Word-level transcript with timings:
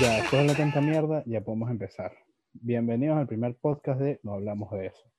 Ya, 0.00 0.18
después 0.18 0.42
de 0.42 0.46
la 0.46 0.54
tanta 0.54 0.80
mierda, 0.80 1.24
ya 1.26 1.40
podemos 1.40 1.70
empezar. 1.70 2.12
Bienvenidos 2.52 3.18
al 3.18 3.26
primer 3.26 3.56
podcast 3.56 4.00
de 4.00 4.20
No 4.22 4.34
Hablamos 4.34 4.70
de 4.70 4.86
Eso. 4.86 5.10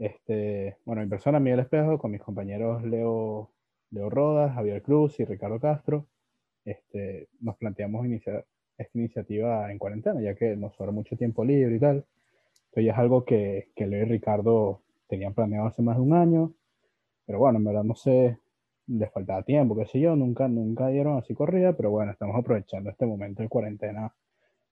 Este, 0.00 0.76
bueno, 0.84 1.02
mi 1.02 1.08
persona, 1.08 1.38
Miguel 1.38 1.60
Espejo, 1.60 1.96
con 1.96 2.10
mis 2.10 2.20
compañeros 2.20 2.82
Leo, 2.82 3.52
Leo 3.92 4.10
Rodas, 4.10 4.54
Javier 4.54 4.82
Cruz 4.82 5.20
y 5.20 5.24
Ricardo 5.24 5.60
Castro, 5.60 6.04
este, 6.64 7.28
nos 7.38 7.56
planteamos 7.58 8.04
iniciar 8.06 8.44
esta 8.76 8.98
iniciativa 8.98 9.70
en 9.70 9.78
cuarentena, 9.78 10.20
ya 10.20 10.34
que 10.34 10.56
nos 10.56 10.74
sobra 10.74 10.90
mucho 10.90 11.16
tiempo 11.16 11.44
libre 11.44 11.76
y 11.76 11.78
tal. 11.78 12.04
Ya 12.74 12.92
es 12.92 12.98
algo 12.98 13.24
que, 13.24 13.68
que 13.76 13.86
Leo 13.86 14.04
y 14.04 14.08
Ricardo 14.08 14.80
tenían 15.06 15.32
planeado 15.32 15.68
hace 15.68 15.82
más 15.82 15.96
de 15.96 16.02
un 16.02 16.12
año, 16.12 16.52
pero 17.24 17.38
bueno, 17.38 17.58
en 17.58 17.64
verdad 17.64 17.84
no 17.84 17.94
sé, 17.94 18.38
les 18.86 19.12
faltaba 19.12 19.42
tiempo, 19.42 19.76
qué 19.76 19.86
sé 19.86 20.00
yo, 20.00 20.16
nunca, 20.16 20.48
nunca 20.48 20.88
dieron 20.88 21.18
así 21.18 21.34
corrida, 21.34 21.76
pero 21.76 21.90
bueno, 21.90 22.12
estamos 22.12 22.36
aprovechando 22.36 22.90
este 22.90 23.06
momento 23.06 23.42
de 23.42 23.48
cuarentena 23.48 24.12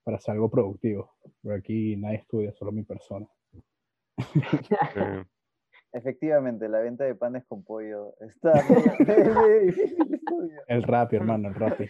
para 0.03 0.17
hacer 0.17 0.33
algo 0.33 0.49
productivo. 0.49 1.15
Por 1.41 1.53
aquí 1.53 1.95
nadie 1.97 2.17
estudia, 2.17 2.53
solo 2.53 2.71
mi 2.71 2.83
persona. 2.83 3.27
Efectivamente, 5.91 6.67
la 6.67 6.79
venta 6.79 7.05
de 7.05 7.15
panes 7.15 7.45
con 7.47 7.63
pollo 7.63 8.15
está. 8.19 8.51
El 10.67 10.83
rapi, 10.83 11.15
hermano, 11.15 11.47
el 11.47 11.55
rapi. 11.55 11.85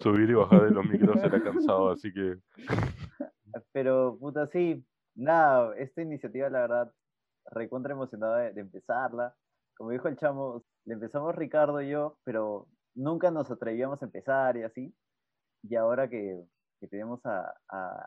subir 0.00 0.28
y 0.30 0.34
bajar 0.34 0.64
de 0.64 0.70
los 0.72 0.84
micros 0.84 1.22
era 1.22 1.40
cansado, 1.42 1.90
así 1.90 2.12
que 2.12 2.38
Pero, 3.72 4.16
puta, 4.18 4.48
sí, 4.48 4.84
nada, 5.14 5.76
esta 5.76 6.02
iniciativa, 6.02 6.50
la 6.50 6.60
verdad, 6.62 6.92
recontra 7.52 7.92
emocionada 7.92 8.38
de, 8.38 8.52
de 8.52 8.60
empezarla. 8.62 9.36
Como 9.76 9.90
dijo 9.90 10.08
el 10.08 10.16
chamo, 10.16 10.64
le 10.86 10.94
empezamos 10.94 11.34
Ricardo 11.34 11.80
y 11.82 11.90
yo, 11.90 12.18
pero 12.24 12.68
nunca 12.94 13.30
nos 13.30 13.50
atrevíamos 13.50 14.00
a 14.00 14.06
empezar 14.06 14.56
y 14.56 14.62
así. 14.62 14.94
Y 15.62 15.74
ahora 15.74 16.08
que, 16.08 16.44
tenemos 16.88 17.20
a, 17.24 17.52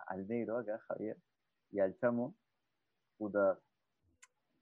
al 0.08 0.28
negro 0.28 0.58
acá, 0.58 0.80
Javier, 0.88 1.18
y 1.72 1.80
al 1.80 1.98
chamo, 1.98 2.36
puta, 3.18 3.60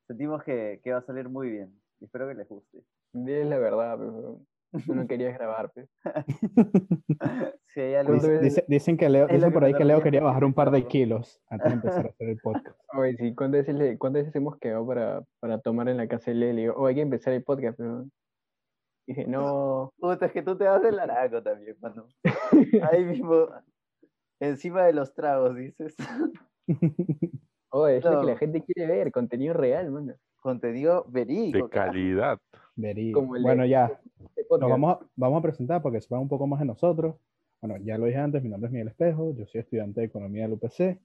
sentimos 0.08 0.44
que, 0.44 0.82
va 0.88 0.98
a 0.98 1.06
salir 1.06 1.30
muy 1.30 1.52
bien. 1.52 1.82
Espero 2.02 2.28
que 2.28 2.34
les 2.34 2.48
guste. 2.48 2.80
Es 3.14 3.48
la 3.48 3.60
verdad, 3.60 3.98
pero 3.98 4.42
tú 4.86 4.96
no 4.96 5.08
querías 5.08 5.34
grabar, 5.38 5.72
pues. 5.74 5.90
Si 7.74 7.82
hay 7.82 7.96
algo... 7.96 8.14
¿Cuánto 8.14 8.28
Dice- 8.30 8.42
dice- 8.44 8.66
dicen 8.68 8.98
que 8.98 9.08
Leo, 9.10 9.26
Es 9.26 9.32
lo 9.32 9.36
dicen 9.36 9.50
que 9.50 9.54
por 9.54 9.64
ahí 9.66 9.74
que 9.74 9.86
Leo 9.86 10.02
quería 10.02 10.24
bajar 10.24 10.44
un 10.44 10.54
par 10.54 10.72
de 10.72 10.86
kilos 10.88 11.42
antes 11.50 11.68
de 11.70 11.74
empezar 12.02 12.06
a 12.06 12.10
hacer 12.10 12.30
el 12.30 12.38
podcast. 12.40 12.80
Oye, 12.98 13.16
sí, 13.18 13.36
¿cuántas 13.36 13.62
veces, 13.62 13.76
le- 13.76 13.98
cuántas 13.98 14.22
veces 14.24 14.36
hemos 14.36 14.58
quedado 14.58 14.86
para, 14.88 15.24
para 15.40 15.60
tomar 15.60 15.88
en 15.90 15.98
la 15.98 16.08
casa 16.08 16.32
de 16.32 16.36
Leo? 16.38 16.54
Le 16.54 16.62
digo, 16.62 16.74
oh, 16.78 16.88
hay 16.88 16.96
que 16.96 17.02
empezar 17.02 17.34
el 17.34 17.44
podcast, 17.44 17.78
pero... 17.78 18.06
Dije, 19.08 19.26
no, 19.26 19.94
Puta, 20.00 20.26
es 20.26 20.32
que 20.34 20.42
tú 20.42 20.58
te 20.58 20.66
vas 20.66 20.82
del 20.82 21.00
araco 21.00 21.42
también, 21.42 21.78
mano. 21.80 22.08
Ahí 22.92 23.06
mismo, 23.06 23.48
encima 24.42 24.84
de 24.86 24.94
los 24.94 25.14
tragos, 25.14 25.56
dices. 25.56 25.96
oh, 27.70 27.88
es 27.88 28.04
lo 28.04 28.20
que 28.20 28.26
la 28.26 28.32
No. 28.34 28.38
gente 28.38 28.64
quiere 28.64 28.92
ver, 28.92 29.12
contenido 29.12 29.54
real, 29.54 29.92
mano. 29.92 30.14
Contenido 30.42 31.06
verídico. 31.08 31.68
de 31.68 31.70
calidad. 31.70 32.38
Verí- 32.76 33.12
Como 33.14 33.36
el 33.38 33.44
de- 33.44 33.48
Bueno, 33.48 33.66
ya, 33.66 33.98
Nos 34.50 34.60
vamos 34.70 34.98
a, 34.98 35.06
vamos 35.16 35.40
a 35.40 35.42
presentar 35.42 35.82
para 35.82 35.94
que 35.96 36.02
sepan 36.02 36.20
un 36.22 36.30
poco 36.30 36.48
más 36.48 36.60
de 36.60 36.66
nosotros. 36.66 37.16
Bueno, 37.62 37.78
ya 37.84 37.98
lo 37.98 38.06
dije 38.06 38.18
antes, 38.20 38.42
mi 38.44 38.50
nombre 38.50 38.68
es 38.68 38.72
Miguel 38.74 38.88
Espejo, 38.90 39.34
yo 39.36 39.46
soy 39.48 39.62
estudiante 39.62 40.02
de 40.02 40.08
Economía 40.08 40.44
del 40.44 40.54
UPC, 40.54 41.00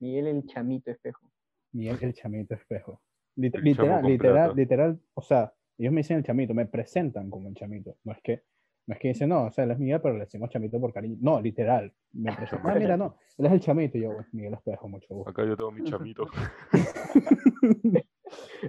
Miguel 0.00 0.26
el 0.28 0.46
chamito 0.46 0.90
espejo. 0.90 1.26
Miguel 1.72 1.98
el 2.00 2.14
Chamito 2.14 2.54
Espejo. 2.54 3.00
Lit- 3.36 3.54
El 3.56 3.62
literal, 3.64 4.04
literal, 4.04 4.56
literal, 4.56 5.00
o 5.14 5.22
sea, 5.22 5.52
ellos 5.78 5.92
me 5.92 6.00
dicen 6.00 6.16
el 6.18 6.24
Chamito, 6.24 6.52
me 6.54 6.66
presentan 6.66 7.28
como 7.30 7.48
el 7.48 7.54
Chamito, 7.54 7.96
no 8.04 8.12
es 8.12 8.20
que, 8.22 8.42
no 8.86 8.94
es 8.94 9.00
que 9.00 9.08
dicen, 9.08 9.28
no, 9.28 9.44
o 9.46 9.50
sea, 9.52 9.64
él 9.64 9.70
es 9.72 9.78
Miguel, 9.78 10.00
pero 10.00 10.14
le 10.14 10.20
decimos 10.20 10.50
Chamito 10.50 10.80
por 10.80 10.92
cariño, 10.92 11.16
no, 11.20 11.40
literal, 11.40 11.92
me 12.12 12.32
presentan, 12.34 12.70
ah, 12.70 12.74
mira, 12.78 12.96
no, 12.96 13.16
él 13.38 13.46
es 13.46 13.52
el 13.52 13.60
Chamito, 13.60 13.98
y 13.98 14.02
yo, 14.02 14.12
"Bueno, 14.12 14.26
Miguel 14.32 14.54
Espejo, 14.54 14.88
mucho 14.88 15.06
gusto. 15.14 15.30
Acá 15.30 15.44
yo 15.44 15.56
tengo 15.56 15.70
mi 15.72 15.84
chamito. 15.84 16.26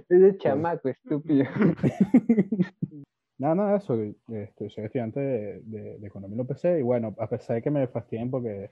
Ese 0.08 0.38
chamaco 0.38 0.88
estúpido. 0.88 1.44
Nada, 3.42 3.54
nada, 3.56 3.76
eso, 3.78 4.00
este, 4.28 4.70
soy 4.70 4.84
estudiante 4.84 5.18
de, 5.18 5.60
de, 5.62 5.98
de 5.98 6.06
Economía 6.06 6.34
en 6.34 6.38
la 6.38 6.44
UPC 6.44 6.78
y 6.78 6.82
bueno, 6.82 7.12
a 7.18 7.26
pesar 7.28 7.56
de 7.56 7.62
que 7.62 7.72
me 7.72 7.88
fastidien 7.88 8.30
porque 8.30 8.70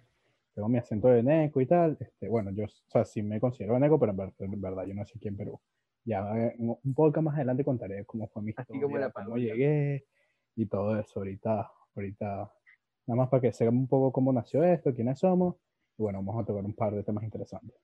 tengo 0.54 0.69
mi 0.69 0.78
acento 0.78 1.08
de 1.08 1.25
Neco 1.25 1.60
y 1.60 1.66
tal, 1.66 1.97
este, 1.98 2.28
bueno, 2.28 2.53
yo, 2.53 2.66
o 2.66 2.69
sea, 2.86 3.04
sí 3.04 3.20
me 3.20 3.41
considero 3.41 3.76
Neco, 3.80 3.98
pero 3.98 4.12
en, 4.12 4.19
ver- 4.19 4.32
en 4.38 4.60
verdad 4.60 4.84
yo 4.86 4.94
nací 4.94 5.14
aquí 5.19 5.26
en 5.26 5.36
Perú. 5.36 5.60
Ya 6.04 6.20
eh, 6.38 6.54
un 6.56 6.94
poco 6.94 7.20
más 7.20 7.34
adelante 7.34 7.64
contaré 7.64 8.04
cómo 8.04 8.28
fue 8.28 8.42
mi 8.42 8.50
historia, 8.50 8.80
como 8.80 8.98
la 8.98 9.10
cómo 9.10 9.38
llegué 9.38 10.06
y 10.54 10.66
todo 10.66 10.97
eso. 11.00 11.19
Ahorita, 11.19 11.69
ahorita, 11.97 12.26
nada 12.26 13.16
más 13.22 13.28
para 13.28 13.41
que 13.41 13.53
sepan 13.53 13.76
un 13.76 13.88
poco 13.88 14.12
cómo 14.12 14.32
nació 14.32 14.62
esto, 14.62 14.94
quiénes 14.94 15.19
somos 15.19 15.56
y 15.98 16.03
bueno, 16.04 16.19
vamos 16.22 16.44
a 16.44 16.47
tocar 16.47 16.64
un 16.64 16.75
par 16.75 16.94
de 16.94 17.03
temas 17.03 17.25
interesantes. 17.25 17.76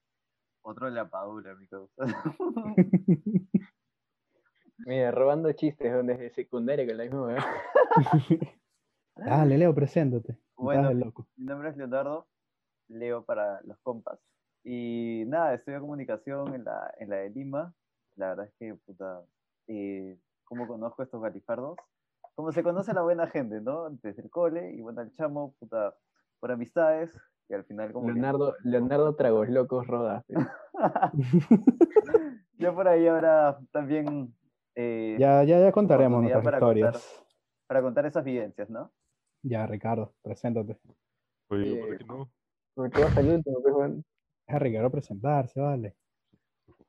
Otro 0.63 0.89
lapadura, 0.89 1.53
mi 1.57 1.67
causa. 1.67 2.05
Mira, 4.79 5.11
robando 5.11 5.51
chistes 5.53 5.91
¿no? 5.91 6.03
desde 6.03 6.31
secundaria 6.31 6.87
con 6.87 6.97
la 6.97 7.05
misma 7.05 7.27
weá. 7.27 7.45
Dale, 9.17 9.59
Leo, 9.59 9.75
preséntate. 9.75 10.39
Bueno, 10.57 10.93
loco. 10.93 11.27
Mi 11.37 11.47
nombre 11.47 11.71
es 11.71 11.77
Leonardo, 11.77 12.27
Leo 12.89 13.25
para 13.25 13.61
los 13.63 13.79
compas. 13.79 14.19
Y 14.65 15.25
nada, 15.27 15.55
estudio 15.55 15.81
comunicación 15.81 16.55
en 16.55 16.65
la, 16.65 16.93
en 16.99 17.09
la 17.09 17.17
de 17.17 17.31
Lima. 17.31 17.73
La 18.17 18.31
verdad 18.31 18.47
es 18.47 18.55
que, 18.59 18.75
puta, 18.75 19.23
eh, 19.69 20.19
¿cómo 20.45 20.67
conozco 20.67 21.03
a 21.03 21.05
estos 21.05 21.23
galifardos? 21.23 21.77
Como 22.35 22.53
se 22.53 22.63
conoce 22.63 22.91
a 22.91 22.95
la 22.95 23.03
buena 23.03 23.27
gente, 23.29 23.61
¿no? 23.61 23.89
Desde 24.03 24.23
el 24.23 24.31
cole, 24.31 24.73
y 24.73 24.83
bueno, 24.83 25.01
el 25.01 25.13
chamo, 25.13 25.55
puta, 25.59 25.95
por 26.41 26.51
amistades, 26.53 27.17
y 27.49 27.55
al 27.55 27.65
final 27.65 27.93
como 27.93 28.09
que- 28.09 28.15
Leonardo, 28.15 28.55
Leonardo 28.65 29.15
Tragos 29.15 29.49
Locos 29.49 29.87
Rodas. 29.87 30.25
ya 32.59 32.75
por 32.75 32.89
ahí 32.89 33.07
ahora 33.07 33.59
también 33.73 34.35
eh, 34.77 35.17
Ya, 35.19 35.43
ya, 35.45 35.59
ya 35.61 35.73
contaremos 35.73 36.21
nuestras 36.21 36.45
para 36.45 36.57
historias. 36.59 36.93
contar. 36.93 37.27
para 37.67 37.83
contar 37.83 38.07
esas 38.07 38.25
vivencias, 38.25 38.71
¿no? 38.71 38.93
Ya, 39.43 39.67
Ricardo, 39.67 40.15
preséntate. 40.23 40.79
Oye, 41.49 41.77
¿por 41.81 41.95
Eh, 41.95 41.99
qué 41.99 42.05
no? 42.05 42.31
Porque 42.75 43.01
vas 43.03 43.17
al 43.17 43.29
último, 43.29 43.59
pues. 43.63 43.75
Deja 44.47 44.57
a 44.57 44.59
Ricardo 44.59 44.91
presentarse, 44.91 45.61
vale. 45.61 45.97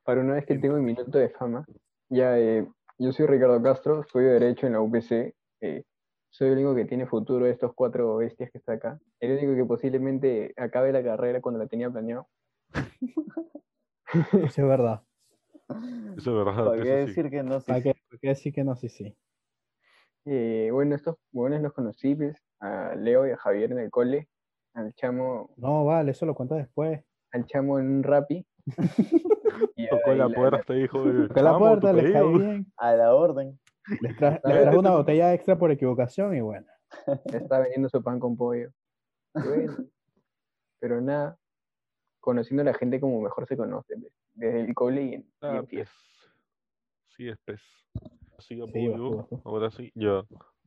Para 0.03 0.21
una 0.21 0.35
vez 0.35 0.45
que 0.45 0.57
tengo 0.59 0.75
mi 0.77 0.83
minuto 0.93 1.17
de 1.17 1.29
fama. 1.29 1.65
Ya, 2.09 2.37
eh, 2.39 2.67
yo 2.99 3.11
soy 3.11 3.25
Ricardo 3.25 3.61
Castro, 3.61 4.01
estudio 4.01 4.31
Derecho 4.33 4.67
en 4.67 4.73
la 4.73 4.81
UPC. 4.81 5.33
eh, 5.61 5.83
soy 6.29 6.47
el 6.49 6.53
único 6.55 6.75
que 6.75 6.85
tiene 6.85 7.07
futuro 7.07 7.45
de 7.45 7.51
estos 7.51 7.73
cuatro 7.73 8.17
bestias 8.17 8.51
que 8.51 8.57
está 8.59 8.73
acá. 8.73 8.99
El 9.19 9.37
único 9.37 9.55
que 9.55 9.65
posiblemente 9.65 10.53
acabe 10.57 10.91
la 10.91 11.03
carrera 11.03 11.41
cuando 11.41 11.59
la 11.59 11.67
tenía 11.67 11.89
planeado. 11.89 12.27
Eso 14.33 14.61
es 14.61 14.67
verdad. 14.67 15.03
Eso 16.17 16.39
es 16.39 16.45
verdad. 16.45 16.65
¿Para 16.65 16.77
qué 16.77 16.83
sí. 16.83 16.89
decir 17.07 17.29
que 17.29 17.43
no? 17.43 17.59
Sí, 17.59 17.67
¿Para 17.67 17.81
qué, 17.81 17.93
para 18.09 18.19
qué 18.21 18.27
decir 18.29 18.53
que 18.53 18.63
no? 18.63 18.75
Sí, 18.75 18.89
sí. 18.89 19.15
Eh, 20.25 20.69
bueno, 20.71 20.95
estos 20.95 21.15
buenos 21.31 21.61
los 21.61 21.73
conocí, 21.73 22.15
pues, 22.15 22.37
a 22.59 22.95
Leo 22.95 23.27
y 23.27 23.31
a 23.31 23.37
Javier 23.37 23.71
en 23.71 23.79
el 23.79 23.89
cole, 23.89 24.27
al 24.73 24.93
chamo, 24.93 25.53
No, 25.57 25.85
vale, 25.85 26.11
eso 26.11 26.25
lo 26.25 26.35
cuentas 26.35 26.57
después. 26.57 27.01
al 27.31 27.45
chamo 27.45 27.79
en 27.79 27.89
un 27.89 28.03
rapi. 28.03 28.45
Y 29.75 29.87
Tocó 29.89 30.13
la 30.13 30.27
la- 30.27 30.35
puerta 30.35 30.75
y 30.75 30.81
dijo, 30.81 30.99
Toqué 31.03 31.41
la 31.41 31.51
"Chamo, 31.51 31.59
puerta, 31.59 31.93
les 31.93 32.11
caí 32.11 32.21
pedido". 32.23 32.39
bien. 32.39 32.73
A 32.77 32.93
la 32.95 33.15
orden. 33.15 33.59
Les, 34.01 34.15
tra- 34.17 34.41
les 34.43 34.61
traje 34.63 34.77
una 34.77 34.91
botella 34.91 35.33
extra 35.33 35.57
por 35.57 35.71
equivocación 35.71 36.35
y 36.35 36.41
bueno. 36.41 36.67
estaba 37.51 37.61
vendiendo 37.61 37.89
su 37.89 38.03
pan 38.03 38.19
con 38.19 38.35
pollo. 38.35 38.69
Bueno, 39.33 39.77
pero 40.79 40.99
nada, 41.01 41.37
conociendo 42.19 42.61
a 42.63 42.65
la 42.65 42.73
gente 42.73 42.99
como 42.99 43.21
mejor 43.21 43.47
se 43.47 43.55
conoce, 43.57 43.95
pues, 43.99 44.11
desde 44.37 44.61
el 44.61 44.73
cole 44.73 45.03
y 45.03 45.13
en, 45.15 45.21
y 45.21 45.25
Ah. 45.41 45.63
Sí, 47.15 47.27
es 47.27 47.37
pez. 47.39 47.61
Sí. 48.39 48.59
Ahora 49.43 49.71
sí, 49.71 49.91
ya. 49.95 50.23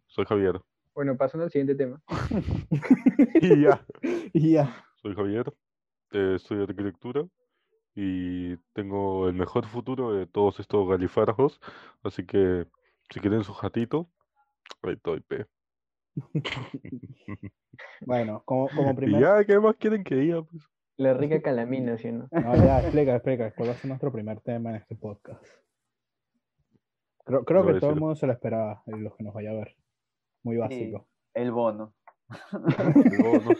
Soy 0.09 0.25
Javier. 0.27 0.61
Bueno, 0.95 1.17
pasando 1.17 1.45
al 1.45 1.51
siguiente 1.51 1.75
tema. 1.77 2.03
Y 3.41 3.63
ya. 3.63 3.85
Y 4.33 4.53
ya. 4.53 4.85
Soy 5.03 5.15
Javier. 5.15 5.53
eh, 6.13 6.35
estudio 6.37 6.65
arquitectura. 6.65 7.25
Y 7.95 8.57
tengo 8.73 9.29
el 9.29 9.35
mejor 9.35 9.67
futuro 9.67 10.13
de 10.13 10.27
todos 10.27 10.59
estos 10.61 10.89
galifardos. 10.89 11.61
Así 12.03 12.25
que, 12.27 12.67
si 13.11 13.21
quieren 13.21 13.43
su 13.45 13.53
jatito, 13.53 14.09
ahí 14.83 14.95
estoy, 14.95 15.21
pe. 15.21 15.47
Bueno, 18.03 18.43
como, 18.45 18.69
como 18.69 18.91
Y 18.91 18.95
primer. 18.95 19.21
ya, 19.21 19.45
¿qué 19.45 19.59
más 19.59 19.77
quieren 19.77 20.03
que 20.05 20.15
diga? 20.17 20.43
Pues? 20.43 20.63
La 21.01 21.15
rica 21.15 21.41
calamina, 21.41 21.97
¿sí 21.97 22.09
o 22.09 22.13
no? 22.13 22.29
No, 22.31 22.57
ya, 22.57 22.81
explica, 22.81 23.15
explica. 23.15 23.51
¿Cuál 23.53 23.71
va 23.71 23.73
a 23.73 23.77
ser 23.77 23.89
nuestro 23.89 24.13
primer 24.13 24.39
tema 24.43 24.69
en 24.69 24.77
este 24.77 24.97
podcast? 24.97 25.43
Creo, 27.25 27.43
creo 27.47 27.65
que 27.65 27.81
todo 27.81 27.93
el 27.93 27.97
mundo 27.99 28.17
se 28.17 28.27
lo 28.27 28.35
esperaba, 28.35 28.83
y 28.87 28.91
los 28.99 29.17
que 29.17 29.25
nos 29.25 29.33
vaya 29.33 29.49
a 29.49 29.55
ver. 29.55 29.75
Muy 30.43 30.59
básico. 30.59 31.09
El 31.33 31.53
bono. 31.53 31.95
Digo, 32.97 33.33
no, 33.33 33.55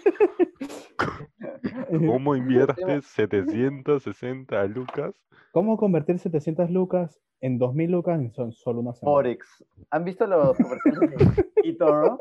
¿Cómo 2.13 2.37
inviertes 2.37 3.07
760 3.07 4.63
lucas? 4.67 5.15
¿Cómo 5.53 5.79
convertir 5.79 6.19
700 6.19 6.71
lucas 6.71 7.23
en 7.41 7.57
2000 7.57 7.91
lucas 7.91 8.21
en 8.21 8.35
son 8.35 8.53
solo 8.53 8.81
una 8.81 8.93
semana? 8.93 9.15
Forex. 9.15 9.65
¿Han 9.91 10.05
visto 10.05 10.27
los 10.27 10.59
comerciales 10.59 11.11
de 11.11 11.51
eToro? 11.71 12.19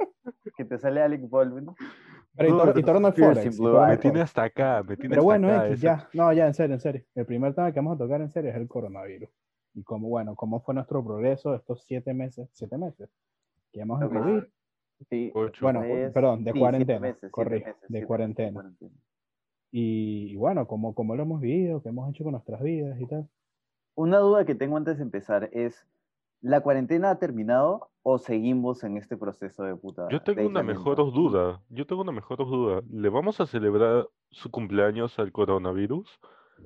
Que 0.56 0.64
te 0.64 0.78
sale 0.78 1.02
Alec 1.02 1.30
Baldwin. 1.30 1.76
Pero 2.36 2.50
y 2.50 2.52
No, 2.52 2.58
Toro, 2.60 2.74
no, 2.74 2.80
y 2.80 2.84
Toro 2.84 3.00
no 3.00 3.08
es 3.10 3.16
Forex. 3.16 3.58
Blue 3.60 3.80
Me 3.88 3.98
tiene 3.98 4.22
hasta 4.22 4.44
acá, 4.44 4.84
me 4.88 4.96
tiene 4.96 5.10
Pero 5.10 5.22
hasta 5.22 5.26
bueno, 5.26 5.50
acá. 5.50 5.68
X, 5.68 5.82
ya. 5.82 6.10
No, 6.14 6.34
ya, 6.34 6.48
en 6.48 6.54
serio, 6.54 6.76
en 6.76 6.80
serio. 6.82 7.04
El 7.16 7.26
primer 7.26 7.54
tema 7.54 7.72
que 7.72 7.80
vamos 7.80 7.96
a 7.96 7.98
tocar 7.98 8.22
en 8.22 8.30
serio 8.30 8.52
es 8.52 8.56
el 8.56 8.68
coronavirus. 8.68 9.30
Y 9.74 9.84
cómo, 9.84 10.10
bueno, 10.10 10.36
cómo 10.36 10.60
fue 10.62 10.74
nuestro 10.74 11.04
progreso 11.04 11.54
estos 11.54 11.84
siete 11.84 12.14
meses, 12.14 12.50
siete 12.54 12.78
meses 12.78 13.10
que 13.72 13.82
hemos 13.82 14.02
en 14.02 14.10
COVID. 14.10 14.44
Sí, 15.10 15.32
Ocho. 15.34 15.66
Bueno, 15.66 15.82
perdón, 16.14 16.44
de 16.44 16.52
sí, 16.52 16.60
cuarentena, 16.60 17.00
meses, 17.00 17.20
siete 17.20 17.32
corrijo, 17.32 17.68
meses, 17.68 17.82
de 17.84 17.94
meses 17.94 18.08
cuarentena. 18.08 18.74
Y, 19.72 20.32
y 20.32 20.36
bueno, 20.36 20.68
cómo, 20.68 20.94
cómo 20.96 21.16
lo 21.16 21.24
hemos 21.24 21.40
vivido, 21.40 21.82
qué 21.82 21.90
hemos 21.90 22.10
hecho 22.10 22.24
con 22.24 22.34
nuestras 22.34 22.62
vidas 22.62 23.00
y 23.00 23.06
tal. 23.06 23.30
Una 23.96 24.18
duda 24.18 24.46
que 24.46 24.56
tengo 24.56 24.76
antes 24.78 24.98
de 24.98 25.04
empezar 25.04 25.50
es, 25.54 25.86
¿la 26.42 26.62
cuarentena 26.62 27.12
ha 27.12 27.20
terminado 27.20 27.90
o 28.04 28.18
seguimos 28.18 28.84
en 28.84 28.98
este 28.98 29.18
proceso 29.18 29.64
de 29.64 29.76
puta? 29.76 30.08
Yo 30.10 30.22
tengo 30.22 30.46
una 30.48 30.64
mejor 30.64 30.98
duda. 30.98 31.62
Yo 31.70 31.86
tengo 31.86 32.02
una 32.02 32.12
mejor 32.12 32.38
duda. 32.38 32.82
¿Le 32.90 33.10
vamos 33.10 33.40
a 33.42 33.46
celebrar 33.46 34.08
su 34.32 34.50
cumpleaños 34.52 35.18
al 35.20 35.32
coronavirus? 35.32 36.08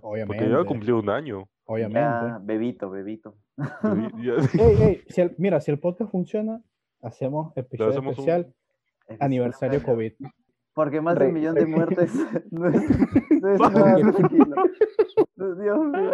Porque 0.01 0.19
ya 0.21 0.25
Obviamente, 0.25 0.65
cumplió 0.65 0.97
un 0.99 1.09
año. 1.09 1.47
obviamente. 1.65 1.99
Ya, 1.99 2.39
bebito, 2.41 2.89
bebito. 2.89 3.35
Y- 3.57 3.57
ya- 4.25 4.63
Ey, 4.63 4.81
ey, 4.81 5.01
si 5.07 5.21
el- 5.21 5.35
mira, 5.37 5.59
si 5.61 5.71
el 5.71 5.79
podcast 5.79 6.11
funciona, 6.11 6.61
hacemos 7.01 7.55
episodio 7.55 7.91
hacemos 7.91 8.17
un- 8.17 8.23
especial 8.29 8.53
aniversario. 9.19 9.83
COVID. 9.83 10.13
Porque 10.73 11.01
más 11.01 11.17
de 11.19 11.27
un 11.27 11.33
millón 11.33 11.53
de 11.55 11.65
muertes 11.67 12.11
no 12.51 12.67
es, 12.67 12.89
no 13.41 13.49
es 13.51 13.59
nada 13.59 13.95
tranquilo. 13.95 14.55
Dios 15.35 15.79
mío. 15.85 16.11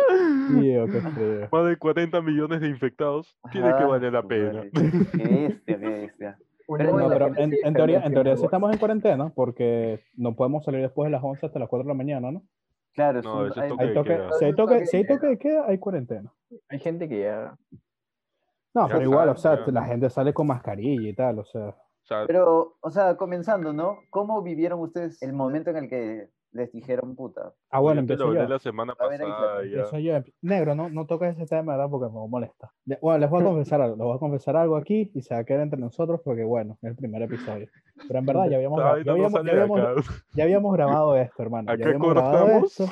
Tío, 0.59 0.85
qué 0.87 1.01
frío. 1.01 1.47
Más 1.51 1.65
de 1.67 1.77
40 1.77 2.21
millones 2.21 2.61
de 2.61 2.67
infectados. 2.67 3.37
Tiene 3.51 3.67
que 3.69 3.83
Ah, 3.83 3.87
valer 3.87 4.13
la 4.13 4.23
pena. 4.23 4.63
Qué 4.73 4.77
bestia, 5.17 5.79
qué 5.79 5.87
bestia. 5.89 6.37
Pero 6.77 6.97
No, 6.99 7.09
pero 7.09 7.27
en, 7.37 7.53
en 7.63 7.73
teoría, 7.73 8.01
en 8.01 8.13
teoría 8.13 8.35
sí 8.37 8.45
estamos 8.45 8.71
en 8.71 8.77
cuarentena 8.79 9.29
porque 9.29 10.03
no 10.15 10.35
podemos 10.35 10.63
salir 10.65 10.81
después 10.81 11.07
de 11.07 11.11
las 11.11 11.23
11 11.23 11.45
hasta 11.45 11.57
las 11.59 11.69
4 11.69 11.83
de 11.83 11.87
la 11.87 11.93
mañana, 11.97 12.31
¿no? 12.31 12.43
Claro, 12.93 13.21
No, 13.21 13.47
eso 13.47 13.59
hay- 13.61 13.69
toque 13.69 13.83
Hay 13.85 13.93
toque, 13.93 14.09
queda. 14.09 14.29
si, 14.33 14.45
hay 14.45 14.53
toque, 14.55 14.73
Toque 14.75 14.85
si 14.87 14.97
hay 14.97 15.03
de 15.03 15.09
toque 15.15 15.27
de 15.27 15.37
queda, 15.37 15.65
hay 15.67 15.77
cuarentena. 15.77 16.33
Hay 16.69 16.79
gente 16.79 17.07
que 17.07 17.21
ya. 17.21 17.55
No, 18.73 18.87
Ya 18.87 18.93
pero 18.93 19.03
igual, 19.03 19.29
o 19.29 19.35
sea, 19.37 19.65
ya. 19.65 19.71
la 19.71 19.85
gente 19.85 20.09
sale 20.09 20.33
con 20.33 20.47
mascarilla 20.47 21.09
y 21.09 21.13
tal, 21.13 21.39
o 21.39 21.45
sea. 21.45 21.75
Sea, 22.09 22.25
Pero, 22.25 22.75
o 22.81 22.89
sea, 22.89 23.15
comenzando, 23.17 23.71
¿no? 23.71 23.99
¿Cómo 24.09 24.41
vivieron 24.41 24.79
ustedes 24.79 25.21
el 25.21 25.31
momento 25.31 25.69
en 25.69 25.77
el 25.77 25.89
que 25.89 26.27
les 26.51 26.71
dijeron 26.71 27.15
puta? 27.15 27.53
Ah, 27.69 27.79
bueno, 27.79 28.01
hablé 28.01 28.17
yo. 28.17 28.33
la 28.33 28.57
semana 28.57 28.93
A 28.93 28.95
pasada. 28.95 29.63
yo. 29.99 30.19
Negro, 30.41 30.73
no, 30.73 30.89
no 30.89 31.05
toques 31.05 31.35
ese 31.37 31.45
tema, 31.45 31.73
¿verdad? 31.73 31.87
Porque 31.91 32.11
me 32.11 32.27
molesta. 32.27 32.71
Bueno, 32.99 33.19
les 33.19 33.29
voy 33.29 33.41
a 33.41 33.45
confesar 33.45 33.81
algo. 33.81 33.95
Les 33.95 34.03
voy 34.05 34.15
a 34.15 34.19
confesar 34.19 34.57
algo 34.57 34.75
aquí 34.75 35.11
y 35.13 35.21
se 35.21 35.35
va 35.35 35.41
a 35.41 35.43
quedar 35.43 35.61
entre 35.61 35.79
nosotros 35.79 36.19
porque, 36.23 36.43
bueno, 36.43 36.79
es 36.81 36.89
el 36.89 36.95
primer 36.95 37.21
episodio. 37.21 37.67
Pero 38.07 38.17
en 38.19 38.25
verdad 38.25 38.49
ya 38.49 38.55
habíamos, 38.55 38.81
Ay, 38.81 39.03
ya 39.03 39.11
habíamos, 39.11 39.43
ya 39.45 39.51
habíamos- 39.51 40.23
ya 40.33 40.43
habíamos 40.45 40.73
grabado 40.73 41.15
esto, 41.15 41.43
hermano. 41.43 41.67
Ya 41.67 41.73
Acá 41.75 41.85
habíamos 41.85 42.09
grabado 42.15 42.39
cortamos. 42.39 42.79
esto. 42.79 42.85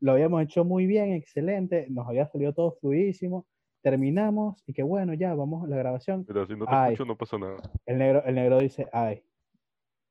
Lo 0.00 0.12
habíamos 0.12 0.42
hecho 0.42 0.64
muy 0.64 0.86
bien, 0.86 1.12
excelente. 1.12 1.86
Nos 1.90 2.08
había 2.08 2.26
salido 2.26 2.52
todo 2.52 2.72
fluidísimo. 2.80 3.46
Terminamos 3.82 4.62
y 4.66 4.72
que 4.72 4.82
bueno, 4.82 5.14
ya 5.14 5.34
vamos 5.34 5.64
a 5.64 5.68
la 5.68 5.76
grabación. 5.76 6.24
Pero 6.24 6.46
si 6.46 6.56
no 6.56 6.66
te 6.66 6.74
Ay. 6.74 6.92
escucho, 6.92 7.06
no 7.06 7.16
pasa 7.16 7.38
nada. 7.38 7.56
El 7.86 7.98
negro, 7.98 8.24
el 8.24 8.34
negro 8.34 8.58
dice, 8.58 8.88
ay, 8.92 9.22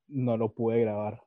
no 0.07 0.37
lo 0.37 0.53
pude 0.53 0.81
grabar. 0.81 1.21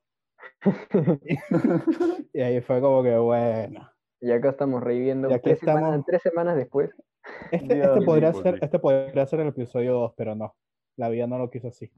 y 2.33 2.41
ahí 2.41 2.61
fue 2.61 2.81
como 2.81 3.03
que 3.03 3.17
bueno. 3.19 3.91
Y 4.21 4.31
acá 4.33 4.51
estamos 4.51 4.83
reviviendo 4.83 5.31
Y 5.31 5.33
aquí 5.33 5.45
tres, 5.45 5.61
semanas, 5.61 5.83
estamos. 5.85 6.07
tres 6.07 6.23
semanas 6.23 6.57
después. 6.57 6.91
Este, 7.51 7.75
Dios 7.75 7.89
este, 7.89 8.05
podría 8.05 8.33
pues 8.33 8.43
ser, 8.43 8.55
sí. 8.55 8.61
este 8.63 8.79
podría 8.79 9.27
ser 9.27 9.41
el 9.41 9.49
episodio 9.49 9.95
2, 9.95 10.15
pero 10.17 10.35
no. 10.35 10.55
La 10.97 11.09
vida 11.09 11.27
no 11.27 11.39
lo 11.39 11.51
quiso 11.51 11.69
así. 11.69 11.91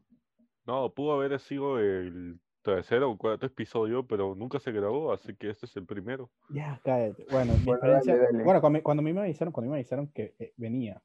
No, 0.67 0.93
pudo 0.95 1.13
haber 1.15 1.39
sido 1.41 1.79
el 1.79 2.41
tercer 2.63 3.03
o 3.03 3.17
cuarto 3.17 3.47
episodio, 3.47 4.07
pero 4.07 4.35
nunca 4.35 4.59
se 4.61 4.73
grabó, 4.73 5.13
así 5.13 5.35
que 5.37 5.51
este 5.51 5.67
es 5.67 5.77
el 5.77 5.87
primero. 5.87 6.31
Ya, 6.51 6.81
cállate. 6.85 7.27
Bueno, 7.31 7.53
mi 7.55 7.65
Bueno, 7.65 7.73
experiencia. 7.73 8.15
dale, 8.15 8.25
dale. 8.33 8.45
Bueno, 8.45 8.61
cuando, 8.61 8.79
me- 8.79 8.83
cuando 8.83 9.01
a 9.01 9.05
mí 9.05 9.13
me 9.13 9.21
avisaron, 9.23 9.53
cuando 9.53 9.67
a 9.67 9.71
mí 9.71 9.73
me 9.73 9.79
avisaron 9.81 10.09
que 10.09 10.35
eh, 10.39 10.53
venía 10.57 11.03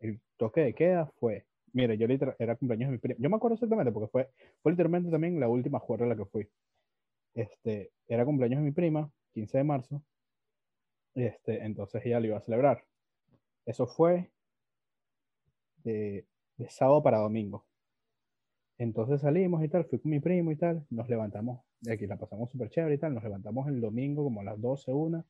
el 0.00 0.20
toque 0.36 0.60
de 0.62 0.74
queda, 0.74 1.06
fue. 1.18 1.46
Mire, 1.72 1.96
yo 1.98 2.06
literal, 2.06 2.36
era 2.38 2.56
cumpleaños 2.56 2.88
de 2.88 2.92
mi 2.92 2.98
prima. 2.98 3.18
Yo 3.20 3.30
me 3.30 3.36
acuerdo 3.36 3.54
exactamente 3.54 3.92
porque 3.92 4.08
fue, 4.10 4.30
fue 4.62 4.72
literalmente 4.72 5.10
también 5.10 5.40
la 5.40 5.48
última 5.48 5.78
juerga 5.78 6.06
a 6.06 6.08
la 6.10 6.16
que 6.16 6.26
fui. 6.26 6.48
Este, 7.34 7.92
era 8.08 8.24
cumpleaños 8.24 8.60
de 8.60 8.64
mi 8.64 8.72
prima, 8.72 9.10
15 9.32 9.58
de 9.58 9.64
marzo. 9.64 10.02
Este, 11.14 11.64
entonces 11.64 12.04
ella 12.04 12.20
lo 12.20 12.26
iba 12.26 12.38
a 12.38 12.42
celebrar. 12.42 12.84
Eso 13.66 13.86
fue 13.86 14.30
de, 15.84 16.26
de 16.56 16.70
sábado 16.70 17.02
para 17.02 17.18
domingo. 17.18 17.64
Entonces 18.82 19.20
salimos 19.20 19.62
y 19.62 19.68
tal, 19.68 19.84
fui 19.84 20.00
con 20.00 20.10
mi 20.10 20.18
primo 20.18 20.50
y 20.50 20.56
tal, 20.56 20.84
nos 20.90 21.08
levantamos, 21.08 21.60
de 21.82 21.92
aquí 21.92 22.04
la 22.08 22.16
pasamos 22.16 22.50
súper 22.50 22.68
chévere 22.68 22.96
y 22.96 22.98
tal, 22.98 23.14
nos 23.14 23.22
levantamos 23.22 23.68
el 23.68 23.80
domingo 23.80 24.24
como 24.24 24.40
a 24.40 24.44
las 24.44 24.60
12, 24.60 24.92
una, 24.92 25.24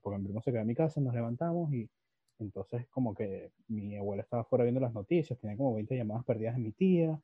porque 0.00 0.18
mi 0.18 0.24
primo 0.24 0.40
se 0.40 0.50
quedó 0.50 0.62
en 0.62 0.68
mi 0.68 0.74
casa, 0.74 0.98
nos 1.02 1.12
levantamos 1.14 1.70
y 1.74 1.90
entonces 2.38 2.86
como 2.88 3.14
que 3.14 3.50
mi 3.68 3.96
abuela 3.98 4.22
estaba 4.22 4.44
fuera 4.44 4.64
viendo 4.64 4.80
las 4.80 4.94
noticias, 4.94 5.38
tenía 5.38 5.58
como 5.58 5.74
20 5.74 5.94
llamadas 5.94 6.24
perdidas 6.24 6.54
de 6.56 6.62
mi 6.62 6.72
tía, 6.72 7.20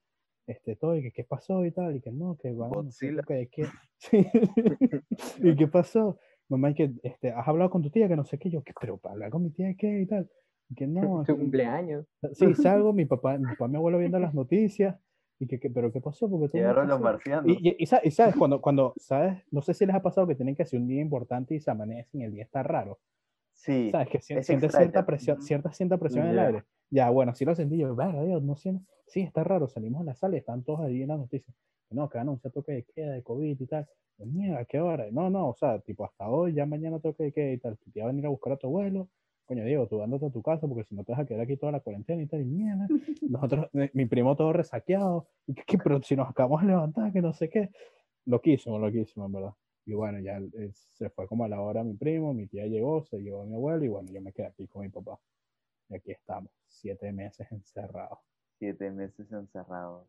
este, 0.47 0.77
todo, 0.77 0.95
y 0.97 1.03
que 1.03 1.11
qué 1.11 1.25
pasó 1.25 1.65
y 1.65 1.71
tal, 1.71 1.97
y 1.97 2.01
que 2.03 2.13
no, 2.13 2.37
que 2.37 2.53
bueno, 2.53 2.83
no 2.83 2.91
sé, 2.91 3.15
que, 3.27 3.49
que- 3.49 3.67
Sí. 3.97 4.27
y 5.43 5.57
qué 5.57 5.69
pasó, 5.69 6.19
mamá, 6.51 6.71
y 6.73 6.75
que 6.75 6.93
este, 7.03 7.31
has 7.33 7.49
hablado 7.49 7.71
con 7.71 7.81
tu 7.81 7.89
tía, 7.89 8.09
que 8.09 8.17
no 8.17 8.25
sé 8.25 8.39
qué, 8.39 8.51
yo, 8.51 8.63
¿qué? 8.63 8.75
pero 8.79 8.99
para 8.99 9.15
hablar 9.15 9.31
con 9.31 9.43
mi 9.43 9.51
tía, 9.51 9.75
¿qué? 9.79 10.03
y 10.03 10.07
tal, 10.07 10.29
y 10.69 10.75
que 10.75 10.87
no, 10.87 11.25
Su 11.25 11.33
que- 11.33 11.39
cumpleaños. 11.41 12.05
Sí, 12.35 12.53
salgo, 12.57 12.93
mi 12.93 13.07
papá, 13.07 13.39
mi 13.39 13.47
papá, 13.47 13.69
mi 13.69 13.77
abuelo 13.77 13.97
viendo 13.97 14.19
las 14.19 14.35
noticias, 14.35 14.97
y 15.41 15.47
que, 15.49 15.59
que- 15.59 15.71
pero 15.71 15.91
¿qué 15.91 16.01
pasó? 16.01 16.29
Porque 16.31 16.57
Llegaron 16.59 16.87
los 16.87 17.01
marcianos. 17.01 17.47
Y, 17.47 17.69
y- 17.71 17.77
y 17.79 17.83
y 17.83 18.11
sabes, 18.13 18.37
cuando, 18.37 18.61
cuando, 18.61 18.95
¿sabes? 18.99 19.43
No 19.51 19.63
sé 19.63 19.75
si 19.75 19.87
les 19.87 19.97
ha 19.97 20.03
pasado 20.03 20.27
que 20.27 20.35
tienen 20.37 20.55
que 20.55 20.63
hacer 20.63 20.79
un 20.79 20.87
día 20.87 21.01
importante 21.01 21.55
y 21.55 21.61
se 21.61 21.71
amanecen 21.71 22.21
y 22.21 22.25
el 22.25 22.33
día 22.33 22.45
está 22.45 22.63
raro. 22.63 22.99
Sí, 23.55 23.91
¿Sabes? 23.91 24.09
Que 24.09 24.21
si- 24.21 24.35
es 24.35 24.47
sientes 24.47 24.67
extraño. 24.69 24.91
cierta 24.91 25.07
presión, 25.07 25.43
cierta, 25.43 25.73
cierta 25.73 25.99
presión 25.99 26.27
en 26.27 26.31
el 26.33 26.39
aire. 26.39 26.65
Ya, 26.91 27.11
bueno, 27.11 27.35
sí 27.35 27.45
lo 27.45 27.55
sentí 27.55 27.79
yo, 27.79 27.95
verga, 27.97 28.23
Dios, 28.23 28.43
no 28.43 28.55
siento. 28.57 28.85
Sí, 29.07 29.21
está 29.23 29.43
raro, 29.43 29.67
salimos 29.69 30.03
a 30.03 30.05
la 30.05 30.15
sala 30.15 30.37
y 30.37 30.39
están 30.39 30.63
todos 30.63 30.81
ahí 30.81 31.03
en 31.03 31.09
las 31.09 31.19
noticias. 31.19 31.57
No, 31.91 32.09
que 32.09 32.19
anuncia 32.19 32.51
toque 32.51 32.73
de 32.73 32.85
queda 32.85 33.13
de 33.13 33.23
COVID 33.23 33.61
y 33.61 33.67
tal. 33.67 33.87
Mierda, 34.19 34.65
¿qué 34.67 34.81
hora? 34.81 35.07
No, 35.11 35.31
no, 35.31 35.49
o 35.49 35.55
sea, 35.57 35.79
tipo 35.81 36.05
hasta 36.05 36.29
hoy, 36.29 36.53
ya 36.55 36.67
mañana 36.67 37.01
toque 37.01 37.25
de 37.25 37.33
queda 37.33 37.53
y 37.53 37.59
tal. 37.59 37.79
Tía 37.93 38.05
va 38.05 38.11
a 38.11 38.13
venir 38.13 38.27
a 38.27 38.29
buscar 38.29 38.53
a 38.53 38.57
tu 38.57 38.67
abuelo. 38.67 39.09
Coño, 39.51 39.65
Diego, 39.65 39.89
tú 39.89 40.01
andate 40.01 40.27
a 40.27 40.31
tu 40.31 40.43
casa 40.43 40.69
porque 40.69 40.85
si 40.85 40.95
no 40.95 41.03
te 41.03 41.11
vas 41.11 41.23
a 41.23 41.25
quedar 41.27 41.41
aquí 41.43 41.57
toda 41.57 41.73
la 41.73 41.81
cuarentena 41.81 42.23
y 42.23 42.27
tal. 42.29 42.41
Y 42.41 42.45
mierda, 42.45 42.87
nosotros, 43.29 43.69
mi- 43.95 44.07
primo 44.07 44.37
todo 44.37 44.53
resaqueado. 44.53 45.27
Y 45.49 45.55
que, 45.55 45.65
que, 45.65 45.77
pero 45.77 46.01
si 46.05 46.15
nos 46.15 46.31
acabamos 46.31 46.61
de 46.61 46.69
levantar, 46.69 47.13
que 47.13 47.21
no 47.21 47.33
sé 47.33 47.51
qué. 47.51 47.73
Loquísimo, 48.27 48.79
loquísimo, 48.79 49.27
en 49.27 49.33
verdad. 49.33 49.53
Y 49.87 49.95
bueno, 49.95 50.21
ya 50.21 50.39
eh, 50.39 50.71
se 50.73 51.11
fue 51.11 51.27
como 51.27 51.43
a 51.43 51.49
la 51.49 51.61
hora 51.61 51.83
mi 51.83 51.95
primo, 51.95 52.33
mi 52.33 52.47
tía 52.47 52.65
llegó, 52.67 53.03
se 53.03 53.19
llevó 53.19 53.43
a 53.43 53.45
mi 53.45 53.55
abuelo 53.55 53.85
y 53.85 53.89
bueno, 53.89 54.09
yo 54.13 54.23
me 54.23 54.33
quedé 54.33 54.47
aquí 54.47 54.69
con 54.69 54.83
mi 54.83 54.89
papá. 54.89 55.19
Y 55.89 55.97
aquí 55.97 56.13
estamos, 56.13 56.53
siete 56.69 57.11
meses 57.11 57.51
encerrados. 57.51 58.21
Siete 58.61 58.89
meses 58.93 59.33
encerrados. 59.33 60.07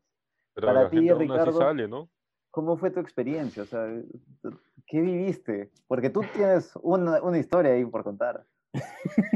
Pero 0.54 0.68
Para 0.68 0.84
la 0.84 0.90
ti, 0.92 0.98
gente 0.98 1.14
aún 1.14 1.22
así 1.24 1.30
Ricardo, 1.34 1.52
sale, 1.54 1.88
¿no? 1.88 2.10
¿Cómo 2.52 2.78
fue 2.78 2.92
tu 2.92 3.00
experiencia? 3.00 3.64
O 3.64 3.66
sea, 3.66 3.88
¿qué 4.86 5.02
viviste? 5.02 5.72
Porque 5.88 6.12
tú 6.12 6.22
tienes 6.32 6.76
una, 6.84 7.24
una 7.24 7.40
historia 7.40 7.72
ahí 7.72 7.84
por 7.86 8.04
contar. 8.04 8.46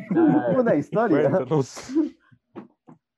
Una 0.09 0.75
historia. 0.75 1.29
Cuéntanos. 1.29 1.91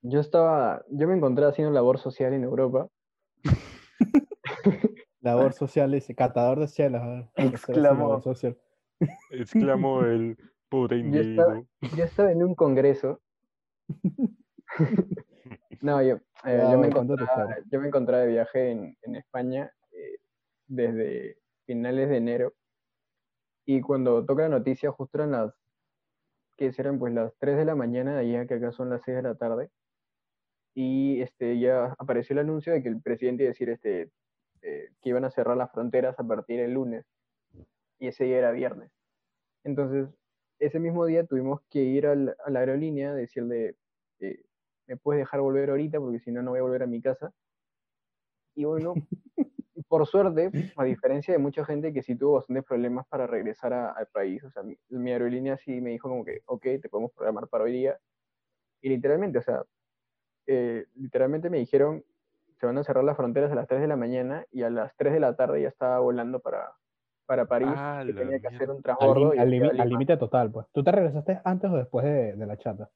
Yo 0.01 0.19
estaba, 0.19 0.83
yo 0.89 1.07
me 1.07 1.15
encontré 1.15 1.45
haciendo 1.45 1.73
labor 1.73 1.97
social 1.99 2.33
en 2.33 2.43
Europa. 2.43 2.87
Labor 5.21 5.51
social, 5.53 5.91
dice, 5.91 6.15
catador 6.15 6.59
de 6.59 6.67
chelas. 6.67 7.01
a 7.03 7.07
ver, 7.07 7.25
¿qué 7.35 7.41
será 7.41 7.47
esa 7.57 7.57
Exclamó. 7.71 8.07
labor 8.07 8.23
social? 8.23 8.57
Exclamó 9.31 10.01
el 10.03 10.37
pobre 10.69 10.99
Yo 11.11 11.19
estaba- 11.19 11.55
individuo. 11.57 11.97
Yo 11.97 12.03
estaba 12.05 12.31
en 12.31 12.43
un 12.43 12.55
congreso. 12.55 13.21
No, 15.81 16.01
yo, 16.01 16.15
eh, 16.43 16.57
Ya, 16.57 16.71
yo, 16.71 16.77
me 16.79 16.87
encontraba, 16.87 17.55
yo 17.71 17.79
me 17.79 17.87
encontraba 17.87 18.23
de 18.23 18.29
viaje 18.31 18.71
en, 18.71 18.97
en 19.03 19.15
España 19.15 19.71
eh, 19.91 20.17
desde 20.65 21.37
finales 21.65 22.09
de 22.09 22.17
enero. 22.17 22.53
Y 23.65 23.81
cuando 23.81 24.25
toca 24.25 24.43
la 24.43 24.49
noticia, 24.49 24.91
justo 24.91 25.19
eran 25.19 25.31
las, 25.31 25.53
que 26.57 26.71
eran 26.77 26.99
pues 26.99 27.13
las 27.13 27.33
3 27.39 27.57
de 27.57 27.65
la 27.65 27.75
mañana, 27.75 28.17
allá 28.19 28.45
que 28.47 28.55
acá 28.55 28.71
son 28.71 28.89
las 28.89 29.03
6 29.03 29.17
de 29.17 29.23
la 29.23 29.35
tarde. 29.35 29.69
Y 30.75 31.21
este, 31.21 31.59
ya 31.59 31.95
apareció 31.97 32.33
el 32.33 32.39
anuncio 32.39 32.73
de 32.73 32.83
que 32.83 32.89
el 32.89 33.01
presidente 33.01 33.43
iba 33.43 33.49
a 33.49 33.53
decir 33.53 33.69
este, 33.69 34.11
eh, 34.61 34.89
que 35.01 35.09
iban 35.09 35.25
a 35.25 35.31
cerrar 35.31 35.57
las 35.57 35.71
fronteras 35.71 36.19
a 36.19 36.23
partir 36.27 36.59
del 36.59 36.73
lunes. 36.73 37.05
Y 37.99 38.07
ese 38.07 38.25
día 38.25 38.39
era 38.39 38.51
viernes. 38.51 38.91
Entonces, 39.65 40.09
ese 40.59 40.79
mismo 40.79 41.05
día 41.05 41.25
tuvimos 41.25 41.61
que 41.69 41.81
ir 41.83 42.07
al- 42.07 42.35
a 42.45 42.51
la 42.51 42.59
aerolínea, 42.61 43.13
decirle, 43.13 43.77
eh, 44.19 44.43
me 44.87 44.97
puedes 44.97 45.21
dejar 45.21 45.41
volver 45.41 45.69
ahorita 45.71 45.99
porque 45.99 46.19
si 46.19 46.31
no, 46.31 46.43
no 46.43 46.51
voy 46.51 46.59
a 46.59 46.63
volver 46.63 46.83
a 46.83 46.87
mi 46.87 47.01
casa. 47.01 47.33
Y 48.55 48.65
bueno, 48.65 48.93
por 49.87 50.05
suerte, 50.07 50.53
a 50.75 50.83
diferencia 50.83 51.33
de 51.33 51.39
mucha 51.39 51.65
gente 51.65 51.93
que 51.93 52.03
sí 52.03 52.15
tuvo 52.17 52.33
bastantes 52.35 52.65
problemas 52.65 53.07
para 53.07 53.27
regresar 53.27 53.73
a- 53.73 53.91
al 53.91 54.07
país, 54.07 54.43
o 54.43 54.51
sea, 54.51 54.63
mi, 54.63 54.77
mi 54.89 55.11
aerolínea 55.11 55.57
sí 55.57 55.81
me 55.81 55.91
dijo 55.91 56.09
como 56.09 56.25
que, 56.25 56.41
ok, 56.45 56.63
te 56.81 56.89
podemos 56.89 57.11
programar 57.13 57.47
para 57.49 57.65
hoy 57.65 57.73
día. 57.73 57.99
Y 58.81 58.89
literalmente, 58.89 59.39
o 59.39 59.41
sea, 59.41 59.63
eh, 60.47 60.85
literalmente 60.95 61.49
me 61.49 61.59
dijeron, 61.59 62.03
se 62.59 62.65
van 62.65 62.77
a 62.77 62.83
cerrar 62.83 63.03
las 63.03 63.17
fronteras 63.17 63.51
a 63.51 63.55
las 63.55 63.67
3 63.67 63.81
de 63.81 63.87
la 63.87 63.97
mañana 63.97 64.45
y 64.51 64.63
a 64.63 64.69
las 64.69 64.95
3 64.97 65.13
de 65.13 65.19
la 65.19 65.35
tarde 65.35 65.61
ya 65.63 65.69
estaba 65.69 65.99
volando 65.99 66.39
para, 66.39 66.73
para 67.25 67.47
París, 67.47 67.69
Ah, 67.73 68.03
que 68.05 68.13
tenía 68.13 68.39
que 68.39 68.47
hacer 68.47 68.71
un 68.71 68.81
transbordo. 68.81 69.31
al 69.31 69.89
límite 69.89 70.17
total, 70.17 70.51
pues. 70.51 70.67
¿Tú 70.73 70.83
te 70.83 70.91
regresaste 70.91 71.41
antes 71.43 71.69
o 71.71 71.75
después 71.77 72.05
de, 72.05 72.35
de 72.35 72.45
la 72.45 72.57
chata? 72.57 72.89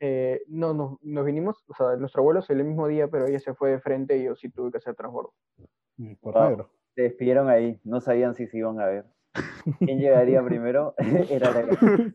Eh, 0.00 0.42
no, 0.48 0.74
no, 0.74 0.98
nos 1.02 1.24
vinimos, 1.24 1.64
o 1.68 1.74
sea, 1.74 1.96
nuestro 1.96 2.22
vuelo 2.22 2.42
salió 2.42 2.62
el 2.62 2.68
mismo 2.68 2.88
día, 2.88 3.08
pero 3.08 3.26
ella 3.26 3.38
se 3.38 3.54
fue 3.54 3.70
de 3.70 3.80
frente 3.80 4.16
y 4.18 4.24
yo 4.24 4.34
sí 4.34 4.50
tuve 4.50 4.70
que 4.72 4.78
hacer 4.78 4.94
transbordo. 4.96 5.32
Por 6.20 6.34
Wow. 6.34 6.48
negro. 6.48 6.70
Se 6.94 7.02
despidieron 7.02 7.48
ahí, 7.48 7.80
no 7.84 8.00
sabían 8.00 8.34
si 8.34 8.46
se 8.46 8.58
iban 8.58 8.80
a 8.80 8.86
ver. 8.86 9.04
¿Quién 9.78 9.98
llegaría 10.00 10.44
primero? 10.44 10.94
Era 11.30 11.50
la 11.50 11.62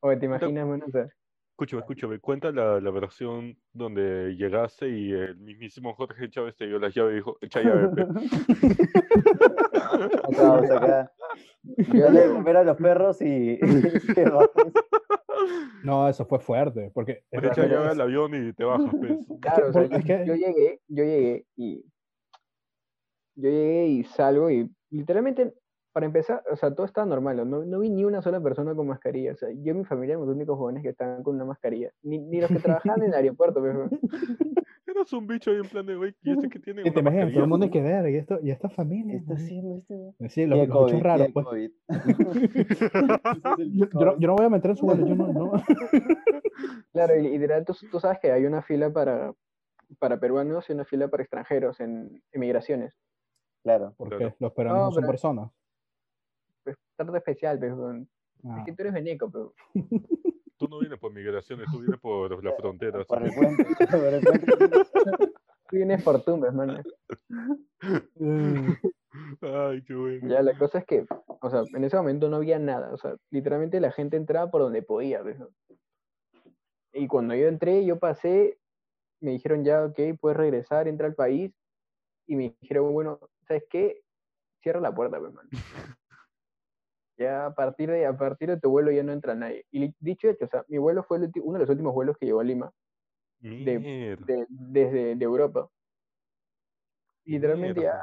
Oye, 0.00 0.16
¿te 0.18 0.26
imaginas, 0.26 0.66
mano? 0.66 0.84
O 0.86 0.90
sea, 0.90 1.08
Escúchame, 1.54 1.80
escúchame, 1.82 2.18
cuenta 2.18 2.50
la, 2.50 2.80
la 2.80 2.90
versión 2.90 3.56
donde 3.72 4.34
llegaste 4.36 4.88
y 4.88 5.12
el 5.12 5.36
mismísimo 5.36 5.94
Jorge 5.94 6.28
Chávez 6.28 6.56
te 6.56 6.66
dio 6.66 6.80
las 6.80 6.92
llaves 6.92 7.12
y 7.12 7.16
dijo, 7.16 7.38
echa 7.40 7.60
llave, 7.62 7.88
pe". 7.94 8.04
Vamos 10.36 10.68
acá. 10.68 11.12
yo, 11.92 12.02
Dale 12.06 12.26
de 12.28 12.34
comer 12.34 12.56
a 12.56 12.64
los 12.64 12.76
perros 12.76 13.22
y. 13.22 13.60
No, 15.82 16.08
eso 16.08 16.24
fue 16.24 16.38
fuerte, 16.38 16.90
porque... 16.94 17.24
Pero 17.30 17.48
echa 17.48 17.66
llave 17.66 17.88
al 17.88 18.00
avión 18.00 18.32
y 18.34 18.52
te 18.54 18.64
bajas, 18.64 18.90
pues. 18.98 19.18
claro, 19.40 19.68
o 19.68 19.72
sea, 19.72 19.82
yo, 19.84 19.98
que- 20.00 20.24
yo 20.26 20.34
llegué, 20.34 20.80
yo 20.88 21.04
llegué 21.04 21.46
y 21.56 21.82
yo 23.36 23.50
llegué 23.50 23.86
y 23.88 24.04
salgo 24.04 24.50
y 24.50 24.70
literalmente, 24.90 25.52
para 25.94 26.06
empezar, 26.06 26.42
o 26.50 26.56
sea, 26.56 26.74
todo 26.74 26.84
estaba 26.86 27.06
normal, 27.06 27.48
no, 27.48 27.64
no 27.64 27.78
vi 27.78 27.88
ni 27.88 28.04
una 28.04 28.20
sola 28.20 28.40
persona 28.40 28.74
con 28.74 28.88
mascarilla, 28.88 29.32
o 29.32 29.36
sea, 29.36 29.48
yo 29.52 29.72
y 29.72 29.74
mi 29.74 29.84
familia 29.84 30.14
éramos 30.14 30.26
los 30.26 30.36
únicos 30.36 30.58
jóvenes 30.58 30.82
que 30.82 30.88
estaban 30.88 31.22
con 31.22 31.36
una 31.36 31.44
mascarilla, 31.44 31.92
ni, 32.02 32.18
ni 32.18 32.40
los 32.40 32.50
que 32.50 32.58
trabajaban 32.58 33.02
en 33.04 33.08
el 33.10 33.14
aeropuerto, 33.14 33.62
pero 33.62 33.88
Eras 34.86 35.12
un 35.14 35.26
bicho 35.26 35.50
ahí 35.50 35.56
en 35.56 35.68
plan 35.68 35.86
de, 35.86 35.96
güey, 35.96 36.14
¿y 36.22 36.32
este 36.32 36.48
que 36.48 36.58
tiene 36.58 36.82
Y 36.82 36.84
te 36.84 36.90
una 36.90 37.00
imaginas, 37.00 37.32
todo 37.32 37.44
el 37.44 37.48
mundo 37.48 37.64
hay 37.64 37.70
que 37.70 37.80
ver, 37.82 38.08
y, 38.10 38.16
esto, 38.16 38.38
y 38.42 38.50
esta 38.50 38.68
familia. 38.68 39.16
está 39.16 39.34
haciendo 39.34 39.78
este? 39.78 40.12
Sí, 40.28 40.46
Tiene 40.46 40.66
los 40.66 40.86
bichos 40.86 41.02
raros, 41.02 41.28
pues. 41.32 41.46
COVID. 41.46 41.70
Yo, 43.58 43.86
yo 43.92 44.04
no, 44.04 44.18
yo 44.18 44.28
no 44.28 44.36
voy 44.36 44.46
a 44.46 44.50
meter 44.50 44.70
en 44.72 44.76
su 44.76 44.86
vuelo, 44.86 45.06
yo 45.06 45.14
no, 45.14 45.32
no. 45.32 45.52
claro, 46.92 47.16
y 47.16 47.22
literal, 47.22 47.64
tú, 47.64 47.74
tú 47.90 48.00
sabes 48.00 48.18
que 48.20 48.30
hay 48.32 48.44
una 48.46 48.62
fila 48.62 48.90
para, 48.92 49.32
para 49.98 50.18
peruanos 50.18 50.68
y 50.68 50.72
una 50.72 50.84
fila 50.84 51.08
para 51.08 51.22
extranjeros 51.22 51.80
en 51.80 52.22
inmigraciones. 52.32 52.94
Claro. 53.62 53.94
Porque 53.96 54.16
Claro. 54.16 54.34
los 54.38 54.52
peruanos 54.52 54.80
no, 54.80 54.86
No, 54.86 54.92
son 54.92 55.00
pero- 55.02 55.10
personas. 55.12 55.50
Pues, 56.96 57.06
tarde 57.06 57.18
especial, 57.18 57.58
pero. 57.58 58.04
Ah, 58.44 58.58
es 58.58 58.64
que 58.66 58.72
tú 58.72 58.82
eres 58.82 58.94
veneco, 58.94 59.30
pero 59.30 59.54
Tú 60.56 60.68
no 60.68 60.78
vienes 60.78 60.98
por 61.00 61.12
migraciones, 61.12 61.66
tú 61.70 61.80
vienes 61.80 61.98
por 62.00 62.42
la 62.44 62.52
frontera. 62.58 63.04
Por 63.04 63.22
el 63.22 63.34
puente. 63.34 63.64
Por 63.90 64.14
el 64.14 64.20
puente. 64.22 64.46
tú 65.68 65.76
vienes 65.76 66.02
por 66.04 66.22
tumbes, 66.22 66.48
hermano. 66.48 66.80
Ay, 69.40 69.82
qué 69.82 69.94
bueno. 69.94 70.28
Ya, 70.28 70.42
la 70.42 70.56
cosa 70.56 70.78
es 70.78 70.84
que, 70.84 71.04
o 71.40 71.50
sea, 71.50 71.62
en 71.74 71.84
ese 71.84 71.96
momento 71.96 72.28
no 72.28 72.36
había 72.36 72.58
nada, 72.58 72.92
o 72.92 72.96
sea, 72.96 73.16
literalmente 73.30 73.80
la 73.80 73.90
gente 73.90 74.16
entraba 74.16 74.50
por 74.50 74.60
donde 74.62 74.82
podía, 74.82 75.22
¿ves? 75.22 75.38
Y 76.92 77.08
cuando 77.08 77.34
yo 77.34 77.48
entré, 77.48 77.84
yo 77.84 77.98
pasé, 77.98 78.58
me 79.20 79.32
dijeron 79.32 79.64
ya, 79.64 79.84
ok, 79.84 79.98
puedes 80.20 80.36
regresar, 80.36 80.86
entra 80.86 81.08
al 81.08 81.14
país, 81.14 81.52
y 82.26 82.36
me 82.36 82.56
dijeron, 82.60 82.92
bueno, 82.92 83.18
¿sabes 83.46 83.64
qué? 83.68 84.02
Cierra 84.62 84.80
la 84.80 84.94
puerta, 84.94 85.18
pues, 85.18 85.30
hermano. 85.30 85.50
Ya 87.16 87.46
a 87.46 87.54
partir 87.54 87.90
de, 87.90 88.06
a 88.06 88.16
partir 88.16 88.48
de 88.48 88.58
tu 88.60 88.70
vuelo 88.70 88.90
ya 88.90 89.02
no 89.02 89.12
entra 89.12 89.34
nadie. 89.34 89.64
Y 89.70 89.94
dicho 90.00 90.28
hecho, 90.28 90.46
o 90.46 90.48
sea, 90.48 90.64
mi 90.68 90.78
vuelo 90.78 91.02
fue 91.04 91.18
el 91.18 91.30
ulti- 91.30 91.40
uno 91.42 91.54
de 91.54 91.60
los 91.60 91.70
últimos 91.70 91.94
vuelos 91.94 92.16
que 92.18 92.26
llegó 92.26 92.40
a 92.40 92.44
Lima, 92.44 92.72
Mierda. 93.40 94.24
de- 94.26 94.46
desde 94.48 95.14
de 95.16 95.24
Europa. 95.24 95.70
Literalmente 97.24 97.82
ya, 97.82 98.02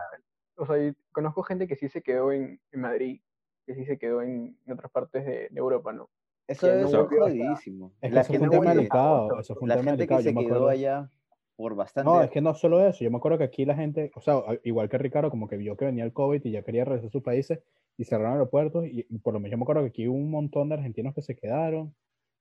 o 0.56 0.66
sea, 0.66 0.76
conozco 1.12 1.44
gente 1.44 1.68
que 1.68 1.76
sí 1.76 1.90
se 1.90 2.02
quedó 2.02 2.32
en, 2.32 2.60
en 2.72 2.82
Madrid, 2.82 3.22
que 3.68 3.76
sí 3.76 3.86
se 3.86 3.98
quedó 4.00 4.22
en, 4.22 4.58
en 4.66 4.74
otras 4.74 4.92
partes 4.92 5.26
de, 5.26 5.48
de 5.52 5.60
Europa, 5.60 5.94
¿no? 5.94 6.10
Eso 6.48 6.68
Que 6.68 6.82
hasta- 6.82 7.06
jodidísimo. 7.06 7.94
Es 8.02 8.10
que 8.10 8.16
La 8.16 8.22
eso 8.22 8.34
fue 8.34 8.42
un 8.44 8.50
tema 8.50 8.72
que- 8.72 8.78
delicado. 8.78 9.40
Eso 9.40 9.54
fue 9.56 9.64
un 9.64 9.70
la 9.70 9.76
tema 9.76 9.92
gente 9.92 10.08
que 10.08 10.14
delicado. 10.16 10.22
se 10.22 10.30
Yo 10.30 10.36
me 10.36 10.46
quedó 10.46 10.56
acuerdo. 10.56 10.70
allá 10.70 11.12
por 11.56 11.76
bastante. 11.76 12.10
No, 12.10 12.22
es 12.22 12.32
que 12.32 12.42
no 12.42 12.54
solo 12.56 12.86
eso. 12.88 13.04
Yo 13.04 13.12
me 13.12 13.18
acuerdo 13.18 13.38
que 13.38 13.44
aquí 13.46 13.66
la 13.66 13.76
gente, 13.76 14.12
o 14.16 14.22
sea, 14.22 14.42
igual 14.64 14.90
que 14.90 14.98
Ricardo, 14.98 15.30
como 15.30 15.48
que 15.48 15.58
vio 15.58 15.78
que 15.78 15.86
venía 15.86 16.04
el 16.04 16.14
COVID 16.14 16.44
y 16.46 16.52
ya 16.52 16.64
quería 16.64 16.86
regresar 16.86 17.10
a 17.10 17.12
sus 17.12 17.24
países 17.24 17.60
y 17.98 18.06
cerraron 18.06 18.34
aeropuertos. 18.34 18.86
Y, 18.88 19.06
y 19.10 19.20
por 19.20 19.34
lo 19.34 19.40
menos 19.40 19.52
yo 19.52 19.58
me 19.58 19.64
acuerdo 19.64 19.82
que 19.84 19.90
aquí 19.90 20.08
hubo 20.08 20.18
un 20.18 20.32
montón 20.32 20.70
de 20.70 20.76
argentinos 20.76 21.14
que 21.14 21.22
se 21.22 21.36
quedaron. 21.36 21.96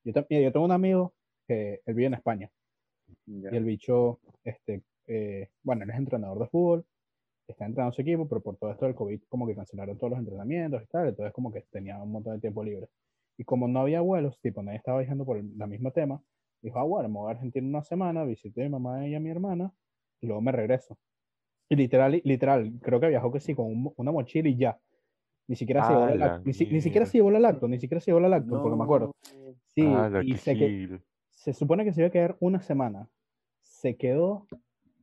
Yo, 0.04 0.12
mira, 0.30 0.42
yo 0.42 0.52
tengo 0.52 0.64
un 0.64 0.72
amigo 0.72 1.14
que 1.46 1.80
él 1.84 1.94
vive 1.94 2.06
en 2.06 2.14
España 2.14 2.50
Ya. 3.26 3.50
y 3.52 3.56
el 3.56 3.64
bicho, 3.64 4.20
este, 4.44 4.82
eh, 5.06 5.48
bueno, 5.62 5.84
él 5.84 5.90
es 5.90 5.96
entrenador 5.96 6.38
de 6.38 6.46
fútbol, 6.48 6.84
está 7.48 7.66
entrenando 7.66 7.92
su 7.94 8.02
equipo, 8.02 8.28
pero 8.28 8.40
por 8.40 8.56
todo 8.56 8.70
esto 8.72 8.86
del 8.86 8.94
COVID, 8.94 9.22
como 9.28 9.46
que 9.46 9.54
cancelaron 9.56 9.98
todos 9.98 10.10
los 10.12 10.20
entrenamientos 10.20 10.82
y 10.82 10.86
tal, 10.86 11.08
entonces 11.08 11.32
como 11.34 11.52
que 11.52 11.62
tenía 11.70 12.00
un 12.02 12.12
montón 12.12 12.34
de 12.34 12.40
tiempo 12.40 12.62
libre. 12.64 12.88
Y 13.36 13.44
como 13.44 13.68
no 13.68 13.80
había 13.80 14.00
vuelos, 14.00 14.38
tipo, 14.40 14.62
nadie 14.62 14.78
estaba 14.78 14.98
viajando 15.00 15.24
por 15.24 15.38
el 15.38 15.56
la 15.58 15.66
mismo 15.66 15.90
tema, 15.92 16.22
dijo, 16.62 16.78
ah, 16.78 16.84
bueno, 16.84 17.08
me 17.08 17.14
voy 17.16 17.28
a 17.28 17.34
Argentina 17.34 17.66
una 17.66 17.82
semana, 17.82 18.24
visité 18.24 18.62
a 18.62 18.64
mi 18.64 18.70
mamá 18.70 19.06
y 19.06 19.14
a 19.14 19.20
mi 19.20 19.30
hermana, 19.30 19.72
y 20.20 20.26
luego 20.26 20.40
me 20.42 20.52
regreso. 20.52 20.98
Y 21.68 21.76
literal, 21.76 22.20
literal, 22.24 22.72
creo 22.82 23.00
que 23.00 23.08
viajó 23.08 23.30
que 23.32 23.40
sí, 23.40 23.54
con 23.54 23.66
un- 23.66 23.92
una 23.96 24.12
mochila 24.12 24.48
y 24.48 24.56
ya. 24.56 24.78
Ni 25.46 25.56
siquiera 25.56 25.82
se 25.82 25.92
llevó 25.92 26.06
la 26.06 26.14
la 26.14 26.38
lac- 26.38 26.42
ni, 26.44 26.52
si- 26.52 26.66
ni 26.66 26.80
siquiera 26.80 27.06
se 27.06 27.18
llevó 27.18 27.30
la 27.30 27.40
lacto, 27.40 27.68
ni 27.68 27.78
siquiera 27.78 28.00
se 28.00 28.10
llevó 28.10 28.20
la 28.20 28.28
lacto, 28.28 28.60
porque 28.62 28.76
me 28.76 28.84
acuerdo. 28.84 29.14
Sí, 29.74 29.84
Ah, 29.86 30.08
la 30.10 30.22
y 30.24 30.36
se, 30.36 30.56
que, 30.56 31.00
se 31.30 31.52
supone 31.52 31.84
que 31.84 31.92
se 31.92 32.00
iba 32.00 32.08
a 32.08 32.12
quedar 32.12 32.36
una 32.40 32.60
semana. 32.60 33.08
Se 33.62 33.96
quedó, 33.96 34.46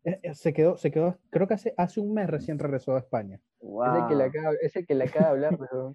eh, 0.04 0.20
eh, 0.24 0.36
se 0.36 0.54
quedó, 0.54 0.78
se 0.78 0.92
quedó, 0.92 1.18
creo 1.30 1.48
que 1.48 1.54
hace, 1.56 1.74
hace 1.78 2.00
un 2.00 2.14
mes 2.14 2.30
recién 2.30 2.60
regresó 2.60 2.96
a 2.96 3.00
España. 3.00 3.40
Es 3.60 3.96
el 3.96 4.08
que 4.08 4.16
le 4.16 4.24
Wow. 4.24 4.30
acaba, 4.30 4.54
es 4.62 4.76
el 4.76 4.86
que 4.86 4.96
le 4.96 5.04
acaba 5.06 5.26
de 5.28 5.32
hablar, 5.32 5.58
pero 5.58 5.94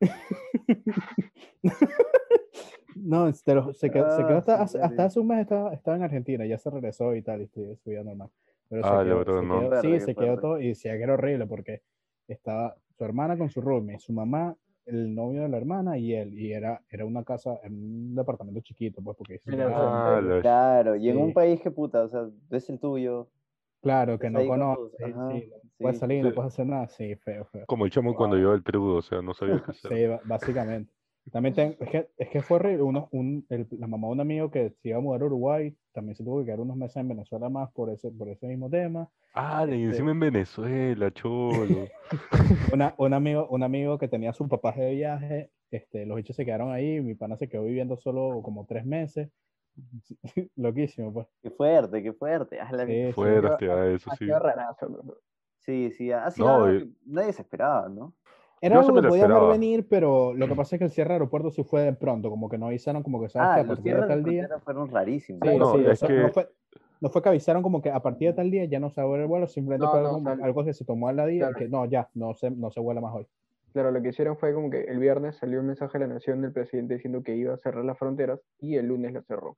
No, 2.94 3.32
se 3.32 3.44
quedó, 3.44 3.72
se 3.72 3.88
Ah, 3.90 4.26
quedó 4.26 4.36
hasta, 4.38 4.62
hasta 4.62 4.88
vi. 4.88 4.96
hace 4.96 5.20
un 5.20 5.26
mes 5.28 5.40
estaba, 5.40 5.72
estaba 5.74 5.96
en 5.96 6.02
Argentina, 6.04 6.44
ya 6.46 6.58
se 6.58 6.70
regresó 6.70 7.14
y 7.14 7.22
tal, 7.22 7.40
y 7.40 7.44
estuvo 7.44 7.76
su 7.76 7.90
vida 7.90 8.02
normal. 8.04 8.30
Pero 8.68 8.82
se 8.82 8.88
Ah, 8.88 8.96
la 8.98 9.04
quedó, 9.04 9.18
verdad, 9.18 9.40
se 9.40 9.46
no. 9.46 9.60
quedó- 9.60 9.82
sí, 9.82 10.00
se 10.00 10.14
quedó 10.14 10.38
todo 10.38 10.60
y 10.60 10.68
decía 10.68 10.96
que 10.96 11.02
era 11.02 11.14
horrible 11.14 11.46
porque 11.46 11.82
estaba 12.28 12.76
su 12.96 13.04
hermana 13.04 13.36
con 13.36 13.48
su 13.50 13.60
roomie, 13.60 13.98
su 13.98 14.12
mamá, 14.12 14.56
el 14.84 15.14
novio 15.14 15.42
de 15.42 15.48
la 15.48 15.56
hermana 15.58 15.96
y 15.98 16.12
él, 16.14 16.38
y 16.38 16.52
era, 16.52 16.82
era 16.90 17.04
una 17.04 17.22
casa, 17.24 17.60
en 17.62 17.74
un 17.74 18.14
departamento 18.14 18.60
chiquito, 18.60 19.00
pues, 19.02 19.16
porque 19.16 19.38
se 19.38 19.52
Ah, 19.52 20.20
la 20.22 20.40
Claro, 20.40 20.96
y 20.96 21.08
en 21.08 21.16
Sí. 21.16 21.22
un 21.22 21.32
país 21.32 21.60
que 21.60 21.70
puta, 21.70 22.02
o 22.04 22.08
sea, 22.08 22.28
es 22.50 22.68
el 22.68 22.78
tuyo. 22.80 23.28
claro, 23.80 24.18
que 24.18 24.30
no 24.30 24.46
conoce, 24.46 25.14
sí, 25.28 25.50
puedes 25.78 25.96
sí. 25.96 26.00
salir, 26.00 26.24
no 26.24 26.32
puedes 26.34 26.52
hacer 26.52 26.66
nada, 26.66 26.88
sí, 26.88 27.14
feo, 27.16 27.44
feo. 27.46 27.64
Como 27.66 27.84
el 27.84 27.90
chamo 27.90 28.14
cuando 28.14 28.36
llegó 28.36 28.52
al 28.52 28.62
Perú, 28.62 28.96
o 28.96 29.02
sea, 29.02 29.22
no 29.22 29.34
sabía 29.34 29.56
qué 29.64 29.70
hacer. 29.72 29.92
Sí, 29.92 30.28
básicamente. 30.28 30.92
También 31.30 31.54
ten- 31.54 31.76
es, 31.78 31.88
que, 31.88 32.08
es 32.18 32.28
que 32.30 32.42
fue 32.42 32.56
horrible. 32.56 32.82
Uno, 32.82 33.08
un, 33.12 33.46
el- 33.48 33.66
la 33.78 33.86
mamá 33.86 34.08
de 34.08 34.12
un 34.14 34.20
amigo 34.20 34.50
que 34.50 34.70
se 34.82 34.88
iba 34.88 34.98
a 34.98 35.00
mudar 35.00 35.22
a 35.22 35.26
Uruguay 35.26 35.74
también 35.92 36.16
se 36.16 36.24
tuvo 36.24 36.40
que 36.40 36.46
quedar 36.46 36.60
unos 36.60 36.76
meses 36.76 36.96
en 36.96 37.08
Venezuela 37.08 37.48
más 37.48 37.70
por 37.72 37.90
ese, 37.90 38.10
por 38.10 38.28
ese 38.28 38.46
mismo 38.48 38.68
tema. 38.68 39.08
Ah, 39.34 39.64
y 39.68 39.72
Este- 39.72 39.84
encima 39.84 40.10
en 40.10 40.20
Venezuela, 40.20 41.10
cholo. 41.12 41.86
Una, 42.74 42.94
un, 42.98 43.14
amigo, 43.14 43.46
un 43.48 43.62
amigo 43.62 43.98
que 43.98 44.08
tenía 44.08 44.32
sus 44.32 44.48
papás 44.48 44.76
de 44.76 44.94
viaje, 44.94 45.50
este, 45.70 46.04
los 46.06 46.16
bichos 46.16 46.34
se 46.36 46.44
quedaron 46.44 46.72
ahí. 46.72 47.00
Mi 47.00 47.14
pana 47.14 47.36
se 47.36 47.48
quedó 47.48 47.64
viviendo 47.64 47.96
solo 47.96 48.40
como 48.42 48.66
tres 48.66 48.84
meses. 48.84 49.30
Loquísimo, 50.56 51.12
pues. 51.12 51.26
Qué 51.42 51.50
fuerte, 51.50 52.02
qué 52.02 52.12
fuerte. 52.12 52.60
Ah, 52.60 52.70
la- 52.72 52.86
Sí, 52.86 53.06
sí. 53.06 53.12
Fuerte 53.12 53.70
a 53.70 53.86
eso, 53.92 54.10
sí. 54.18 54.26
rarazo. 54.26 54.86
pero- 54.88 55.18
Sí, 55.64 55.92
sí, 55.92 56.10
ha 56.10 56.28
sido 56.32 56.48
No, 56.48 56.64
algo 56.64 56.84
y- 56.86 56.96
nadie 57.06 57.32
se 57.32 57.42
esperaba, 57.42 57.88
¿no? 57.88 58.14
Era 58.62 58.78
algo 58.78 58.94
que 58.94 59.08
podía 59.08 59.26
ver 59.26 59.48
venir, 59.48 59.88
pero 59.88 60.34
lo 60.34 60.46
que 60.46 60.54
pasa 60.54 60.76
es 60.76 60.78
que 60.78 60.84
el 60.84 60.90
cierre 60.92 61.08
de 61.08 61.14
aeropuerto 61.14 61.50
sí 61.50 61.64
fue 61.64 61.82
de 61.82 61.92
pronto, 61.94 62.30
como 62.30 62.48
que 62.48 62.58
no 62.58 62.66
avisaron, 62.68 63.02
como 63.02 63.20
que 63.20 63.28
sabes 63.28 63.48
Ah, 63.50 63.54
que 63.56 63.60
a 63.62 63.66
partir 63.66 63.96
de 63.96 64.02
tal 64.06 64.22
día. 64.22 64.48
fueron 64.64 64.88
rarísimos. 64.88 65.40
Sí, 65.42 65.58
No, 65.58 65.72
sí, 65.72 65.84
o 65.84 65.90
es 65.90 65.98
sea, 65.98 66.08
que- 66.08 66.14
no, 66.20 66.28
fue, 66.30 66.48
no 67.00 67.10
fue 67.10 67.22
que 67.22 67.28
avisaron 67.28 67.62
como 67.64 67.82
que 67.82 67.90
a 67.90 68.00
partir 68.00 68.28
de 68.28 68.34
tal 68.34 68.52
día 68.52 68.64
ya 68.66 68.78
no 68.78 68.88
se 68.90 69.00
va 69.02 69.08
a 69.08 69.10
ver 69.10 69.22
el 69.22 69.26
vuelo, 69.26 69.48
simplemente 69.48 69.84
No, 69.86 69.90
fue 69.90 70.00
no, 70.00 70.44
algo, 70.44 70.64
que 70.64 70.72
se 70.74 70.84
tomó 70.84 71.08
a 71.08 71.12
la 71.12 71.26
día, 71.26 71.48
claro. 71.48 71.56
que 71.56 71.68
no, 71.68 71.84
ya, 71.86 72.08
no 72.14 72.34
se, 72.34 72.52
no 72.52 72.70
se 72.70 72.78
vuela 72.78 73.00
más 73.00 73.12
hoy. 73.16 73.26
Claro, 73.72 73.90
lo 73.90 74.00
que 74.00 74.10
hicieron 74.10 74.36
fue 74.36 74.54
como 74.54 74.70
que 74.70 74.82
el 74.82 75.00
viernes 75.00 75.36
salió 75.38 75.58
un 75.58 75.66
mensaje 75.66 75.96
a 75.96 76.00
la 76.02 76.06
nación 76.06 76.40
del 76.42 76.52
presidente 76.52 76.94
diciendo 76.94 77.24
que 77.24 77.34
iba 77.34 77.54
a 77.54 77.56
cerrar 77.56 77.84
las 77.84 77.98
fronteras 77.98 78.38
y 78.60 78.76
el 78.76 78.86
lunes 78.86 79.12
la 79.12 79.22
cerró. 79.22 79.56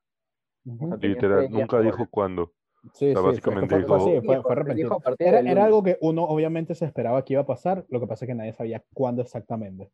O 0.66 0.78
sea, 0.88 0.96
Literal, 0.96 1.40
días 1.40 1.50
nunca 1.50 1.80
dijo 1.80 2.06
cuándo. 2.08 2.52
Sí, 2.92 3.06
sea, 3.06 3.08
sí, 3.08 3.14
fue- 3.14 3.30
básicamente 3.30 3.76
fue, 3.76 3.84
fue 3.86 3.96
así, 3.96 4.10
dijo- 4.10 4.24
fue, 4.26 4.42
fue 4.42 4.54
repentino. 4.54 5.00
partir 5.00 5.26
Era, 5.26 5.40
era 5.40 5.64
algo 5.64 5.82
que 5.82 5.96
uno 6.00 6.24
obviamente 6.24 6.74
se 6.74 6.84
esperaba 6.84 7.24
que 7.24 7.32
iba 7.32 7.42
a 7.42 7.46
pasar, 7.46 7.86
lo 7.88 8.00
que 8.00 8.06
pasa 8.06 8.24
es 8.24 8.28
que 8.28 8.34
nadie 8.34 8.52
sabía 8.52 8.84
cuándo 8.92 9.22
exactamente. 9.22 9.90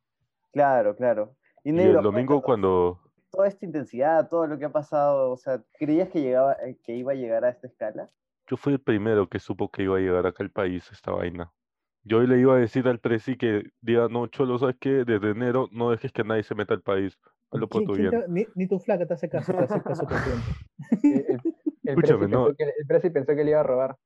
Claro, 0.52 0.96
claro. 0.96 1.36
Y, 1.62 1.70
Y 1.70 1.72
negro, 1.72 1.98
el 1.98 2.02
domingo 2.02 2.42
cuando... 2.42 3.00
Toda 3.30 3.46
esta 3.46 3.64
intensidad, 3.64 4.28
todo 4.28 4.48
lo 4.48 4.58
que 4.58 4.64
ha 4.64 4.72
pasado, 4.72 5.30
o 5.30 5.36
sea, 5.36 5.62
¿creías 5.78 6.08
que, 6.08 6.20
llegaba, 6.20 6.54
eh, 6.54 6.76
que 6.82 6.96
iba 6.96 7.12
a 7.12 7.14
llegar 7.14 7.44
a 7.44 7.50
esta 7.50 7.68
escala? 7.68 8.10
Yo 8.48 8.56
fui 8.56 8.72
el 8.72 8.80
primero 8.80 9.28
que 9.28 9.38
supo 9.38 9.70
que 9.70 9.84
iba 9.84 9.96
a 9.96 10.00
llegar 10.00 10.26
acá 10.26 10.42
al 10.42 10.50
país 10.50 10.90
esta 10.90 11.12
vaina. 11.12 11.52
Yo 12.02 12.20
le 12.22 12.40
iba 12.40 12.54
a 12.56 12.58
decir 12.58 12.88
al 12.88 12.98
presi 12.98 13.36
que 13.36 13.70
diga, 13.80 14.08
no, 14.08 14.26
cholo, 14.26 14.58
¿sabes 14.58 14.76
qué? 14.80 15.04
Desde 15.04 15.30
enero 15.30 15.68
no 15.70 15.90
dejes 15.90 16.10
que 16.10 16.24
nadie 16.24 16.42
se 16.42 16.56
meta 16.56 16.74
al 16.74 16.82
país. 16.82 17.16
Hazlo 17.52 17.68
por 17.68 17.82
¿Quién- 17.84 17.86
tu 17.86 17.94
bien. 17.94 18.10
te- 18.10 18.28
ni, 18.28 18.46
ni 18.56 18.66
tu 18.66 18.78
flaca 18.80 19.06
te 19.06 19.14
hace 19.14 19.28
caso, 19.28 19.52
te 19.52 19.62
hace 19.62 19.80
caso 19.82 20.08
por 20.08 20.24
tiempo. 20.24 20.50
El, 21.90 21.96
Escúchame, 21.96 22.28
no. 22.28 22.46
pensó 22.46 22.56
que, 22.56 22.64
el 22.64 22.86
Prezi 22.86 23.10
pensó 23.10 23.34
que 23.34 23.44
le 23.44 23.50
iba 23.50 23.60
a 23.60 23.64
robar. 23.64 23.96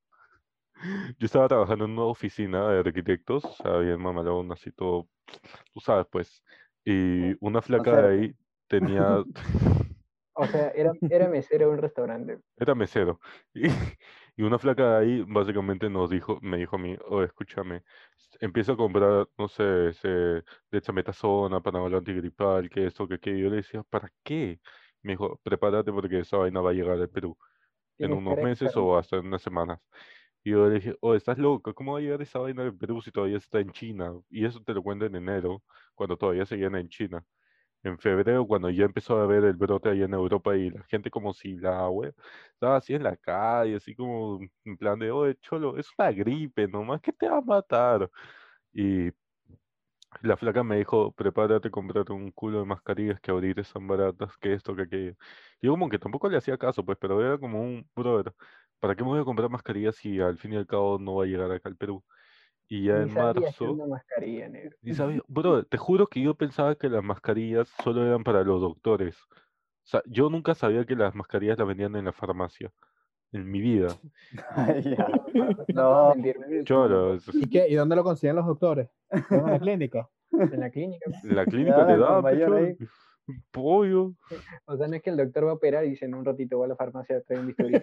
Yo 1.18 1.26
estaba 1.26 1.48
trabajando 1.48 1.84
en 1.84 1.92
una 1.92 2.02
oficina 2.04 2.68
de 2.68 2.80
arquitectos, 2.80 3.44
o 3.44 3.52
sea, 3.52 3.76
bien 3.78 4.00
mamalón, 4.00 4.50
así 4.52 4.70
todo, 4.72 5.08
tú 5.72 5.80
sabes, 5.80 6.06
pues. 6.10 6.42
Y 6.84 7.34
una 7.44 7.62
flaca 7.62 7.92
de 7.92 7.96
sea- 7.96 8.08
ahí 8.10 8.34
tenía, 8.66 9.24
O 10.36 10.46
sea, 10.48 10.68
era, 10.70 10.92
era 11.08 11.28
mesero 11.28 11.66
de 11.68 11.72
un 11.74 11.78
restaurante. 11.78 12.38
era 12.56 12.74
mesero. 12.74 13.20
Y, 13.54 13.68
y 14.36 14.42
una 14.42 14.58
flaca 14.58 14.98
de 14.98 15.04
ahí 15.06 15.24
básicamente 15.28 15.88
nos 15.88 16.10
dijo, 16.10 16.38
me 16.42 16.56
dijo 16.58 16.76
a 16.76 16.78
mí, 16.78 16.96
oh, 17.08 17.22
escúchame, 17.22 17.84
empiezo 18.40 18.72
a 18.72 18.76
comprar, 18.76 19.28
no 19.38 19.48
sé, 19.48 19.88
ese, 19.90 20.42
dexametasona, 20.70 21.60
panadol 21.62 21.94
antigripal, 21.94 22.68
que 22.68 22.86
esto, 22.86 23.06
que 23.08 23.14
aquello. 23.14 23.38
Yo 23.44 23.50
le 23.50 23.56
decía, 23.56 23.82
¿para 23.84 24.10
qué? 24.24 24.60
Me 25.02 25.12
dijo, 25.12 25.38
prepárate 25.44 25.92
porque 25.92 26.20
esa 26.20 26.38
vaina 26.38 26.60
va 26.60 26.70
a 26.70 26.72
llegar 26.74 26.98
al 27.00 27.08
Perú 27.10 27.36
en 27.98 28.12
unos 28.12 28.36
meses 28.38 28.76
o 28.76 28.96
hasta 28.96 29.16
en 29.16 29.26
unas 29.26 29.42
semanas. 29.42 29.80
Y 30.44 30.50
yo 30.52 30.68
le 30.68 30.74
dije, 30.76 30.96
oh, 31.00 31.14
estás 31.14 31.38
loco, 31.38 31.74
¿cómo 31.74 31.94
va 31.94 31.98
a 31.98 32.02
llegar 32.02 32.22
esa 32.22 32.38
vaina 32.38 32.64
del 32.64 32.76
Perú 32.76 33.00
si 33.02 33.10
todavía 33.10 33.38
está 33.38 33.60
en 33.60 33.72
China? 33.72 34.12
Y 34.30 34.44
eso 34.44 34.62
te 34.62 34.74
lo 34.74 34.82
cuento 34.82 35.06
en 35.06 35.16
enero, 35.16 35.62
cuando 35.94 36.16
todavía 36.16 36.46
seguían 36.46 36.74
en 36.76 36.88
China. 36.88 37.24
En 37.82 37.98
febrero, 37.98 38.46
cuando 38.46 38.70
ya 38.70 38.84
empezó 38.86 39.18
a 39.20 39.26
ver 39.26 39.44
el 39.44 39.54
brote 39.54 39.90
ahí 39.90 40.02
en 40.02 40.14
Europa 40.14 40.56
y 40.56 40.70
la 40.70 40.82
gente 40.84 41.10
como 41.10 41.34
si 41.34 41.56
la 41.58 41.88
web 41.90 42.14
estaba 42.54 42.76
así 42.76 42.94
en 42.94 43.02
la 43.04 43.16
calle, 43.16 43.76
así 43.76 43.94
como 43.94 44.40
en 44.64 44.76
plan 44.78 44.98
de, 44.98 45.10
oye, 45.10 45.36
cholo, 45.40 45.78
es 45.78 45.88
una 45.98 46.12
gripe 46.12 46.68
nomás, 46.68 47.00
¿qué 47.02 47.12
te 47.12 47.28
va 47.28 47.38
a 47.38 47.40
matar? 47.42 48.10
Y 48.72 49.10
la 50.22 50.36
flaca 50.36 50.62
me 50.64 50.76
dijo, 50.78 51.12
prepárate 51.12 51.68
a 51.68 51.70
comprarte 51.70 52.12
un 52.12 52.30
culo 52.32 52.60
de 52.60 52.64
mascarillas 52.66 53.20
que 53.20 53.30
ahorita 53.30 53.60
están 53.62 53.86
baratas, 53.86 54.36
que 54.38 54.54
esto, 54.54 54.74
que 54.76 54.82
aquello. 54.82 55.12
Y 55.60 55.66
yo 55.66 55.72
como 55.72 55.88
que 55.88 55.98
tampoco 55.98 56.28
le 56.28 56.36
hacía 56.38 56.58
caso, 56.58 56.84
pues, 56.84 56.98
pero 57.00 57.20
era 57.24 57.38
como 57.38 57.60
un, 57.62 57.88
brother, 57.94 58.34
¿para 58.80 58.94
qué 58.96 59.02
me 59.02 59.10
voy 59.10 59.20
a 59.20 59.24
comprar 59.24 59.50
mascarillas 59.50 59.96
si 59.96 60.20
al 60.20 60.38
fin 60.38 60.52
y 60.54 60.56
al 60.56 60.66
cabo 60.66 60.98
no 60.98 61.16
va 61.16 61.24
a 61.24 61.26
llegar 61.26 61.50
acá 61.50 61.68
al 61.68 61.76
Perú? 61.76 62.04
Y 62.68 62.84
ya 62.86 62.96
Ni 62.96 63.02
en 63.02 63.10
sabía 63.10 63.52
marzo, 63.52 63.72
una 63.72 63.86
mascarilla, 63.86 64.48
negro. 64.48 64.76
y 64.82 64.94
sabía, 64.94 65.22
brother, 65.28 65.64
te 65.66 65.78
juro 65.78 66.06
que 66.06 66.20
yo 66.22 66.34
pensaba 66.36 66.74
que 66.76 66.88
las 66.88 67.02
mascarillas 67.02 67.68
solo 67.82 68.06
eran 68.06 68.24
para 68.24 68.42
los 68.44 68.60
doctores. 68.60 69.16
O 69.84 69.86
sea, 69.86 70.02
yo 70.06 70.30
nunca 70.30 70.54
sabía 70.54 70.84
que 70.86 70.96
las 70.96 71.14
mascarillas 71.14 71.58
las 71.58 71.66
vendían 71.68 71.96
en 71.96 72.06
la 72.06 72.12
farmacia, 72.12 72.72
en 73.34 73.50
mi 73.50 73.60
vida. 73.60 73.88
Ay, 74.50 74.82
ya. 74.96 75.06
No 75.74 76.12
es- 77.14 77.34
¿Y 77.34 77.48
qué? 77.50 77.66
¿Y 77.68 77.74
dónde 77.74 77.96
lo 77.96 78.04
consiguen 78.04 78.36
los 78.36 78.46
doctores? 78.46 78.88
¿En 79.30 79.44
la 79.46 79.58
clínica? 79.58 80.08
en 80.32 80.60
la 80.60 80.70
clínica. 80.70 81.04
en 81.22 81.36
la 81.36 81.44
clínica 81.44 81.86
te 81.86 81.96
mayor 81.96 82.54
ahí. 82.56 82.76
pollo. 83.50 84.12
O 84.66 84.76
sea, 84.76 84.88
no 84.88 84.96
es 84.96 85.02
que 85.02 85.10
el 85.10 85.16
doctor 85.16 85.46
va 85.46 85.50
a 85.50 85.54
operar 85.54 85.84
y 85.84 85.90
dice 85.90 86.04
en 86.06 86.14
un 86.14 86.24
ratito 86.24 86.58
va 86.58 86.66
a 86.66 86.68
la 86.68 86.76
farmacia 86.76 87.16
a 87.18 87.20
traer 87.22 87.40
un 87.40 87.46
bisturí. 87.48 87.80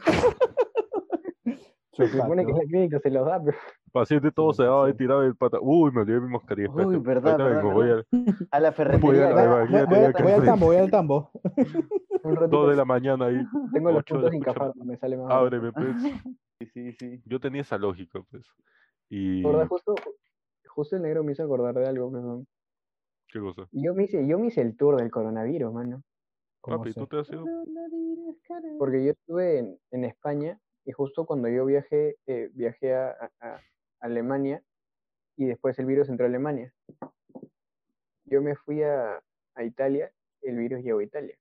Se 1.94 2.08
supone 2.08 2.46
que 2.46 2.52
en 2.52 2.58
la 2.58 2.64
clínica 2.64 3.00
se 3.00 3.10
los 3.12 3.26
da, 3.26 3.42
pero 3.44 3.58
Paciente 3.92 4.32
todo 4.32 4.54
se 4.54 4.64
daba 4.64 4.88
sí. 4.88 4.94
y 4.94 4.98
tiraba 4.98 5.26
el 5.26 5.36
pata. 5.36 5.58
Uy, 5.62 5.92
me 5.92 6.02
olvidé 6.02 6.20
mi 6.22 6.30
mascarilla. 6.32 6.70
Uy, 6.72 6.98
verdad, 7.00 7.62
voy 7.62 7.90
a- 7.90 8.06
A 8.52 8.60
la 8.60 8.70
Voy 8.70 8.72
a 8.72 8.72
ferretería. 8.72 9.34
Voy, 9.34 9.44
Imagínate 9.44 9.86
voy- 10.14 10.24
voy 10.24 10.32
al 10.32 10.44
tambo, 10.46 10.66
voy 10.68 10.76
al 10.78 10.92
tambo. 10.92 11.32
Dos 12.50 12.70
de 12.70 12.76
la 12.76 12.86
mañana 12.86 13.26
ahí. 13.26 13.44
tengo 13.74 13.92
los 13.92 14.04
puntos 14.04 14.32
sin 14.32 14.42
cafar, 14.42 14.74
me 14.76 14.96
sale 14.98 15.18
más. 15.18 15.32
Ábreme, 15.32 15.72
pues. 15.74 15.96
Sí, 16.60 16.66
sí, 16.68 16.92
sí. 16.94 17.22
Yo 17.26 17.40
tenía 17.40 17.62
esa 17.62 17.78
lógica, 17.78 18.22
pues. 18.30 18.46
Y. 19.10 19.44
¿Verdad? 19.44 19.68
Justo, 19.68 19.96
justo 20.68 20.96
el 20.96 21.02
negro 21.02 21.24
me 21.24 21.32
hizo 21.34 21.44
acordar 21.44 21.74
de 21.76 21.88
algo, 21.88 22.12
pero 22.12 22.44
¿Qué 23.28 23.40
cosa? 23.40 23.68
yo 23.72 23.94
me 23.94 24.04
hice, 24.04 24.26
yo 24.28 24.38
me 24.40 24.48
hice 24.48 24.62
el 24.62 24.78
tour 24.78 24.98
del 24.98 25.10
coronavirus, 25.12 25.74
mano. 25.74 26.02
¿Cómo 26.62 26.78
Papi? 26.78 26.94
¿tú 26.94 27.08
te 27.08 27.20
has 27.20 27.30
ido? 27.30 27.44
Porque 28.78 29.04
yo 29.04 29.12
estuve 29.12 29.58
en, 29.60 29.78
en 29.92 30.06
España 30.06 30.60
y 30.86 30.92
justo 30.92 31.26
cuando 31.26 31.50
yo 31.50 31.66
viajé, 31.66 32.18
eh, 32.28 32.50
viajé 32.54 32.94
a, 32.94 33.10
a- 33.10 33.32
a 33.54 33.60
Alemania 34.02 34.64
y 35.38 35.46
después 35.46 35.78
el 35.80 35.86
virus 35.86 36.10
entró 36.10 36.26
a 36.26 36.30
Alemania. 36.30 36.74
Yo 38.26 38.42
me 38.42 38.56
fui 38.56 38.84
a, 38.84 39.22
a 39.56 39.64
Italia, 39.64 40.12
el 40.42 40.58
virus 40.58 40.82
llegó 40.84 41.00
a 41.00 41.04
Italia. 41.04 41.38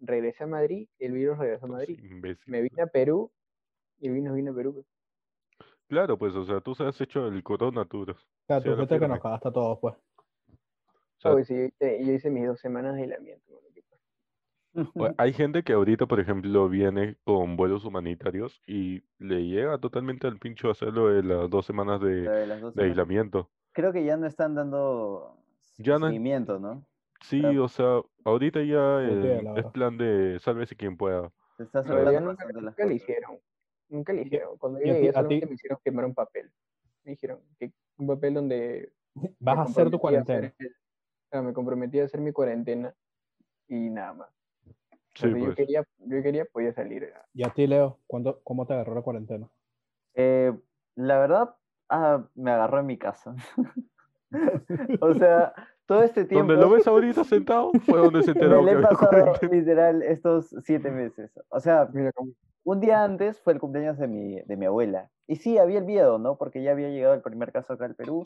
Regresé 0.00 0.44
a 0.44 0.46
Madrid, 0.46 0.88
el 0.98 1.12
virus 1.12 1.38
regresó 1.38 1.66
a 1.66 1.68
Sos 1.68 1.70
Madrid. 1.70 1.98
imbécil, 2.02 2.44
Me 2.50 2.58
pues. 2.60 2.70
vine 2.70 2.82
a 2.82 2.86
Perú 2.86 3.30
y 3.98 4.08
el 4.08 4.14
virus 4.14 4.34
vino 4.34 4.52
a 4.52 4.54
Perú. 4.54 4.84
Claro, 5.88 6.16
pues, 6.18 6.34
o 6.34 6.44
sea, 6.44 6.60
tú 6.60 6.74
se 6.74 6.84
has 6.84 6.98
hecho 7.00 7.26
el 7.28 7.42
Corona 7.42 7.84
Tour. 7.84 8.10
O 8.12 8.16
sea, 8.46 8.60
tú 8.62 8.70
el 8.70 8.76
que 8.76 8.80
nos 8.80 8.88
firme. 8.88 9.20
cagaste 9.20 9.48
a 9.48 9.52
todos, 9.52 9.78
pues. 9.80 9.94
O 9.94 11.20
sea, 11.20 11.34
Uy, 11.34 11.44
sí, 11.44 11.54
yo 11.54 11.64
hice, 11.66 12.04
yo 12.04 12.12
hice 12.12 12.30
mis 12.30 12.46
dos 12.46 12.58
semanas 12.58 12.94
de 12.96 13.02
aislamiento. 13.02 13.52
mano, 13.52 13.66
qué 13.74 13.82
paja. 13.82 14.02
o- 14.02 14.61
hay 15.18 15.32
gente 15.32 15.62
que 15.62 15.72
ahorita, 15.72 16.06
por 16.06 16.20
ejemplo, 16.20 16.68
viene 16.68 17.16
con 17.24 17.56
vuelos 17.56 17.84
humanitarios 17.84 18.60
y 18.66 19.02
le 19.18 19.46
llega 19.46 19.78
totalmente 19.78 20.26
al 20.26 20.38
pincho 20.38 20.70
hacerlo 20.70 21.08
de 21.08 21.22
las 21.22 21.50
dos 21.50 21.66
semanas 21.66 22.00
de, 22.00 22.28
aislamiento. 22.78 23.50
Creo 23.72 23.92
que 23.92 24.04
ya 24.04 24.16
no 24.16 24.26
están 24.26 24.54
dando 24.54 25.38
Ya 25.78 25.98
seguimiento, 25.98 26.58
¿no? 26.58 26.86
Sí, 27.20 27.40
Claro. 27.40 27.64
o 27.64 27.68
sea, 27.68 28.02
ahorita 28.24 28.62
ya 28.62 29.00
el- 29.00 29.46
es 29.56 29.66
plan 29.66 29.96
de 29.96 30.38
sálvese 30.40 30.74
quien 30.76 30.96
pueda. 30.96 31.30
Se 31.56 31.62
está 31.62 31.82
nunca, 32.20 32.44
nunca 32.52 32.86
hicieron. 32.92 33.38
Nunca 33.88 34.12
lo 34.12 34.20
hicieron. 34.22 34.56
Cuando 34.58 34.80
yo 34.80 34.86
y 34.86 34.90
a 34.90 34.92
ti- 34.94 34.98
llegué 34.98 35.08
a 35.10 35.12
solamente 35.12 35.46
ti- 35.46 35.50
me 35.50 35.54
hicieron 35.54 35.78
firmar 35.84 36.04
un 36.06 36.14
papel. 36.14 36.50
Me 37.04 37.12
dijeron 37.12 37.40
que 37.58 37.72
un 37.98 38.06
papel 38.06 38.34
donde 38.34 38.92
Vas 39.40 39.58
a 39.58 39.62
hacer 39.62 39.90
tu 39.90 39.96
hacer 39.96 40.00
cuarentena. 40.00 40.54
el- 40.58 40.76
claro, 41.30 41.46
me 41.46 41.52
comprometí 41.52 42.00
a 42.00 42.04
hacer 42.04 42.20
mi 42.20 42.32
cuarentena 42.32 42.94
y 43.68 43.90
nada 43.90 44.14
más. 44.14 44.41
Sí, 45.14 45.26
Entonces, 45.26 45.40
yo 45.40 45.44
pues. 45.46 45.56
quería, 45.56 45.84
yo 45.98 46.22
quería, 46.22 46.44
podía 46.46 46.72
salir. 46.72 47.12
Y 47.34 47.44
a 47.44 47.50
ti, 47.50 47.66
Leo, 47.66 47.98
¿cuándo, 48.06 48.40
¿cómo 48.44 48.66
te 48.66 48.72
agarró 48.74 48.94
la 48.94 49.02
cuarentena? 49.02 49.48
Eh, 50.14 50.52
la 50.94 51.18
verdad, 51.18 51.54
ah, 51.88 52.24
me 52.34 52.50
agarró 52.50 52.80
en 52.80 52.86
mi 52.86 52.98
casa. 52.98 53.34
o 55.00 55.14
sea, 55.14 55.52
todo 55.86 56.02
este 56.02 56.24
tiempo 56.24 56.46
Donde 56.52 56.62
lo 56.62 56.70
ves 56.70 56.86
ahorita 56.86 57.24
sentado 57.24 57.70
fue 57.86 57.98
donde 57.98 58.22
se 58.22 58.32
me 58.34 58.40
enteró 58.40 58.62
le 58.62 58.66
que 58.66 58.70
he 58.72 58.74
había 58.76 58.88
pasado 58.88 59.10
cuarentena. 59.10 59.52
literal 59.52 60.02
estos 60.02 60.54
siete 60.64 60.90
meses. 60.90 61.30
O 61.50 61.60
sea, 61.60 61.88
Mira, 61.92 62.12
como- 62.12 62.32
un 62.64 62.80
día 62.80 63.02
antes 63.02 63.40
fue 63.40 63.52
el 63.54 63.58
cumpleaños 63.58 63.98
de 63.98 64.06
mi, 64.06 64.40
de 64.40 64.56
mi 64.56 64.66
abuela. 64.66 65.10
Y 65.26 65.36
sí, 65.36 65.58
había 65.58 65.78
el 65.78 65.84
miedo, 65.84 66.18
¿no? 66.18 66.36
Porque 66.38 66.62
ya 66.62 66.70
había 66.72 66.88
llegado 66.90 67.14
el 67.14 67.20
primer 67.22 67.50
caso 67.52 67.72
acá 67.72 67.84
al 67.86 67.96
Perú. 67.96 68.22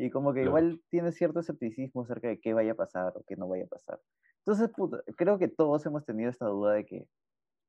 Y 0.00 0.10
como 0.10 0.32
que 0.32 0.40
Claro. 0.42 0.50
igual 0.50 0.80
tiene 0.88 1.10
cierto 1.12 1.40
escepticismo 1.40 2.02
acerca 2.02 2.28
de 2.28 2.40
qué 2.40 2.54
vaya 2.54 2.72
a 2.72 2.76
pasar 2.76 3.12
o 3.16 3.22
qué 3.26 3.36
no 3.36 3.48
vaya 3.48 3.64
a 3.64 3.68
pasar. 3.68 3.98
Entonces, 4.46 4.70
puta, 4.74 5.02
creo 5.16 5.38
que 5.38 5.48
todos 5.48 5.84
hemos 5.86 6.04
tenido 6.06 6.30
esta 6.30 6.46
duda 6.46 6.74
de 6.74 6.86
que 6.86 7.06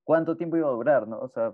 cuánto 0.06 0.38
tiempo 0.38 0.56
iba 0.56 0.68
a 0.70 0.72
durar, 0.74 1.08
¿no? 1.08 1.20
O 1.20 1.28
sea, 1.28 1.54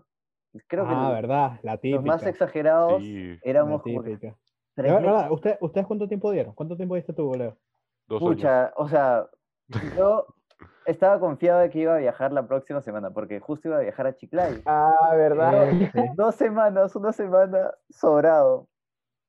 creo 0.68 0.86
que 0.86 0.94
ah, 0.94 1.04
los- 1.04 1.14
verdad, 1.14 1.60
la 1.64 1.80
los 1.82 2.04
más 2.04 2.18
típica. 2.18 2.30
exagerados 2.30 3.02
Sí, 3.02 3.30
La 3.36 3.40
éramos 3.44 3.82
como 3.82 4.04
que 4.04 4.10
típica. 4.12 4.28
meses. 4.28 4.42
verdad, 4.76 5.32
¿usted- 5.32 5.58
¿Ustedes 5.62 5.88
cuánto 5.88 6.08
tiempo 6.08 6.30
dieron? 6.32 6.54
¿Cuánto 6.54 6.76
tiempo 6.76 6.96
diste 6.96 7.14
tú, 7.14 7.34
Leo? 7.34 7.58
dos 8.08 8.22
años. 8.22 8.36
Pucha, 8.36 8.74
o 8.76 8.88
sea, 8.90 9.28
yo 10.04 10.26
estaba 10.86 11.20
confiado 11.20 11.62
de 11.62 11.70
que 11.70 11.80
iba 11.80 11.96
a 11.96 12.00
viajar 12.00 12.32
la 12.34 12.46
próxima 12.48 12.82
semana, 12.82 13.10
porque 13.12 13.40
justo 13.40 13.70
iba 13.70 13.78
a 13.78 13.82
viajar 13.82 14.08
a 14.08 14.16
Chiclayo. 14.16 14.62
Ah, 14.66 15.14
¿verdad? 15.16 15.70
F, 15.82 16.12
Dos 16.16 16.36
semanas, 16.36 16.96
una 16.96 17.12
semana 17.14 17.72
sobrado. 17.90 18.68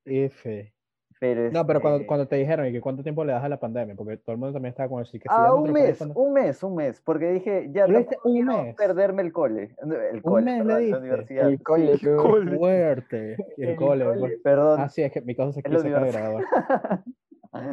F. 0.05 0.75
Pero 1.19 1.51
No, 1.51 1.67
pero 1.67 1.81
cuando, 1.81 1.97
este, 1.97 2.07
cuando 2.07 2.29
te 2.29 2.37
dijeron 2.37 2.67
y 2.67 2.73
que 2.73 2.81
cuánto 2.81 3.03
tiempo 3.03 3.25
le 3.25 3.33
das 3.33 3.43
a 3.43 3.49
la 3.49 3.59
pandemia, 3.59 3.95
porque 3.95 4.19
todo 4.19 4.33
el 4.33 4.39
mundo 4.39 4.53
también 4.53 4.71
estaba 4.71 4.89
con 4.91 5.01
el 5.01 5.07
sí, 5.07 5.19
que 5.19 5.29
si 5.29 5.35
Ah, 5.35 5.47
no 5.49 5.57
un 5.63 5.73
mes, 5.73 5.99
poner- 5.99 6.17
un 6.17 6.33
mes, 6.35 6.63
un 6.63 6.75
mes, 6.77 7.01
porque 7.01 7.33
dije, 7.33 7.71
ya 7.73 7.87
¿Tú 7.87 7.93
le 7.93 7.99
un 8.01 8.05
quiero 8.45 8.63
mes? 8.65 8.77
perderme 8.77 9.23
el 9.23 9.33
cole. 9.33 9.75
El 10.13 10.23
cole, 10.23 10.45
mes 10.45 10.59
le 10.59 10.65
perdón, 10.65 10.69
la 10.69 10.79
diste? 10.79 10.99
universidad. 10.99 11.49
El 11.49 11.63
cole, 11.63 11.97
Sí, 11.97 12.07
tú. 12.07 12.17
Cole. 12.17 12.57
Fuerte. 12.59 13.37
El 13.57 13.69
El 13.71 13.77
cole, 13.77 14.05
cole. 14.05 14.19
pues. 14.21 14.33
Perdón. 14.45 14.81
Ah, 14.81 14.89
sí, 14.91 15.03
es 15.03 15.13
que 15.13 15.21
mi 15.23 15.35
cosa 15.35 15.53
se 15.53 15.61
es 15.61 15.71
la 15.71 15.79
quiso 15.79 15.89
graduar. 16.13 16.45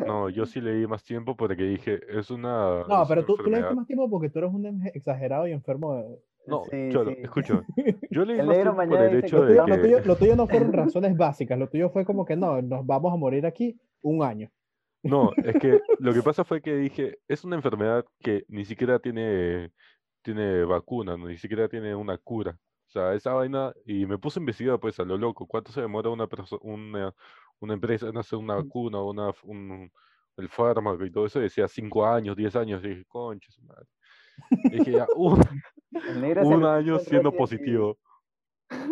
No, 0.08 0.30
yo 0.30 0.46
sí 0.46 0.62
le 0.62 0.74
di 0.76 0.88
más 0.88 1.04
tiempo 1.04 1.36
porque 1.36 1.64
dije, 1.64 2.00
es 2.18 2.32
una, 2.32 2.84
No, 2.88 3.04
pero 3.06 3.26
tú, 3.26 3.36
tú 3.36 3.44
le 3.44 3.58
diste 3.58 3.60
enfermedad. 3.60 3.74
más 3.76 3.88
tiempo 3.88 4.10
porque 4.10 4.30
tú 4.30 4.40
eres 4.40 4.54
un 4.54 4.82
exagerado 4.94 5.46
y 5.48 5.52
enfermo. 5.52 5.96
de- 5.96 6.20
No, 6.46 6.64
Sí, 6.70 6.90
cholo, 6.92 7.12
sí. 7.12 7.18
escúchame. 7.22 7.64
Yo 8.12 8.26
le 8.26 8.34
di 8.34 8.40
El 8.40 8.52
hecho 8.52 9.38
Lo 9.38 9.46
que 9.48 9.54
de 9.54 9.58
tuyo, 9.58 9.66
que... 9.66 9.72
lo 9.72 9.82
tuyo- 9.82 10.06
lo 10.06 10.16
tuyo 10.18 10.36
no 10.36 10.48
fueron 10.48 10.74
razones 10.74 11.16
básicas, 11.18 11.58
lo 11.58 11.70
tuyo 11.70 11.90
fue 11.90 12.06
como 12.06 12.26
que 12.26 12.36
no, 12.36 12.62
nos 12.62 12.86
vamos 12.86 13.14
a 13.14 13.18
morir 13.18 13.46
aquí 13.46 13.80
un 14.02 14.24
año. 14.24 14.50
No, 15.04 15.32
es 15.38 15.56
que 15.60 15.80
lo 16.00 16.14
que 16.14 16.22
pasa 16.22 16.44
fue 16.44 16.62
que 16.62 16.76
dije, 16.76 17.20
es 17.28 17.44
una 17.44 17.56
enfermedad 17.56 18.06
que 18.20 18.46
ni 18.48 18.66
siquiera 18.66 19.00
tiene, 19.00 19.72
tiene 20.22 20.64
vacuna, 20.66 21.18
no, 21.18 21.28
ni 21.28 21.38
siquiera 21.38 21.68
tiene 21.68 21.96
una 21.96 22.18
cura. 22.18 22.58
O 22.88 22.92
sea, 22.94 23.14
esa 23.14 23.34
vaina, 23.34 23.74
y 23.86 24.06
me 24.06 24.18
puse 24.18 24.40
a 24.40 24.42
investigar 24.42 24.80
pues 24.80 25.00
a 25.00 25.04
lo 25.04 25.18
loco, 25.18 25.48
¿cuánto 25.48 25.72
se 25.72 25.82
demora 25.82 26.10
una, 26.10 26.28
una, 26.62 27.16
una 27.60 27.74
empresa 27.74 28.08
en 28.08 28.18
hacer 28.18 28.38
una 28.38 28.56
vacuna, 28.56 29.02
una, 29.02 29.32
un, 29.44 29.92
el 30.38 30.50
fármaco 30.50 31.04
y 31.06 31.12
todo 31.12 31.26
eso? 31.26 31.40
Decía 31.40 31.68
5 31.68 32.06
años, 32.06 32.36
10 32.36 32.56
años, 32.56 32.84
y 32.84 32.90
dije, 32.90 33.06
concha 33.08 33.52
su 33.52 33.62
madre. 33.64 33.88
Y 34.66 34.78
dije, 34.78 34.92
ya, 34.92 35.04
es 35.04 35.10
un 36.44 36.64
año 36.66 37.00
siendo 37.00 37.32
positivo. 37.32 37.98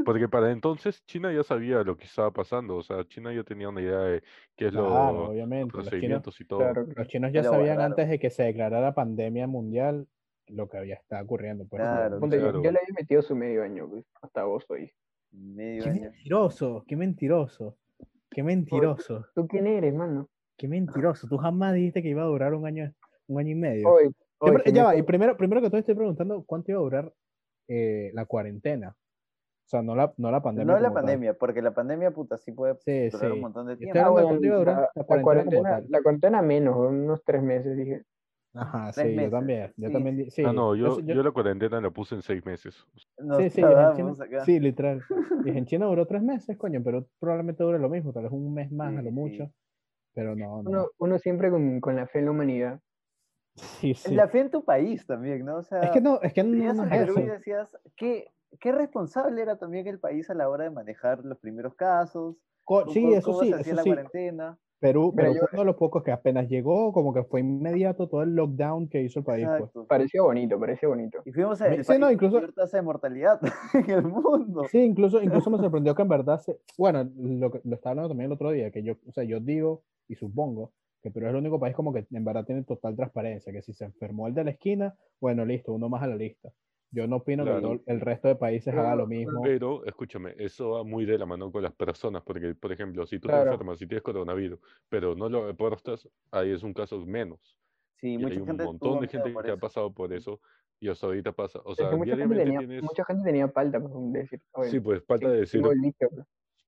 Porque 0.05 0.27
para 0.27 0.51
entonces 0.51 1.03
China 1.05 1.31
ya 1.33 1.43
sabía 1.43 1.83
lo 1.83 1.97
que 1.97 2.05
estaba 2.05 2.31
pasando, 2.31 2.75
o 2.77 2.83
sea, 2.83 3.03
China 3.07 3.33
ya 3.33 3.43
tenía 3.43 3.69
una 3.69 3.81
idea 3.81 3.99
de 3.99 4.23
qué 4.55 4.67
es 4.67 4.71
Claro, 4.71 5.13
lo, 5.13 5.29
obviamente. 5.29 5.65
los 5.75 5.85
Los 5.85 5.85
chinos, 5.85 5.89
procedimientos 5.89 6.41
y 6.41 6.45
todo. 6.45 6.59
Claro, 6.59 6.85
los 6.95 7.07
chinos 7.07 7.31
ya 7.33 7.43
sabían 7.43 7.81
antes 7.81 8.09
de 8.09 8.19
que 8.19 8.29
se 8.29 8.43
declarara 8.43 8.93
pandemia 8.93 9.47
mundial 9.47 10.07
lo 10.47 10.67
que 10.69 10.77
había 10.77 10.95
estado 10.95 11.23
ocurriendo. 11.23 11.65
Pues, 11.67 11.81
Claro, 11.81 12.19
yo- 12.19 12.27
claro. 12.29 12.63
yo 12.63 12.71
le 12.71 12.79
había 12.79 12.93
metido 12.99 13.21
su 13.21 13.35
medio 13.35 13.63
año, 13.63 13.87
pues, 13.89 14.05
hasta 14.21 14.41
agosto 14.41 14.73
ahí. 14.75 14.91
Medio 15.31 15.83
Qué 15.85 15.89
año. 15.89 16.01
mentiroso, 16.01 16.83
qué 16.87 16.95
mentiroso, 16.95 17.77
qué 18.29 18.43
mentiroso, 18.43 19.25
¿Tú 19.33 19.47
quién 19.47 19.65
eres, 19.65 19.93
mano? 19.95 20.29
qué 20.57 20.67
mentiroso. 20.67 21.27
Tú 21.27 21.37
jamás 21.37 21.73
dijiste 21.73 22.03
que 22.03 22.09
iba 22.09 22.21
a 22.23 22.25
durar 22.25 22.53
un 22.53 22.65
año, 22.67 22.93
un 23.27 23.39
año 23.39 23.51
y 23.51 23.55
medio. 23.55 23.89
Oye, 23.89 24.11
me 24.41 24.71
ya 24.71 24.85
va, 24.85 24.95
y 24.95 25.03
primero, 25.03 25.37
primero 25.37 25.61
que 25.61 25.69
todo 25.69 25.79
estoy 25.79 25.95
preguntando 25.95 26.43
cuánto 26.45 26.71
iba 26.71 26.79
a 26.79 26.83
durar 26.83 27.13
eh, 27.67 28.11
la 28.13 28.25
cuarentena. 28.25 28.89
O 28.89 29.69
sea, 29.71 29.81
no 29.81 29.95
la, 29.95 30.13
no 30.17 30.31
la 30.31 30.41
pandemia. 30.41 30.73
No 30.73 30.79
la 30.79 30.87
tal. 30.89 30.93
pandemia, 30.95 31.33
porque 31.35 31.61
la 31.61 31.73
pandemia, 31.73 32.11
puta, 32.11 32.37
sí 32.37 32.51
puede 32.51 32.75
Sí, 32.79 33.09
durar 33.09 33.27
sí. 33.29 33.33
un 33.33 33.39
montón 33.41 33.67
de 33.67 33.77
tiempo. 33.77 33.97
Ah, 33.99 34.07
hablando 34.07 34.19
de 34.19 34.23
bueno, 34.23 34.27
cuánto 34.27 34.45
iba 34.47 34.55
a 34.55 34.59
durar 34.59 34.89
la, 34.95 35.21
cuarentena 35.23 35.81
la 35.87 36.01
cuarentena 36.01 36.41
menos, 36.41 36.75
unos 36.75 37.23
tres 37.23 37.41
meses, 37.41 37.77
dije. 37.77 38.03
Ajá, 38.53 38.91
Tres 38.93 39.15
sí, 39.15 39.15
yo 39.15 39.29
también. 39.29 39.73
Yo 39.77 39.87
Sí, 39.87 39.93
también. 39.93 40.31
Sí, 40.31 40.43
Ah, 40.43 40.51
no, 40.51 40.75
yo, 40.75 40.99
yo 40.99 41.23
la 41.23 41.31
cuarentena 41.31 41.79
la 41.79 41.89
puse 41.89 42.15
en 42.15 42.21
seis 42.21 42.45
meses. 42.45 42.75
Nos 43.17 43.37
sí, 43.37 43.49
sí, 43.49 43.61
en 43.61 43.95
China, 43.95 44.13
sí, 44.43 44.59
literal. 44.59 45.01
Dije, 45.45 45.57
en 45.57 45.65
China 45.65 45.85
duró 45.85 46.05
tres 46.05 46.21
meses, 46.21 46.57
coño, 46.57 46.81
pero 46.83 47.07
probablemente 47.19 47.63
dure 47.63 47.79
lo 47.79 47.89
mismo, 47.89 48.11
tal 48.11 48.23
vez 48.23 48.31
un 48.33 48.53
mes 48.53 48.69
más 48.71 48.89
a 48.89 49.01
lo 49.01 49.09
sí. 49.09 49.11
mucho. 49.11 49.51
Pero 50.13 50.35
no, 50.35 50.63
no. 50.63 50.69
Uno, 50.69 50.87
uno 50.97 51.17
siempre 51.19 51.49
con, 51.49 51.79
con 51.79 51.95
la 51.95 52.07
fe 52.07 52.19
en 52.19 52.25
la 52.25 52.31
humanidad. 52.31 52.79
Sí, 53.55 53.93
sí. 53.93 54.15
La 54.15 54.27
fe 54.27 54.39
en 54.39 54.51
tu 54.51 54.63
país 54.63 55.05
también, 55.05 55.45
¿no? 55.45 55.57
O 55.57 55.63
sea, 55.63 55.81
Es 55.81 55.91
que 55.91 56.01
no, 56.01 56.21
es 56.21 56.33
que 56.33 56.43
no, 56.43 56.73
no 56.73 56.83
a 56.83 56.85
es 56.85 56.89
Perú 57.05 57.13
y 57.17 57.21
eso. 57.23 57.31
decías, 57.33 57.77
¿qué, 57.95 58.31
qué 58.59 58.71
responsable 58.71 59.41
era 59.41 59.57
también 59.57 59.87
el 59.87 59.99
país 59.99 60.29
a 60.29 60.33
la 60.33 60.49
hora 60.49 60.63
de 60.63 60.69
manejar 60.71 61.23
los 61.25 61.37
primeros 61.37 61.75
casos? 61.75 62.35
Co- 62.63 62.81
¿Cómo- 62.81 62.93
Sí, 62.93 63.01
cómo- 63.01 63.15
eso 63.15 63.31
cómo 63.31 63.39
sí, 63.43 63.49
se 63.49 63.55
hacía 63.55 63.73
eso 63.73 63.75
la 63.75 63.83
sí. 63.83 63.89
cuarentena? 63.89 64.57
Perú, 64.79 65.11
Mira, 65.15 65.29
Perú 65.29 65.33
yo- 65.35 65.39
fue 65.41 65.49
uno 65.53 65.61
de 65.61 65.65
los 65.65 65.75
pocos 65.75 66.01
que 66.01 66.11
apenas 66.11 66.47
llegó, 66.49 66.91
como 66.91 67.13
que 67.13 67.23
fue 67.23 67.41
inmediato 67.41 68.07
todo 68.09 68.23
el 68.23 68.33
lockdown 68.35 68.87
que 68.89 69.03
hizo 69.03 69.19
el 69.19 69.25
país. 69.25 69.47
Pues. 69.73 69.85
Parecía 69.87 70.23
bonito, 70.23 70.59
parecía 70.59 70.89
bonito. 70.89 71.21
Y 71.23 71.31
fuimos 71.31 71.61
el 71.61 71.83
sí, 71.83 71.87
país 71.87 71.99
no, 71.99 72.09
incluso- 72.11 72.41
tasa 72.53 72.77
de 72.77 72.83
mortalidad 72.83 73.39
en 73.75 73.89
el 73.91 74.03
mundo. 74.03 74.63
Sí, 74.71 74.79
incluso, 74.79 75.21
incluso 75.21 75.51
me 75.51 75.57
sorprendió 75.59 75.93
que 75.93 76.01
en 76.01 76.07
verdad, 76.07 76.39
se, 76.39 76.57
bueno, 76.79 77.07
lo, 77.15 77.51
que- 77.51 77.61
lo 77.63 77.75
estaba 77.75 77.91
hablando 77.91 78.09
también 78.09 78.27
el 78.27 78.33
otro 78.33 78.49
día, 78.49 78.71
que 78.71 78.81
yo, 78.81 78.93
o 79.07 79.11
sea, 79.11 79.23
yo 79.23 79.39
digo 79.39 79.83
y 80.07 80.15
supongo 80.15 80.71
que 81.01 81.11
Perú 81.11 81.27
es 81.27 81.31
el 81.31 81.37
único 81.37 81.59
país 81.59 81.75
como 81.75 81.93
que 81.93 82.05
en 82.11 82.25
verdad 82.25 82.45
tiene 82.45 82.63
total 82.63 82.95
transparencia, 82.95 83.51
que 83.53 83.61
si 83.61 83.73
se 83.73 83.85
enfermó 83.85 84.27
el 84.27 84.33
de 84.33 84.43
la 84.43 84.51
esquina, 84.51 84.95
bueno, 85.19 85.45
listo, 85.45 85.73
uno 85.73 85.89
más 85.89 86.03
a 86.03 86.07
la 86.07 86.15
lista. 86.15 86.51
Yo 86.93 87.07
no 87.07 87.17
opino 87.17 87.45
que 87.45 87.51
Claro. 87.51 87.81
el 87.85 88.01
resto 88.01 88.27
de 88.27 88.35
países 88.35 88.73
haga 88.73 88.95
lo 88.95 89.07
mismo. 89.07 89.41
Pero, 89.43 89.85
escúchame, 89.85 90.35
eso 90.37 90.71
va 90.71 90.83
muy 90.83 91.05
de 91.05 91.17
la 91.17 91.25
mano 91.25 91.49
con 91.51 91.63
las 91.63 91.73
personas, 91.73 92.21
porque, 92.23 92.53
por 92.53 92.71
ejemplo, 92.73 93.05
si 93.07 93.17
tú 93.17 93.27
te 93.27 93.33
Claro. 93.33 93.51
enfermas 93.53 93.81
y 93.81 93.87
tienes 93.87 94.03
coronavirus, 94.03 94.59
pero 94.89 95.15
no 95.15 95.29
lo 95.29 95.45
reportas, 95.47 96.09
ahí 96.31 96.51
es 96.51 96.63
un 96.63 96.73
caso 96.73 96.97
menos. 97.05 97.57
Sí, 97.97 98.13
Y 98.13 98.17
mucha 98.17 98.33
hay 98.33 98.39
un 98.41 98.47
gente 98.47 98.63
montón 98.65 98.99
de 98.99 99.07
gente 99.07 99.29
por 99.31 99.45
que 99.45 99.51
ha 99.51 99.57
pasado 99.57 99.93
por 99.93 100.11
eso 100.13 100.41
y 100.81 100.89
hasta 100.89 101.05
ahorita 101.07 101.31
pasa. 101.31 101.59
O 101.63 101.71
Es 101.71 101.77
que 101.77 101.83
sea, 101.83 101.91
mucha, 101.95 102.17
gente 102.17 102.35
tenía, 102.35 102.57
tienes... 102.59 102.83
mucha 102.83 103.05
gente 103.05 103.23
tenía 103.23 103.47
palta, 103.47 103.79
pues, 103.79 103.93
decir, 104.11 104.41
oye, 104.51 104.69
Sí, 104.71 104.79
pues 104.79 105.03
falta 105.05 105.29
de 105.29 105.39
decir, 105.39 105.61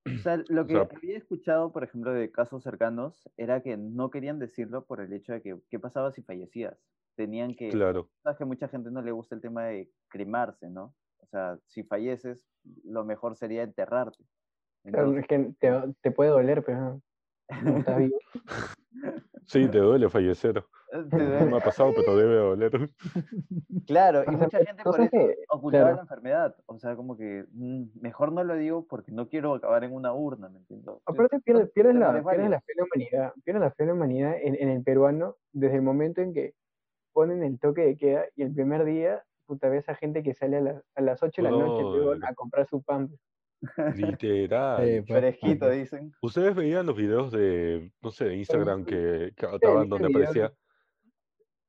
O 0.06 0.10
sea, 0.22 0.42
lo 0.48 0.66
que 0.66 0.74
sea- 0.74 0.88
había 0.96 1.16
escuchado, 1.16 1.72
por 1.72 1.84
ejemplo, 1.84 2.12
de 2.12 2.30
casos 2.30 2.62
cercanos, 2.62 3.28
era 3.36 3.62
que 3.62 3.76
no 3.76 4.10
querían 4.10 4.38
decirlo 4.38 4.84
por 4.84 5.00
el 5.00 5.12
hecho 5.12 5.32
de 5.32 5.42
que, 5.42 5.58
¿qué 5.70 5.78
pasaba 5.78 6.12
si 6.12 6.22
fallecías? 6.22 6.76
Tenían 7.16 7.54
que, 7.54 7.68
claro, 7.70 8.10
sabes 8.22 8.38
que 8.38 8.44
mucha 8.44 8.68
gente 8.68 8.90
no 8.90 9.00
le 9.00 9.12
gusta 9.12 9.34
el 9.34 9.40
tema 9.40 9.64
de 9.66 9.90
cremarse, 10.08 10.68
¿no? 10.68 10.94
O 11.18 11.26
sea, 11.26 11.58
si 11.66 11.84
falleces, 11.84 12.44
lo 12.84 13.04
mejor 13.04 13.36
sería 13.36 13.62
enterrarte. 13.62 14.24
Claro, 14.84 15.16
es 15.16 15.26
que 15.26 15.54
te, 15.58 15.70
te 16.02 16.10
puede 16.10 16.30
doler, 16.30 16.62
pero 16.64 17.00
no 17.62 17.78
estás 17.78 17.98
vivo. 17.98 18.18
sí, 19.46 19.68
te 19.68 19.78
duele 19.78 20.08
fallecer. 20.08 20.64
No 21.44 21.46
me 21.46 21.56
ha 21.56 21.60
pasado, 21.60 21.92
pero 21.94 22.16
debe 22.16 22.36
doler. 22.36 22.90
Claro, 23.86 24.24
y 24.26 24.30
mucha 24.30 24.64
gente 24.64 24.82
por 24.82 25.00
eso 25.00 25.16
ocultaba 25.48 25.84
claro. 25.84 25.96
la 25.96 26.02
enfermedad. 26.02 26.56
O 26.66 26.78
sea, 26.78 26.96
como 26.96 27.16
que 27.16 27.44
mm, 27.52 28.00
mejor 28.00 28.32
no 28.32 28.44
lo 28.44 28.54
digo 28.54 28.86
porque 28.86 29.12
no 29.12 29.28
quiero 29.28 29.54
acabar 29.54 29.84
en 29.84 29.92
una 29.92 30.14
urna, 30.14 30.48
¿me 30.48 30.58
entiendes? 30.60 30.94
Aparte 31.04 31.40
pierdes, 31.40 31.70
pierdes, 31.72 31.96
la, 31.96 32.12
pierdes 32.22 32.50
la 32.50 32.60
fe 32.60 32.72
en 32.72 32.78
la 32.78 32.84
humanidad, 32.84 33.32
pierdes 33.44 33.60
la 33.62 33.70
fe 33.72 33.82
en 33.82 33.88
la 33.88 33.94
humanidad 33.94 34.34
en, 34.40 34.54
en 34.54 34.68
el 34.70 34.82
peruano 34.82 35.36
desde 35.52 35.76
el 35.76 35.82
momento 35.82 36.20
en 36.22 36.32
que 36.32 36.54
ponen 37.12 37.42
el 37.42 37.58
toque 37.58 37.82
de 37.82 37.96
queda 37.96 38.26
y 38.36 38.42
el 38.42 38.54
primer 38.54 38.84
día, 38.84 39.22
puta, 39.46 39.68
ves 39.68 39.88
a 39.88 39.94
gente 39.94 40.22
que 40.22 40.34
sale 40.34 40.56
a, 40.58 40.60
las- 40.60 40.82
a 40.94 41.00
las 41.02 41.22
8 41.22 41.42
de 41.42 41.50
la 41.50 41.56
noche 41.56 42.18
a 42.26 42.34
comprar 42.34 42.66
su 42.66 42.82
pan. 42.82 43.10
Literal. 43.94 44.86
Eh, 44.88 45.04
pues, 45.06 45.18
Fresquito, 45.20 45.70
dicen. 45.70 46.12
Ustedes 46.22 46.54
veían 46.54 46.86
los 46.86 46.96
videos 46.96 47.32
de, 47.32 47.90
no 48.02 48.10
sé, 48.10 48.26
de 48.26 48.36
Instagram 48.36 48.84
que, 48.84 49.32
que 49.36 49.46
estaban 49.46 49.84
vi 49.84 49.88
donde 49.88 50.08
aparecía. 50.08 50.52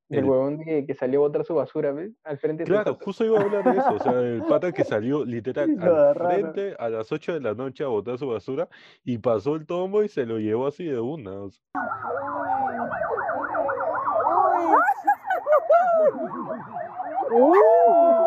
El- 0.10 0.26
huevón 0.26 0.64
que, 0.64 0.86
que 0.86 0.94
salió 0.94 1.20
a 1.20 1.28
botar 1.28 1.44
su 1.46 1.56
basura, 1.56 1.92
¿ves? 1.92 2.12
Al 2.24 2.38
frente 2.38 2.64
de 2.64 2.70
Claro, 2.70 2.98
justo 3.02 3.26
iba 3.26 3.40
a 3.40 3.44
hablar 3.44 3.64
de 3.64 3.80
eso. 3.80 3.94
O 3.96 4.00
sea, 4.00 4.12
el 4.14 4.44
pata 4.50 4.72
que 4.72 4.84
salió 4.84 5.26
literal 5.26 5.76
al 5.82 6.16
frente 6.16 6.76
a 6.78 6.90
las 6.90 7.12
8 7.12 7.34
de 7.34 7.40
la 7.42 7.54
noche 7.56 7.84
a 7.84 7.88
botar 7.88 8.18
su 8.18 8.28
basura 8.28 8.68
y 9.04 9.18
pasó 9.18 9.56
el 9.56 9.66
tombo 9.66 10.04
y 10.04 10.10
se 10.10 10.26
lo 10.26 10.38
llevó 10.38 10.68
así 10.68 10.86
de 10.86 11.00
una. 11.00 11.32
o 11.32 11.50
sea, 11.50 11.62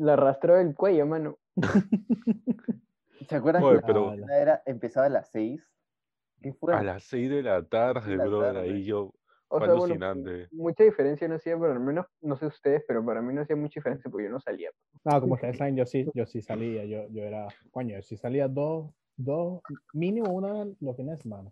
La 0.00 0.14
arrastró 0.14 0.56
del 0.56 0.74
cuello, 0.74 1.06
mano. 1.06 1.38
¿Se 3.28 3.36
acuerdan 3.36 3.62
Oye, 3.62 3.80
que 3.80 3.86
pero- 3.86 4.16
la 4.16 4.38
era, 4.40 4.62
empezaba 4.66 5.06
a 5.06 5.10
las 5.10 5.30
6? 5.30 5.62
¿Qué 6.40 6.54
fue? 6.54 6.74
a 6.74 6.82
las 6.82 7.04
6 7.04 7.28
de 7.30 7.42
la 7.42 7.62
tarde, 7.62 8.16
la 8.16 8.24
brother, 8.24 8.54
tarde. 8.54 8.70
ahí 8.70 8.84
yo. 8.84 9.12
O 9.52 9.58
Fue 9.58 9.66
sea, 9.66 9.74
bueno, 9.74 9.84
alucinante. 10.06 10.48
mucha 10.52 10.84
diferencia 10.84 11.28
no 11.28 11.34
hacía, 11.34 11.58
pero 11.58 11.72
al 11.72 11.80
menos, 11.80 12.06
no 12.22 12.36
sé 12.36 12.46
ustedes, 12.46 12.82
pero 12.88 13.04
para 13.04 13.20
mí 13.20 13.34
no 13.34 13.42
hacía 13.42 13.56
mucha 13.56 13.80
diferencia 13.80 14.08
porque 14.10 14.24
yo 14.26 14.30
no 14.30 14.40
salía. 14.40 14.70
No, 15.04 15.20
como 15.20 15.34
ustedes 15.34 15.58
saben, 15.58 15.76
yo 15.76 15.84
sí, 15.84 16.06
yo 16.14 16.24
sí 16.24 16.40
salía, 16.40 16.84
yo, 16.86 17.08
yo 17.10 17.22
era, 17.24 17.48
coño, 17.72 17.96
yo 17.96 18.02
sí 18.02 18.16
salía 18.16 18.46
dos, 18.48 18.90
dos, 19.16 19.60
mínimo 19.92 20.32
una 20.32 20.64
los 20.80 20.96
fines 20.96 21.16
de 21.18 21.22
semana. 21.22 21.50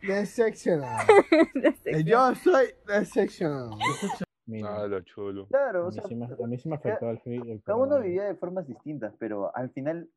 Decepcionado. 0.00 1.06
Yo 2.04 2.34
soy 2.34 2.66
decepcionado. 2.88 3.70
Mínimo. 4.52 4.68
Ah, 4.70 4.86
la 4.86 5.02
cholo. 5.04 5.42
a, 5.44 5.48
Claro, 5.48 5.82
o 5.84 5.86
mí 5.88 5.92
sea, 5.94 6.02
sí 6.04 6.14
me, 6.14 6.26
a 6.26 6.46
mí 6.46 6.58
sí 6.58 6.68
me 6.68 6.78
cada- 6.78 6.94
afectó 6.96 7.10
el, 7.30 7.48
el 7.50 7.62
cada 7.62 7.78
uno 7.78 8.00
vivía 8.00 8.24
de 8.24 8.34
formas 8.36 8.66
distintas, 8.66 9.14
pero 9.18 9.54
al 9.56 9.70
final 9.70 10.08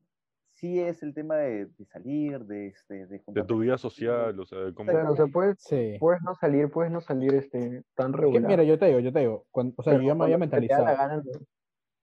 sí 0.50 0.80
es 0.80 1.02
el 1.02 1.12
tema 1.12 1.36
de, 1.36 1.66
de 1.66 1.84
salir, 1.86 2.44
de, 2.46 2.68
este, 2.68 3.06
de 3.06 3.20
De 3.26 3.42
tu 3.44 3.58
vida 3.58 3.76
social, 3.76 4.38
o 4.40 4.46
sea, 4.46 4.58
de 4.60 4.72
cómo. 4.74 4.90
Claro, 4.90 5.12
o 5.12 5.16
sea, 5.16 5.26
puedes, 5.26 5.56
Sí. 5.60 5.96
puedes 6.00 6.22
no 6.22 6.34
salir, 6.34 6.70
puedes 6.70 6.90
no 6.92 7.00
salir 7.00 7.34
este, 7.34 7.82
tan 7.94 8.10
Es 8.10 8.16
que, 8.16 8.22
regular. 8.22 8.42
mira, 8.50 8.62
yo 8.64 8.78
te 8.78 8.86
digo, 8.86 9.00
yo 9.00 9.12
te 9.12 9.18
digo, 9.20 9.44
cuando- 9.50 9.74
o 9.76 9.82
sea, 9.82 9.92
pero 9.94 10.02
yo 10.02 10.08
ya 10.08 10.14
me 10.14 10.24
había 10.24 10.38
mentalizado. 10.38 10.84
gana. 10.84 11.22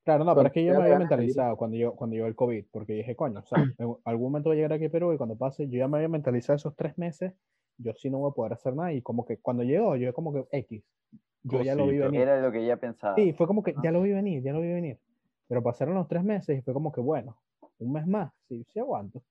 Claro, 0.05 0.25
no, 0.25 0.35
pero 0.35 0.47
es 0.47 0.53
que 0.53 0.65
yo 0.65 0.71
me 0.73 0.81
había 0.81 0.93
de 0.93 0.99
mentalizado 0.99 1.55
cuando 1.55 1.77
yo, 1.77 1.95
cuando 1.95 2.15
llegó 2.15 2.27
el 2.27 2.35
COVID, 2.35 2.65
porque 2.71 2.91
dije, 2.93 3.15
coño, 3.15 3.39
o 3.39 3.45
sea, 3.45 3.57
en 3.79 3.95
algún 4.03 4.23
momento 4.31 4.49
voy 4.49 4.57
a 4.57 4.61
llegar 4.61 4.73
aquí 4.73 4.85
a 4.85 4.89
Perú 4.91 5.13
y 5.13 5.17
cuando 5.17 5.37
pase, 5.37 5.67
yo 5.69 5.77
ya 5.79 5.87
me 5.87 5.97
había 5.97 6.09
mentalizado 6.09 6.57
esos 6.57 6.75
tres 6.75 6.97
meses, 6.97 7.33
yo 7.77 7.93
sí 7.95 8.09
no 8.09 8.19
voy 8.19 8.29
a 8.29 8.33
poder 8.35 8.53
hacer 8.53 8.75
nada 8.75 8.91
y 8.93 9.01
como 9.01 9.25
que 9.25 9.37
cuando 9.37 9.63
llegó, 9.63 9.95
yo 9.95 10.13
como 10.13 10.33
que 10.33 10.45
X, 10.51 10.83
yo 11.43 11.61
ya 11.61 11.75
lo 11.75 11.83
vi 11.85 11.91
Cosita. 11.97 12.05
venir. 12.07 12.21
Era 12.21 12.41
lo 12.41 12.51
que 12.51 12.65
ya 12.65 12.77
pensaba. 12.77 13.15
Sí, 13.15 13.33
fue 13.33 13.47
como 13.47 13.63
que 13.63 13.75
ya 13.83 13.91
lo 13.91 14.01
vi 14.01 14.11
venir, 14.13 14.41
ya 14.43 14.53
lo 14.53 14.61
vi 14.61 14.71
venir. 14.73 14.99
Pero 15.47 15.61
pasaron 15.61 15.95
los 15.95 16.07
tres 16.07 16.23
meses 16.23 16.57
y 16.57 16.61
fue 16.61 16.73
como 16.73 16.91
que, 16.91 17.01
bueno, 17.01 17.37
un 17.79 17.91
mes 17.93 18.07
más, 18.07 18.31
sí, 18.47 18.65
sí 18.69 18.79
aguanto. 18.79 19.21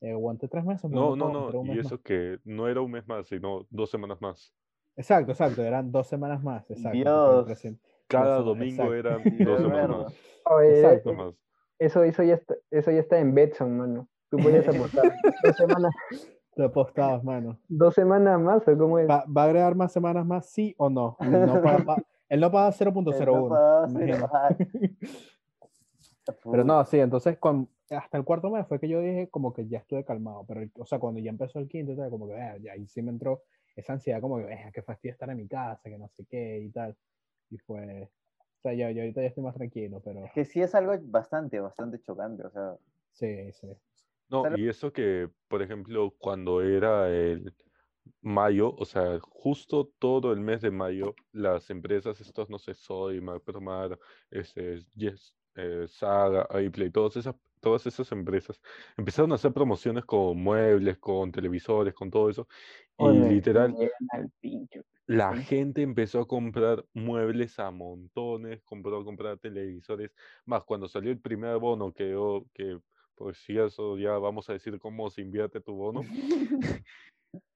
Eh, 0.00 0.12
aguanté 0.12 0.48
tres 0.48 0.64
meses, 0.64 0.90
No, 0.90 1.16
no 1.16 1.28
no, 1.30 1.50
no. 1.50 1.74
Y 1.74 1.78
eso 1.78 1.96
más. 1.96 2.00
que 2.04 2.38
no 2.44 2.68
era 2.68 2.80
un 2.80 2.90
mes 2.90 3.06
más, 3.06 3.26
sino 3.28 3.66
dos 3.70 3.90
semanas 3.90 4.20
más. 4.20 4.54
Exacto, 4.96 5.32
exacto, 5.32 5.62
eran 5.62 5.92
dos 5.92 6.08
semanas 6.08 6.42
más, 6.42 6.68
exacto. 6.70 6.96
Dios. 6.98 7.48
recién- 7.48 7.78
Cada 8.08 8.38
domingo 8.38 8.94
exacto. 8.94 8.94
eran 8.94 9.22
Sí, 9.22 9.44
dos 9.44 9.60
semanas 9.60 9.88
más. 9.90 10.14
Oye, 10.46 10.80
Exacto. 10.80 11.10
eh, 11.10 11.14
más. 11.16 11.34
Eso, 11.78 12.02
eso, 12.02 12.22
ya 12.24 12.34
está, 12.34 12.54
eso 12.70 12.90
ya 12.90 13.00
está 13.00 13.18
en 13.18 13.34
Betson, 13.34 13.76
mano. 13.76 14.08
Tú 14.30 14.38
puedes 14.38 14.66
apostar. 14.68 15.02
dos, 15.44 15.56
semanas, 15.56 15.94
Te 16.58 16.64
apostabas, 16.64 17.22
mano. 17.22 17.56
dos 17.68 17.94
semanas 17.94 18.40
más, 18.40 18.66
¿o 18.66 18.76
cómo 18.76 18.98
es? 18.98 19.08
¿Va, 19.08 19.24
va 19.26 19.42
a 19.42 19.44
agregar 19.44 19.76
más 19.76 19.92
semanas 19.92 20.26
más, 20.26 20.46
sí 20.50 20.74
o 20.76 20.90
no? 20.90 21.16
No 21.20 21.20
paga- 21.62 21.84
va- 21.84 22.02
él 22.28 22.40
no 22.40 22.50
paga 22.50 22.72
0.01. 22.72 23.48
pagaba 23.48 23.86
imagina. 23.88 24.28
cero. 24.28 24.94
Pero 26.50 26.64
no, 26.64 26.84
sí, 26.84 26.98
entonces 26.98 27.38
con, 27.38 27.68
hasta 27.90 28.18
el 28.18 28.24
cuarto 28.24 28.50
mes 28.50 28.66
fue 28.66 28.80
que 28.80 28.88
yo 28.88 29.00
dije 29.00 29.28
como 29.28 29.52
que 29.52 29.68
ya 29.68 29.78
estuve 29.78 30.04
calmado, 30.04 30.44
pero 30.48 30.68
o 30.74 30.84
sea, 30.84 30.98
cuando 30.98 31.20
ya 31.20 31.30
empezó 31.30 31.60
el 31.60 31.68
quinto, 31.68 31.94
como 32.10 32.26
que 32.26 32.34
"Ah, 32.34 32.56
ya 32.60 32.72
ahí 32.72 32.88
sí 32.88 33.02
me 33.02 33.12
entró 33.12 33.42
esa 33.76 33.92
ansiedad 33.92 34.20
como 34.20 34.38
que, 34.38 34.52
"Ah, 34.52 34.72
qué 34.74 34.82
fastidio 34.82 35.12
estar 35.12 35.30
en 35.30 35.36
mi 35.36 35.46
casa, 35.46 35.88
que 35.88 35.96
no 35.96 36.08
sé 36.08 36.24
qué 36.28 36.58
y 36.60 36.70
tal. 36.70 36.96
Y 37.50 37.58
fue, 37.58 38.10
o 38.42 38.60
sea, 38.62 38.74
ya, 38.74 38.90
yo 38.90 39.02
ahorita 39.02 39.20
ya 39.20 39.28
estoy 39.28 39.44
más 39.44 39.54
tranquilo, 39.54 40.00
pero 40.04 40.24
Es 40.24 40.32
que 40.32 40.44
sí 40.44 40.60
es 40.60 40.74
algo 40.74 40.92
bastante, 41.02 41.60
bastante 41.60 42.00
chocante. 42.00 42.44
O 42.44 42.50
sea, 42.50 42.74
sí, 43.12 43.52
sí. 43.52 43.68
No, 44.28 44.48
y 44.52 44.68
eso 44.68 44.92
que, 44.92 45.30
por 45.48 45.62
ejemplo, 45.62 46.14
cuando 46.18 46.60
era 46.62 47.08
el 47.10 47.54
mayo, 48.22 48.74
o 48.76 48.84
sea, 48.84 49.18
justo 49.20 49.92
todo 49.98 50.32
el 50.32 50.40
mes 50.40 50.62
de 50.62 50.70
mayo, 50.70 51.14
las 51.32 51.70
empresas, 51.70 52.20
estos, 52.20 52.50
no 52.50 52.58
sé, 52.58 52.74
Soy, 52.74 53.20
Macromar, 53.22 53.98
este, 54.30 54.80
Yes, 54.96 55.34
eh, 55.56 55.86
Saga, 55.88 56.46
iPlay, 56.60 56.90
todas 56.90 57.16
esas, 57.16 57.36
todas 57.60 57.86
esas 57.86 58.12
empresas 58.12 58.60
empezaron 58.96 59.32
a 59.32 59.36
hacer 59.36 59.52
promociones 59.54 60.04
con 60.04 60.38
muebles, 60.42 60.98
con 60.98 61.32
televisores, 61.32 61.94
con 61.94 62.10
todo 62.10 62.30
eso. 62.30 62.48
Y 62.98 63.04
Oye, 63.04 63.20
me 63.20 63.28
literal, 63.28 63.76
la 65.06 65.34
gente 65.36 65.82
empezó 65.82 66.20
a 66.20 66.28
comprar 66.28 66.84
muebles 66.92 67.58
a 67.58 67.70
montones, 67.70 68.62
compró 68.64 68.98
a 69.00 69.04
comprar 69.04 69.38
televisores. 69.38 70.10
Más, 70.44 70.64
cuando 70.64 70.86
salió 70.88 71.10
el 71.10 71.20
primer 71.20 71.58
bono, 71.58 71.92
que, 71.92 72.10
yo- 72.10 72.44
que 72.52 72.78
por 73.18 73.34
si 73.34 73.58
eso 73.58 73.98
ya 73.98 74.12
vamos 74.12 74.48
a 74.48 74.52
decir 74.52 74.78
cómo 74.78 75.10
se 75.10 75.22
invierte 75.22 75.60
tu 75.60 75.74
bono. 75.74 76.02
Sí, 76.02 76.08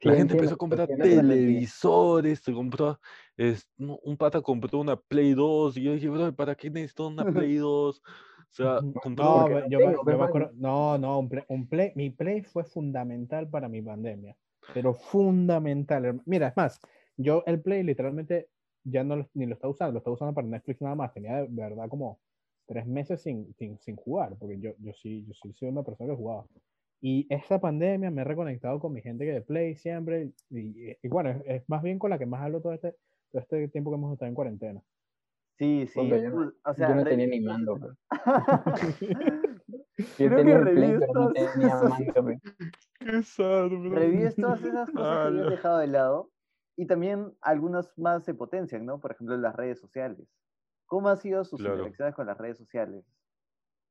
La 0.03 0.15
gente 0.15 0.35
empezó 0.35 0.55
a 0.55 0.59
comprar 0.59 0.89
televisores, 0.89 2.41
se 2.41 2.53
compró, 2.53 2.99
es, 3.37 3.69
un 3.79 4.17
pata 4.17 4.43
compró 4.43 4.81
una 4.81 4.97
Play 4.97 5.33
2 5.35 5.77
y 5.77 5.85
yo 5.85 5.93
dije, 5.95 6.09
bro, 6.09 6.35
¿para 6.35 6.55
qué 6.55 6.69
necesito 6.69 7.07
una 7.07 7.25
Play 7.33 7.57
2? 7.57 7.99
O 7.99 8.55
sea, 8.55 8.83
compró 9.01 9.45
No, 9.47 9.49
yo, 9.71 9.79
me, 9.81 9.93
yo 9.93 10.03
pues, 10.05 10.19
me 10.19 10.25
acuerdo, 10.25 10.51
no, 10.55 10.99
no, 10.99 11.21
un 11.21 11.29
play, 11.29 11.45
un 11.49 11.69
play- 11.69 11.93
mi 11.95 12.11
play 12.11 12.43
fue 12.43 12.65
fundamental 12.65 13.49
para 13.49 13.69
mi 13.69 13.81
pandemia, 13.81 14.37
pero 14.75 14.93
fundamental. 14.95 16.21
Mira, 16.27 16.49
es 16.49 16.57
más, 16.57 16.81
yo 17.17 17.43
el 17.47 17.63
play 17.63 17.83
literalmente 17.83 18.49
ya 18.85 19.05
no 19.05 19.27
ni 19.35 19.47
lo 19.47 19.55
estaba 19.55 19.71
usando, 19.71 19.93
lo 19.93 19.99
estaba 19.99 20.15
usando 20.15 20.35
para 20.35 20.49
Netflix 20.49 20.83
nada 20.83 20.97
más, 20.97 21.15
tenía 21.15 21.43
de 21.43 21.47
verdad 21.49 21.89
como 21.89 22.21
tres 22.73 22.87
meses 22.87 23.21
sin, 23.23 23.53
sin, 23.55 23.79
sin 23.81 23.97
jugar, 23.97 24.35
porque 24.39 24.59
yo, 24.59 24.71
yo 24.79 24.93
sí, 24.95 25.25
yo 25.27 25.35
sí 25.35 25.53
soy 25.53 25.69
una 25.69 25.83
persona 25.83 26.11
que 26.11 26.17
jugaba. 26.17 26.45
Y 27.01 27.27
esta 27.29 27.61
pandemia 27.61 28.11
me 28.11 28.23
he 28.23 28.25
reconectado 28.25 28.79
con 28.81 28.93
mi 28.93 29.03
gente 29.03 29.25
que 29.25 29.33
de 29.33 29.43
play 29.43 29.75
siempre, 29.75 30.31
y, 30.51 30.97
y 31.03 31.09
bueno, 31.09 31.31
es, 31.31 31.43
es 31.47 31.69
más 31.69 31.83
bien 31.83 31.99
con 31.99 32.11
la 32.11 32.19
que 32.19 32.27
más 32.27 32.43
hablo 32.43 32.61
todo 32.61 32.73
este, 32.73 32.95
todo 33.31 33.43
este 33.43 33.69
tiempo 33.69 33.91
que 33.91 33.97
hemos 33.97 34.13
estado 34.13 34.29
en 34.29 34.35
cuarentena. 34.35 34.81
Sí, 35.59 35.87
sí. 35.87 36.09
Yo 36.09 36.31
no- 36.31 36.53
o 36.65 36.75
sea, 36.75 36.89
yo 36.89 36.95
no 36.95 37.05
tenía 37.05 37.27
ni 37.27 37.41
mando, 37.41 37.79
pues. 37.79 37.93
Yo 40.19 40.27
Creo 40.29 40.31
que 40.31 40.37
tenía 40.37 40.59
pero 40.99 41.13
no 41.13 41.89
mando, 41.89 42.13
pues. 42.23 42.41
Qué 42.99 43.23
sad, 43.23 43.69
bro. 43.69 43.91
Revives 43.91 44.37
todas 44.37 44.63
esas 44.63 44.91
cosas 44.91 45.09
que 45.09 45.29
Ala. 45.29 45.29
habías 45.29 45.51
dejado 45.51 45.79
de 45.79 45.87
lado 45.89 46.31
y 46.77 46.87
también 46.87 47.33
algunas 47.41 47.97
más 47.99 48.25
se 48.25 48.35
potencian, 48.35 48.87
¿no? 48.87 49.01
Por 49.01 49.13
ejemplo, 49.13 49.37
las 49.37 49.55
redes 49.55 49.79
sociales. 49.81 50.27
¿Cómo 50.93 51.09
han 51.09 51.17
sido 51.17 51.43
sus 51.47 51.59
Claro. 51.59 51.77
interacciones 51.77 52.15
con 52.15 52.27
las 52.27 52.37
redes 52.37 52.59
sociales? 52.59 53.03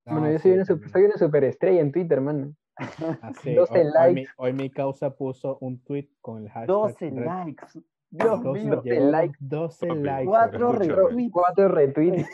Bueno, 0.05 0.21
No, 0.21 0.31
yo 0.33 0.37
soy 0.37 0.51
sí, 0.51 0.55
una, 0.55 0.65
super- 0.65 0.89
soy 0.91 1.03
una 1.05 1.17
superestrella 1.17 1.81
en 1.81 1.91
Twitter, 1.91 2.21
mano. 2.21 2.55
Así, 3.23 3.55
12 3.55 3.73
hoy, 3.73 3.79
hoy 3.79 3.85
mi, 3.85 3.91
likes. 4.21 4.31
hoy 4.37 4.53
mi 4.53 4.69
causa 4.69 5.09
puso 5.15 5.57
un 5.61 5.83
tweet 5.83 6.09
con 6.21 6.43
el 6.43 6.49
hashtag 6.49 6.67
12 6.67 7.09
red- 7.09 7.25
likes. 7.25 7.65
Dios 8.11 8.43
12 8.43 8.63
mío. 8.65 8.81
llegó 8.83 8.99
a 8.99 8.99
los 9.01 9.11
likes. 9.11 9.37
12 9.39 9.87
Papi, 9.87 9.99
likes. 10.03 10.25
Cuatro 10.27 10.69
hermano. 10.69 10.83
Escúchame. 10.83 11.07
retweets. 11.07 11.31
Cuatro 11.33 11.67
retweets. 11.69 12.29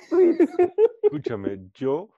Escúchame, 1.03 1.69
yo 1.73 2.09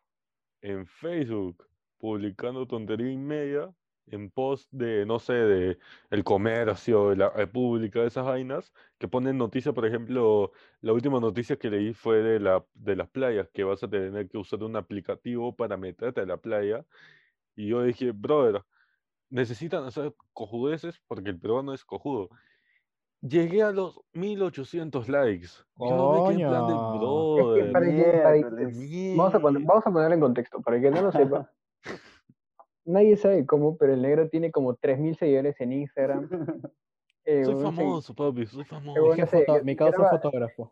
en 0.62 0.88
Facebook 0.88 1.68
publicando 2.00 2.66
tontería 2.66 3.12
y 3.12 3.18
media 3.18 3.72
en 4.12 4.30
post 4.32 4.72
de, 4.72 5.06
no 5.06 5.20
sé, 5.20 5.34
de 5.34 5.78
El 6.10 6.24
Comercio, 6.24 7.10
de 7.10 7.18
la 7.18 7.30
República, 7.30 8.02
de 8.02 8.08
esas 8.08 8.26
vainas, 8.26 8.74
que 8.98 9.08
ponen 9.08 9.38
noticias, 9.38 9.74
por 9.74 9.86
ejemplo, 9.86 10.52
la 10.82 10.94
última 10.94 11.20
noticia 11.20 11.58
que 11.58 11.70
leí 11.70 11.94
fue 11.94 12.18
de 12.22 12.40
la, 12.40 12.66
de 12.74 12.96
las 12.96 13.10
playas, 13.10 13.50
que 13.54 13.64
vas 13.64 13.84
a 13.84 13.90
tener 13.90 14.28
que 14.30 14.38
usar 14.38 14.64
un 14.64 14.76
aplicativo 14.76 15.56
para 15.56 15.78
meterte 15.78 16.22
a 16.22 16.26
la 16.26 16.38
playa. 16.38 16.86
Y 17.56 17.68
yo 17.68 17.84
dije, 17.84 18.12
brother, 18.12 18.64
necesitan 19.30 19.84
hacer 19.86 20.14
cojudeces 20.34 21.02
porque 21.08 21.30
el 21.30 21.40
peruano 21.40 21.74
es 21.74 21.86
cojudo. 21.86 22.30
Llegué 23.22 23.64
a 23.64 23.72
los 23.72 24.00
1800 24.14 25.10
likes. 25.10 25.50
Yo 25.78 25.90
no 25.90 26.24
me 26.24 26.30
quedé 26.30 26.44
en 26.44 26.50
plan 26.50 26.68
de, 26.68 26.74
Coño. 26.74 27.38
Es 27.38 27.64
que 27.64 27.72
brother. 27.72 27.72
para 27.74 27.86
para. 28.24 28.38
Vamos 29.18 29.36
a, 29.36 29.40
poner, 29.40 29.64
vamos 29.64 29.86
a 29.86 29.92
ponerlo 29.92 30.16
en 30.16 30.22
contexto, 30.22 30.62
para 30.62 30.80
que 30.80 30.90
no 30.90 31.02
lo 31.02 31.12
sepa. 31.12 31.52
Nadie 32.86 33.18
sabe 33.18 33.46
cómo, 33.46 33.78
pero 33.78 33.94
el 33.94 34.02
negro 34.02 34.30
tiene 34.30 34.52
como 34.52 34.76
3.000 34.76 35.16
seguidores 35.18 35.60
en 35.62 35.74
Instagram. 35.74 36.30
Eh, 37.26 37.46
Soy 37.46 37.62
famoso, 37.62 38.16
papi, 38.16 38.48
soy 38.48 38.64
famoso. 38.64 39.06
bueno, 39.06 39.28
sé, 39.28 39.46
foto- 39.46 39.64
mi 39.64 39.76
causa 39.76 39.92
es 39.92 40.00
graba- 40.00 40.18
fotógrafo. 40.20 40.72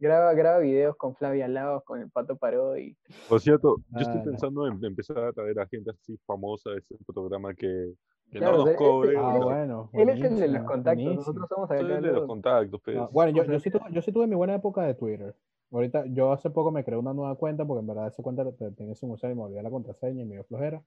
graba, 0.00 0.34
graba 0.34 0.58
videos 0.58 0.96
con 0.96 1.14
Flavia 1.14 1.46
Laos, 1.46 1.84
con 1.84 2.00
el 2.00 2.10
Pato 2.10 2.34
Parodi. 2.36 2.96
Por 3.28 3.40
cierto, 3.40 3.76
yo 3.90 4.00
estoy 4.00 4.16
Ah, 4.16 4.22
no. 4.24 4.30
pensando 4.32 4.66
en 4.66 4.84
empezar 4.84 5.18
a 5.18 5.32
traer 5.32 5.60
a 5.60 5.66
gente 5.68 5.90
así 5.90 6.16
famosa 6.26 6.70
de 6.70 6.78
ese 6.78 6.96
programa 7.06 7.54
que, 7.54 7.92
que 8.32 8.38
Claro, 8.38 8.52
no 8.52 8.58
nos 8.64 8.68
sea, 8.70 8.76
cobre. 8.78 9.10
este- 9.10 9.20
Ah, 9.22 9.30
pero 9.34 9.44
bueno. 9.44 9.90
Él 9.92 10.08
es 10.08 10.20
el 10.24 10.40
de 10.40 10.48
los 10.48 10.62
contactos, 10.64 10.84
buenísimo. 11.04 11.14
nosotros 11.14 11.48
somos 11.48 11.68
soy 11.68 11.78
el 11.78 12.02
de 12.02 12.12
los 12.12 12.26
contactos, 12.26 12.80
pues. 12.84 12.96
No, 12.96 13.08
bueno, 13.12 13.32
yo, 13.36 13.44
yo, 13.44 13.60
sí 13.60 13.70
tuve, 13.70 13.84
yo 13.92 14.02
sí 14.02 14.10
tuve 14.10 14.26
mi 14.26 14.34
buena 14.34 14.54
época 14.56 14.82
de 14.82 14.94
Twitter. 14.94 15.36
Ahorita, 15.70 16.04
yo 16.06 16.32
hace 16.32 16.50
poco 16.50 16.72
me 16.72 16.82
creé 16.82 16.98
una 16.98 17.14
nueva 17.14 17.36
cuenta 17.36 17.64
porque 17.64 17.80
en 17.80 17.86
verdad 17.86 18.08
esa 18.08 18.24
cuenta 18.24 18.44
tenía 18.76 18.96
sin 18.96 19.10
usar 19.12 19.30
y 19.30 19.36
me 19.36 19.42
olvidé 19.42 19.62
la 19.62 19.70
contraseña 19.70 20.22
y 20.22 20.24
me 20.24 20.34
dio 20.34 20.44
flojera. 20.44 20.82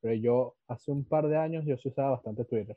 Pero 0.00 0.14
yo 0.14 0.54
hace 0.68 0.90
un 0.92 1.04
par 1.04 1.26
de 1.28 1.36
años 1.36 1.64
yo 1.64 1.76
sí 1.76 1.88
usaba 1.88 2.10
bastante 2.10 2.44
Twitter. 2.44 2.76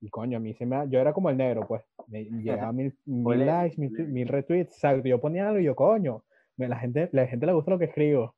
Y 0.00 0.08
coño, 0.10 0.36
a 0.36 0.40
mí 0.40 0.54
se 0.54 0.64
me 0.66 0.88
yo 0.88 1.00
era 1.00 1.12
como 1.12 1.30
el 1.30 1.36
negro, 1.36 1.66
pues. 1.66 1.82
Me 2.06 2.24
llegaba 2.42 2.72
mil, 2.72 2.96
mil 3.04 3.46
likes, 3.46 3.76
mil, 3.80 3.90
mil 4.08 4.28
retweets, 4.28 4.72
exacto. 4.74 5.06
Yo 5.08 5.20
ponía 5.20 5.48
algo 5.48 5.60
y 5.60 5.64
yo, 5.64 5.74
coño, 5.74 6.24
me- 6.56 6.68
la 6.68 6.76
gente, 6.78 7.08
la 7.12 7.26
gente 7.26 7.46
le 7.46 7.52
gusta 7.52 7.70
lo 7.72 7.78
que 7.78 7.86
escribo. 7.86 8.34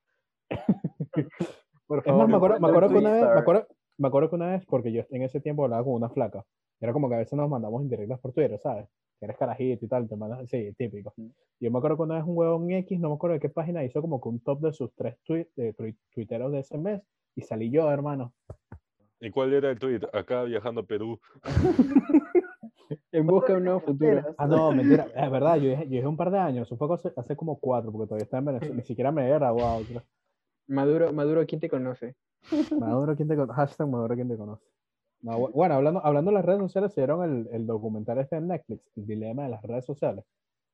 Por 1.87 1.99
Es 1.99 2.05
favor, 2.05 2.19
más, 2.23 2.29
me 2.29 2.37
acuerdo, 2.37 2.61
me 2.61 2.69
acuerdo 2.69 2.88
que 2.88 2.99
una 2.99 3.12
vez, 3.12 3.23
me 3.35 3.40
acuerdo, 3.40 3.66
me 3.99 4.09
acuerdo 4.09 4.31
que 4.31 4.37
una 4.37 4.51
vez, 4.53 4.64
porque 4.66 4.93
yo 4.93 5.03
en 5.11 5.23
ese 5.23 5.40
tiempo 5.40 5.64
hablaba 5.64 5.83
con 5.85 5.95
una 5.95 6.09
flaca, 6.09 6.45
era 6.81 6.93
como 6.93 7.09
que 7.09 7.16
a 7.16 7.19
veces 7.19 7.33
nos 7.35 7.49
mandamos 7.51 7.83
indirectas 7.83 8.21
por 8.21 8.33
Twitter, 8.33 8.59
¿sabes? 8.61 8.87
Que 9.19 9.27
eres 9.27 9.37
carajito 9.37 9.85
y 9.85 9.88
tal, 9.88 10.09
te 10.09 10.16
mandas, 10.16 10.49
sí, 10.49 10.73
típico. 10.79 11.12
Yo 11.59 11.71
me 11.71 11.79
acuerdo 11.79 11.97
que 11.97 12.03
una 12.05 12.14
vez 12.14 12.25
un 12.25 12.37
huevón 12.38 12.71
X, 12.71 12.99
no 13.01 13.09
me 13.11 13.14
acuerdo 13.16 13.35
de 13.35 13.40
qué 13.40 13.49
página, 13.49 13.85
hizo 13.85 14.01
como 14.01 14.21
que 14.21 14.29
un 14.29 14.40
top 14.40 14.61
de 14.61 14.73
sus 14.73 14.95
tres 14.95 15.16
tweets, 15.25 15.55
de 15.57 15.75
tui- 15.75 15.97
tuiteros 16.14 16.53
de 16.53 16.61
ese 16.61 16.79
mes, 16.79 17.03
y 17.35 17.43
salí 17.43 17.71
yo, 17.71 17.90
hermano. 17.90 18.33
¿Y 19.21 19.31
cuál 19.31 19.53
era 19.53 19.71
el 19.71 19.79
tweet? 19.79 20.01
Acá 20.12 20.45
viajando 20.45 20.81
a 20.81 20.85
Perú. 20.85 21.21
en 23.12 23.27
busca 23.27 23.53
de 23.53 23.59
un 23.59 23.64
nuevo 23.64 23.81
futuro. 23.81 24.23
Ah, 24.38 24.47
no, 24.47 24.73
mentira, 24.73 25.07
es 25.14 25.31
verdad, 25.31 25.57
yo 25.57 25.71
dije, 25.71 25.85
yo 25.85 25.90
dije 25.90 26.07
un 26.07 26.16
par 26.16 26.31
de 26.31 26.38
años, 26.38 26.66
eso 26.66 26.77
fue 26.77 26.93
hace, 26.95 27.12
hace 27.16 27.37
como 27.37 27.59
cuatro, 27.59 27.93
porque 27.93 28.07
todavía 28.09 28.25
estaba 28.25 28.38
en 28.40 28.45
Venezuela, 28.47 28.75
ni 28.75 28.83
siquiera 28.83 29.12
me 29.12 29.27
he 29.27 29.35
graduado. 29.35 29.85
creo. 29.85 30.03
Maduro, 30.66 31.12
Maduro, 31.12 31.45
¿quién 31.47 31.61
te 31.61 31.69
conoce? 31.69 32.16
Maduro, 32.79 33.14
¿quién 33.16 33.29
te 33.29 33.37
conoce? 33.37 33.53
Hashtag 33.55 33.88
Maduro, 33.88 34.14
¿quién 34.14 34.29
te 34.29 34.37
conoce? 34.37 34.64
No, 35.23 35.33
bu- 35.38 35.53
bueno, 35.53 35.75
hablando, 35.75 36.05
hablando 36.05 36.31
de 36.31 36.37
las 36.37 36.45
redes 36.45 36.61
sociales, 36.61 36.95
se 36.95 37.03
dieron 37.03 37.23
el, 37.25 37.49
el 37.53 37.66
documental 37.66 38.19
este 38.19 38.37
en 38.37 38.49
Netflix, 38.49 38.81
el 38.97 39.07
dilema 39.07 39.43
de 39.45 39.51
las 39.51 39.62
redes 39.62 39.85
sociales. 39.85 40.25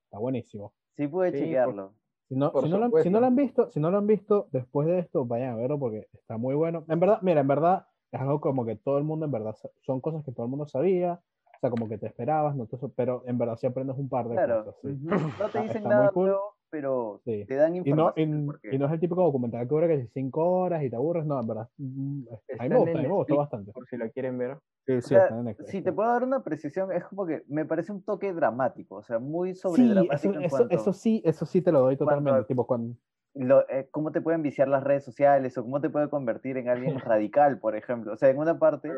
Está 0.04 0.18
buenísimo. 0.18 0.72
Sí 0.96 1.08
pude 1.08 1.30
Sí, 1.32 1.38
por- 1.38 1.44
chequearlo. 1.44 1.94
Si 2.28 2.34
no, 2.34 2.52
si, 2.60 2.68
no 2.68 2.78
lo, 2.78 2.84
han- 2.86 3.02
si 3.02 3.10
no 3.10 3.20
lo 3.20 3.26
han 3.26 3.36
visto, 3.36 3.70
si 3.70 3.80
no 3.80 3.90
lo 3.90 3.98
han 3.98 4.06
visto, 4.06 4.48
después 4.50 4.88
de 4.88 4.98
esto, 4.98 5.24
vayan 5.24 5.52
a 5.52 5.56
verlo 5.56 5.78
porque 5.78 6.08
está 6.12 6.36
muy 6.36 6.54
bueno. 6.54 6.84
En 6.88 6.98
verdad, 6.98 7.20
mira, 7.22 7.40
en 7.40 7.46
verdad 7.48 7.86
es 8.10 8.20
algo 8.20 8.40
como 8.40 8.64
que 8.66 8.74
todo 8.76 8.98
el 8.98 9.04
mundo, 9.04 9.26
en 9.26 9.32
verdad, 9.32 9.54
son 9.82 10.00
cosas 10.00 10.24
que 10.24 10.32
todo 10.32 10.46
el 10.46 10.50
mundo 10.50 10.66
sabía, 10.66 11.20
o 11.44 11.58
sea, 11.60 11.70
como 11.70 11.88
que 11.88 11.98
te 11.98 12.06
esperabas, 12.06 12.56
no 12.56 12.66
Te 12.66 12.76
pero 12.96 13.22
en 13.26 13.38
verdad 13.38 13.56
sí 13.56 13.66
aprendes 13.66 13.96
un 13.96 14.08
par 14.08 14.28
de 14.28 14.34
Claro. 14.36 14.64
cosas. 14.64 14.80
sí. 14.82 14.88
No 15.02 15.30
te 15.38 15.44
Está- 15.46 15.60
dicen 15.62 15.76
está 15.78 15.88
muy 15.88 15.96
nada 15.98 16.10
cool. 16.10 16.26
nuevo, 16.26 16.55
pero 16.70 17.20
Sí. 17.24 17.44
te 17.46 17.54
dan 17.54 17.74
Y 17.76 17.80
no, 17.92 18.12
información. 18.16 18.58
y, 18.72 18.78
no 18.78 18.86
es 18.86 18.92
el 18.92 19.00
típico 19.00 19.22
documental 19.22 19.60
que 19.66 19.74
dura 19.74 19.88
que 19.88 20.02
si 20.02 20.08
cinco 20.08 20.44
horas 20.60 20.82
y 20.82 20.90
te 20.90 20.96
aburres, 20.96 21.24
no, 21.26 21.40
en 21.40 21.46
verdad. 21.46 21.68
mm, 21.78 22.22
A 22.28 22.32
mí 22.32 22.38
Está 22.48 22.68
me 22.68 22.76
gusta, 22.78 22.98
a 22.98 23.02
mí 23.02 23.08
me 23.08 23.14
gustó 23.14 23.36
bastante. 23.36 23.72
Por 23.72 23.86
si 23.86 23.96
lo 23.96 24.10
quieren 24.10 24.38
ver. 24.38 24.58
Sí, 24.86 25.00
sí, 25.02 25.08
sea, 25.08 25.22
está 25.24 25.36
en 25.38 25.44
Netflix, 25.44 25.70
si 25.70 25.78
sí. 25.78 25.82
te 25.82 25.92
puedo 25.92 26.08
dar 26.10 26.22
una 26.22 26.42
precisión, 26.44 26.92
es 26.92 27.04
como 27.04 27.26
que 27.26 27.42
me 27.48 27.64
parece 27.64 27.90
un 27.92 28.02
toque 28.04 28.32
dramático, 28.32 28.96
o 28.96 29.02
sea, 29.02 29.18
muy 29.18 29.54
sobre 29.54 29.82
Sí, 29.82 29.88
dramático 29.88 30.14
eso, 30.14 30.38
en 30.38 30.44
eso, 30.44 30.56
cuanto 30.56 30.74
eso 30.76 30.92
sí, 30.92 31.22
eso 31.24 31.44
sí 31.46 31.60
te 31.62 31.72
lo 31.72 31.80
doy 31.80 31.96
totalmente. 31.96 32.44
Tipo, 32.44 32.66
cuando, 32.66 32.94
lo- 33.34 33.68
eh, 33.68 33.88
cómo 33.90 34.12
te 34.12 34.20
pueden 34.20 34.42
viciar 34.42 34.68
las 34.68 34.84
redes 34.84 35.04
sociales 35.04 35.58
o 35.58 35.62
cómo 35.64 35.80
te 35.80 35.90
puede 35.90 36.08
convertir 36.08 36.56
en 36.56 36.68
alguien 36.68 36.94
radical, 37.20 37.58
por 37.58 37.74
ejemplo. 37.76 38.12
O 38.12 38.16
sea, 38.16 38.28
en 38.30 38.38
una 38.38 38.58
parte, 38.58 38.90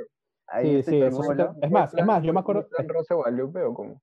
hay 0.46 0.66
Sí, 0.66 0.76
este 0.76 0.90
sí, 0.92 1.00
eso 1.02 1.22
sí 1.22 1.28
chibolo- 1.30 1.54
te- 1.58 1.66
Es 1.66 1.72
más, 1.72 1.94
es 1.94 2.04
más, 2.06 2.22
yo 2.22 2.32
me 2.34 2.40
acuerdo- 2.40 2.66
¿En 2.78 2.88
Rosa 2.88 3.14
Guadalupe 3.14 3.62
o 3.62 3.72
cómo? 3.74 4.02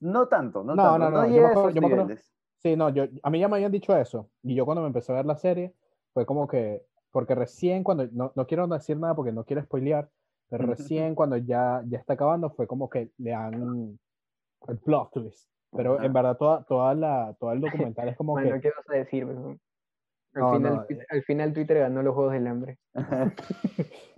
no 0.00 0.28
tanto, 0.28 0.62
no, 0.62 0.76
No, 0.76 0.82
tanto, 0.84 0.98
no, 0.98 1.10
no, 1.10 1.22
no, 1.22 1.26
yo 1.28 1.42
me 1.42 1.48
acuerdo- 1.48 1.60
esos 1.68 1.74
yo 1.74 1.80
me 1.80 1.86
acuerdo- 1.88 2.04
niveles. 2.04 2.37
Sí, 2.58 2.76
no, 2.76 2.88
yo, 2.90 3.04
a 3.22 3.30
mí 3.30 3.38
ya 3.38 3.48
me 3.48 3.56
habían 3.56 3.72
dicho 3.72 3.96
eso. 3.96 4.30
Y 4.42 4.54
yo 4.54 4.64
cuando 4.64 4.82
me 4.82 4.88
empecé 4.88 5.12
a 5.12 5.16
ver 5.16 5.26
la 5.26 5.36
serie, 5.36 5.74
fue 6.12 6.26
como 6.26 6.48
que, 6.48 6.82
porque 7.12 7.34
recién 7.34 7.84
cuando, 7.84 8.06
no, 8.08 8.32
no 8.34 8.46
quiero 8.46 8.66
decir 8.66 8.96
nada 8.98 9.14
porque 9.14 9.32
no 9.32 9.44
quiero 9.44 9.62
spoilear, 9.62 10.10
pero 10.48 10.66
recién 10.66 11.14
cuando 11.14 11.36
ya, 11.36 11.82
ya 11.86 11.98
está 11.98 12.14
acabando 12.14 12.50
fue 12.50 12.66
como 12.66 12.88
que 12.88 13.12
le 13.18 13.30
dan 13.30 13.98
el 14.68 14.78
plot 14.78 15.12
twist. 15.12 15.50
Pero 15.70 16.02
en 16.02 16.12
verdad 16.12 16.36
toda, 16.36 16.64
toda 16.64 16.94
la, 16.94 17.36
todo 17.38 17.52
el 17.52 17.60
documental 17.60 18.08
es 18.08 18.16
como 18.16 18.34
Bueno, 18.34 18.56
que, 18.56 18.60
¿qué 18.60 18.70
vas 18.70 18.88
a 18.88 18.94
decir? 18.94 19.24
weón? 19.24 19.60
Al, 20.34 20.42
No, 20.42 20.50
final, 20.50 20.72
no, 20.72 20.86
Twi- 20.86 21.04
al 21.08 21.22
final 21.22 21.52
Twitter 21.52 21.78
ganó 21.78 22.02
los 22.02 22.14
Juegos 22.14 22.32
del 22.32 22.46
Hambre. 22.46 22.78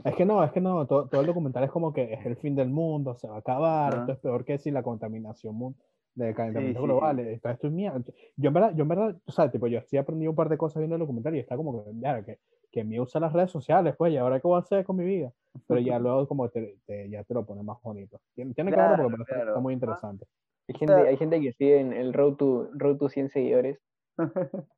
es 0.05 0.15
que 0.17 0.25
no, 0.25 0.43
es 0.45 0.53
que 0.53 0.61
no, 0.61 0.87
todo, 0.87 1.09
todo 1.09 1.21
el 1.21 1.27
documental 1.27 1.65
es 1.65 1.71
como 1.71 1.93
que 1.93 2.13
es 2.15 2.25
el 2.27 2.37
fin 2.37 2.55
del 2.55 2.69
mundo, 2.71 3.15
se 3.15 3.29
va 3.29 3.37
a 3.37 3.39
acabar, 3.39 3.93
Ajá. 3.93 4.01
esto 4.01 4.13
es 4.13 4.19
peor 4.19 4.45
que 4.45 4.59
si 4.59 4.71
la 4.71 4.83
contaminación 4.83 5.77
de 6.15 6.35
calentamiento 6.35 6.81
sí, 6.81 6.83
sí. 6.83 6.87
global, 6.87 7.19
esto, 7.21 7.49
esto 7.51 7.67
es 7.69 7.73
mierda. 7.73 8.03
Yo 8.37 8.49
en 8.49 8.55
verdad, 8.55 8.73
yo 8.75 8.83
en 8.83 8.89
verdad, 8.89 9.17
o 9.25 9.33
sea, 9.33 9.51
tipo, 9.51 9.67
yo 9.69 9.81
sí 9.87 9.97
aprendí 9.97 10.27
un 10.27 10.35
par 10.35 10.49
de 10.49 10.59
cosas 10.59 10.81
viendo 10.81 10.97
el 10.97 11.01
documental 11.01 11.35
y 11.37 11.39
está 11.39 11.57
como 11.57 11.85
que, 11.85 11.93
"Mira, 11.93 12.25
que, 12.25 12.39
que 12.71 12.85
me 12.85 13.01
usa 13.01 13.21
las 13.21 13.33
redes 13.33 13.51
sociales, 13.51 13.95
pues, 13.97 14.13
y 14.13 14.17
ahora 14.17 14.39
qué 14.41 14.47
voy 14.47 14.57
a 14.57 14.61
hacer 14.61 14.85
con 14.85 14.97
mi 14.97 15.05
vida. 15.05 15.33
Pero 15.67 15.81
ya 15.81 15.99
luego 15.99 16.29
como 16.29 16.49
te, 16.49 16.77
te- 16.87 17.11
ya 17.11 17.25
te 17.25 17.35
lo 17.35 17.45
pone 17.45 17.63
más 17.63 17.79
bonito. 17.83 18.21
Tiene, 18.35 18.55
tiene 18.55 18.71
que 18.71 18.77
verlo 18.77 18.95
Claro, 18.97 19.03
porque 19.11 19.13
verdad 19.19 19.27
está- 19.29 19.35
está 19.39 19.45
claro. 19.47 19.61
muy 19.61 19.75
interesante. 19.75 20.27
Hay 20.69 20.75
gente, 20.79 20.93
hay 20.95 21.17
gente 21.17 21.41
que 21.41 21.53
sigue 21.55 21.81
en 21.81 21.93
el 21.93 22.13
Road 22.13 22.35
to, 22.37 22.69
Road 22.75 22.97
to 22.99 23.09
100 23.09 23.29
seguidores 23.31 23.81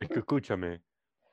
Es 0.00 0.08
que 0.08 0.18
escúchame, 0.20 0.80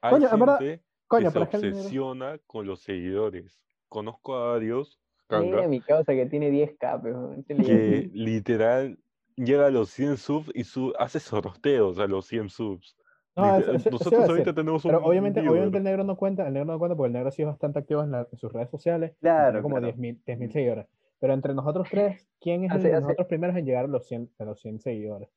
hay 0.02 0.12
Coño, 0.14 0.30
en 0.34 0.40
verdad- 0.40 0.58
gente 0.60 0.84
Coño, 1.08 1.26
que 1.26 1.32
se 1.32 1.50
que 1.50 1.58
obsesiona 1.58 2.40
con 2.48 2.66
los 2.68 2.82
seguidores. 2.82 3.62
Conozco 3.90 4.36
a 4.36 4.52
varios, 4.54 5.00
Mira 5.30 5.68
mi 5.68 5.82
causa 5.82 6.14
que 6.14 6.26
tiene 6.26 6.50
10k, 6.52 7.02
pero 7.02 7.36
que 7.48 8.10
literal 8.14 8.98
llega 9.38 9.68
a 9.68 9.70
los 9.72 9.90
100 9.92 10.18
subs 10.18 10.52
y 10.54 10.64
su 10.64 10.94
hace 11.00 11.20
sorteos 11.20 12.00
a 12.00 12.08
los 12.08 12.26
100 12.26 12.50
subs. 12.50 12.98
No, 13.36 13.44
Literal, 13.44 13.62
eso- 13.62 13.72
eso- 13.72 13.78
eso 13.78 13.90
Nosotros 13.92 14.22
decir. 14.22 14.32
ahorita 14.32 14.54
tenemos 14.56 14.84
un 14.84 14.92
Pero 14.92 15.06
obviamente, 15.06 15.40
obviamente 15.48 15.78
el 15.78 15.84
negro 15.84 16.04
no 16.04 16.18
cuenta, 16.18 16.48
el 16.48 16.54
negro 16.54 16.74
no 16.74 16.80
cuenta 16.80 16.96
porque 16.98 17.08
el 17.08 17.14
negro 17.14 17.32
sí 17.32 17.44
es 17.44 17.48
bastante 17.48 17.80
activo 17.80 18.04
en, 18.04 18.12
la- 18.12 18.28
en 18.32 18.38
sus 18.38 18.52
redes 18.52 18.70
sociales. 18.72 19.16
Claro, 19.22 19.62
como 19.62 19.76
claro. 19.78 19.94
10.000 19.94 20.20
10.000 20.26 20.52
seguidores. 20.52 20.88
Pero 21.20 21.34
entre 21.34 21.54
nosotros 21.54 21.88
tres, 21.90 22.28
¿quién 22.42 22.64
es 22.64 22.72
el 22.72 22.78
Hace- 22.78 22.88
de 22.90 22.94
hace- 22.96 23.02
nosotros 23.04 23.28
primeros 23.28 23.56
en 23.56 23.66
llegar 23.66 23.86
a 23.86 23.88
los 23.88 24.08
100, 24.08 24.30
a 24.40 24.44
los 24.44 24.60
100 24.60 24.80
seguidores? 24.80 25.30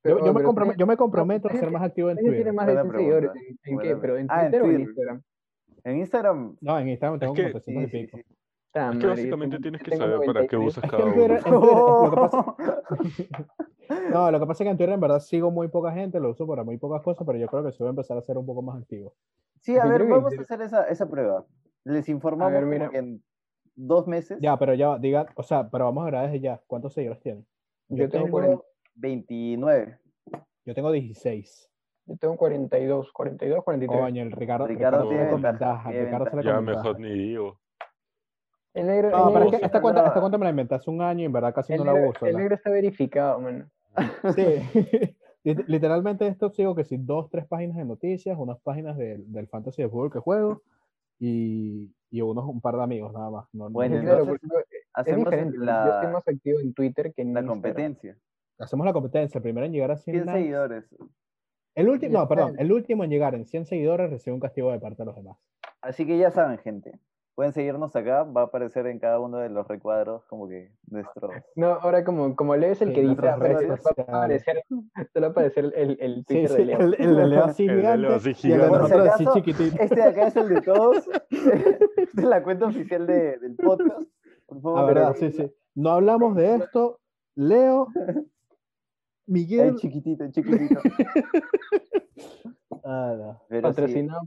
Pero, 0.00 0.18
yo, 0.18 0.26
yo 0.26 0.32
me 0.32 0.40
pero 0.54 0.76
yo 0.76 0.86
me 0.86 0.96
comprometo 0.96 1.48
a 1.48 1.52
ser 1.52 1.70
más 1.70 1.82
activo 1.82 2.10
en 2.10 2.16
Toño 2.16 2.24
tiene 2.32 2.36
Twitter. 2.38 2.52
más 2.52 2.66
de 2.66 2.72
Buena 2.74 2.90
100 2.90 2.98
seguidores. 3.00 3.30
¿En, 3.34 3.72
en 3.72 3.78
qué? 3.80 3.96
¿Pero 3.96 4.16
en. 4.18 4.26
Ah, 4.30 4.46
en 4.46 4.50
Twitter 4.50 4.62
o 4.62 4.64
en 4.64 4.70
Twitter. 4.70 4.80
Instagram? 4.88 5.22
En 5.84 5.96
Instagram. 5.98 6.56
No, 6.60 6.78
en 6.78 6.88
Instagram 6.88 7.20
tengo 7.20 7.34
que- 7.34 7.42
como 7.42 7.52
300 7.60 7.90
Sí, 7.90 7.96
y 7.96 8.00
sí, 8.00 8.06
pico. 8.06 8.18
sí. 8.18 8.24
Ta 8.72 8.90
Es 8.90 8.98
que 8.98 9.06
básicamente 9.06 9.56
tengo- 9.56 9.62
tienes 9.62 9.82
que 9.82 9.90
tengo 9.90 10.02
saber 10.04 10.26
para 10.26 10.46
qué 10.46 10.56
93. 10.56 10.66
usas 10.66 10.90
cada 10.90 11.04
uno. 11.04 11.12
en 11.12 11.18
Twitter- 11.18 11.52
lo 11.52 12.10
que 12.10 12.16
pasa, 12.16 12.56
no, 14.12 14.30
lo 14.30 14.40
que 14.40 14.46
pasa 14.46 14.62
es 14.64 14.66
que 14.66 14.70
en 14.70 14.76
Twitter 14.78 14.94
en 14.94 15.00
verdad 15.00 15.20
sigo 15.20 15.50
muy 15.50 15.68
poca 15.68 15.92
gente, 15.92 16.18
lo 16.20 16.30
uso 16.30 16.46
para 16.46 16.64
muy 16.64 16.78
pocas 16.78 17.02
cosas, 17.02 17.26
pero 17.26 17.38
yo 17.38 17.46
creo 17.48 17.62
que 17.64 17.72
sí 17.72 17.78
voy 17.80 17.88
a 17.88 17.90
empezar 17.90 18.16
a 18.16 18.22
ser 18.22 18.38
un 18.38 18.46
poco 18.46 18.62
más 18.62 18.80
activo. 18.80 19.14
Sí, 19.60 19.76
a 19.78 19.84
ver, 19.84 20.06
vamos 20.08 20.36
a 20.36 20.40
hacer 20.40 20.62
esa, 20.62 20.84
esa 20.88 21.08
prueba. 21.08 21.44
Les 21.84 22.08
informamos 22.08 22.52
ver, 22.52 22.64
mira. 22.66 22.88
que 22.88 22.98
en 22.98 23.22
dos 23.76 24.06
meses. 24.06 24.38
Ya, 24.40 24.56
pero 24.58 24.74
ya, 24.74 24.98
diga, 24.98 25.26
o 25.36 25.42
sea, 25.42 25.68
pero 25.70 25.84
vamos 25.84 26.04
a 26.04 26.06
grabar 26.06 26.30
desde 26.30 26.40
ya. 26.40 26.60
¿Cuántos 26.66 26.94
seguidores 26.94 27.20
tienen? 27.22 27.46
Yo 27.88 28.08
tengo 28.08 28.28
40 28.30 28.62
29. 28.94 29.98
Yo 30.64 30.74
tengo 30.74 30.90
16. 30.92 31.70
Yo 32.06 32.16
tengo 32.16 32.36
42, 32.36 33.12
42, 33.12 33.64
43. 33.64 34.00
Coño, 34.00 34.22
el 34.22 34.32
Ricardo, 34.32 34.66
Ricardo 34.66 35.02
Ricardo 35.02 35.08
tiene 35.08 35.24
se 35.36 35.46
ventaja, 35.48 35.90
Ricardo 35.90 36.30
se 36.30 36.42
Ya 36.42 36.60
mejor 36.60 36.98
ni 37.00 37.10
digo. 37.12 37.58
El 38.74 38.86
negro, 38.86 39.10
No, 39.10 39.28
el 39.28 39.34
pero 39.34 39.44
es 39.46 39.50
que 39.60 39.66
esta 39.66 39.80
cuenta, 39.82 40.00
esta 40.00 40.08
nada. 40.10 40.20
cuenta 40.20 40.38
me 40.38 40.44
la 40.44 40.50
inventé 40.50 40.74
hace 40.74 40.90
un 40.90 41.02
año 41.02 41.20
y 41.20 41.24
en 41.26 41.32
verdad 41.32 41.54
casi 41.54 41.74
el 41.74 41.84
no 41.84 41.92
la 41.92 42.08
uso. 42.08 42.24
el 42.26 42.32
la- 42.32 42.38
negro 42.38 42.54
está 42.54 42.70
verificado, 42.70 43.38
man. 43.40 43.70
Sí. 44.36 44.44
Lit- 45.44 45.64
Literalmente 45.66 46.26
esto 46.26 46.50
sigo 46.50 46.74
que 46.74 46.84
si 46.84 46.96
dos, 46.96 47.28
tres 47.28 47.46
páginas 47.46 47.76
de 47.76 47.84
noticias, 47.84 48.36
unas 48.38 48.58
páginas 48.60 48.96
del, 48.96 49.30
del 49.30 49.48
fantasy 49.48 49.82
de 49.82 49.88
fútbol 49.88 50.10
que 50.12 50.20
juego 50.20 50.62
y, 51.18 51.90
y 52.10 52.20
unos 52.22 52.44
un 52.46 52.60
par 52.60 52.76
de 52.76 52.82
amigos 52.82 53.12
nada 53.12 53.30
más. 53.30 53.46
No- 53.52 53.64
no- 53.64 53.70
Bueno, 53.70 53.96
no- 53.96 54.02
Claro, 54.02 54.20
entonces, 54.22 54.50
es 54.70 54.82
Hacemos 54.94 55.24
man. 55.26 55.52
la, 55.58 55.84
Yo 55.86 55.94
estoy 55.94 56.12
más 56.12 56.28
activo 56.28 56.60
en 56.60 56.74
Twitter 56.74 57.12
que 57.14 57.22
en 57.22 57.34
la 57.34 57.40
Instagram. 57.40 57.48
competencia. 57.62 58.16
hacemos 58.58 58.86
la 58.86 58.92
competencia. 58.92 59.38
El 59.38 59.42
primero 59.42 59.66
en 59.66 59.72
llegar 59.72 59.90
a 59.90 59.96
100 59.96 60.14
100 60.16 60.26
likes- 60.26 60.38
seguidores. 60.38 60.84
El 61.74 61.88
último, 61.88 62.18
no, 62.20 62.28
perdón, 62.28 62.54
el 62.58 62.70
último 62.70 63.02
en 63.04 63.10
llegar 63.10 63.34
en 63.34 63.46
100 63.46 63.64
seguidores 63.66 64.10
recibe 64.10 64.34
un 64.34 64.40
castigo 64.40 64.70
de 64.70 64.78
parte 64.78 65.02
de 65.02 65.06
los 65.06 65.16
demás. 65.16 65.38
Así 65.80 66.06
que 66.06 66.18
ya 66.18 66.30
saben, 66.30 66.58
gente. 66.58 66.98
Pueden 67.34 67.52
seguirnos 67.54 67.96
acá. 67.96 68.24
Va 68.24 68.42
a 68.42 68.44
aparecer 68.44 68.86
en 68.86 68.98
cada 68.98 69.18
uno 69.18 69.38
de 69.38 69.48
los 69.48 69.66
recuadros 69.66 70.24
como 70.26 70.48
que 70.48 70.70
nuestros. 70.88 71.30
No, 71.56 71.68
ahora 71.68 72.04
como, 72.04 72.36
como 72.36 72.54
lees 72.56 72.82
el 72.82 72.88
Sí, 72.90 72.94
que 72.94 73.00
redes 73.02 73.18
va 73.24 73.30
a 73.30 73.34
aparecer, 73.36 74.62
te 75.14 75.20
va 75.20 75.26
a 75.26 75.30
aparecer 75.30 75.72
el, 75.74 75.96
el 76.00 76.16
Sí, 76.16 76.24
Twitter 76.24 76.48
sí, 76.50 76.56
de 76.56 76.64
Leo. 76.66 76.78
el, 76.80 76.94
el 76.98 77.16
de 77.16 77.26
Leo 77.26 77.44
así 77.44 77.64
El 77.66 77.76
gigante 77.78 77.98
Leo 77.98 78.10
y 78.10 78.52
el 78.52 78.60
de 78.60 78.66
nosotros 78.68 79.08
así 79.08 79.26
chiquitito. 79.32 79.76
Este 79.82 79.94
de 79.94 80.02
acá 80.02 80.26
es 80.26 80.36
el 80.36 80.48
de 80.50 80.60
todos. 80.60 80.96
Esta 80.98 81.24
es 82.20 82.24
la 82.24 82.42
cuenta 82.42 82.66
oficial 82.66 83.06
de- 83.06 83.38
del 83.38 83.56
podcast. 83.56 84.02
Por 84.46 84.60
favor, 84.60 84.80
La 84.80 84.84
verdad, 84.86 85.16
sí, 85.18 85.30
sí. 85.32 85.50
No 85.74 85.90
hablamos 85.92 86.36
de 86.36 86.56
esto. 86.56 87.00
Leo, 87.34 87.88
El 87.96 88.26
Miguel. 89.26 89.76
chiquitito, 89.76 90.24
el 90.24 90.32
chiquitito. 90.32 90.80
Ah, 92.84 93.14
no. 93.16 93.40
Pero 93.48 93.68
sí, 93.68 93.74
Patrocinado. 93.76 94.20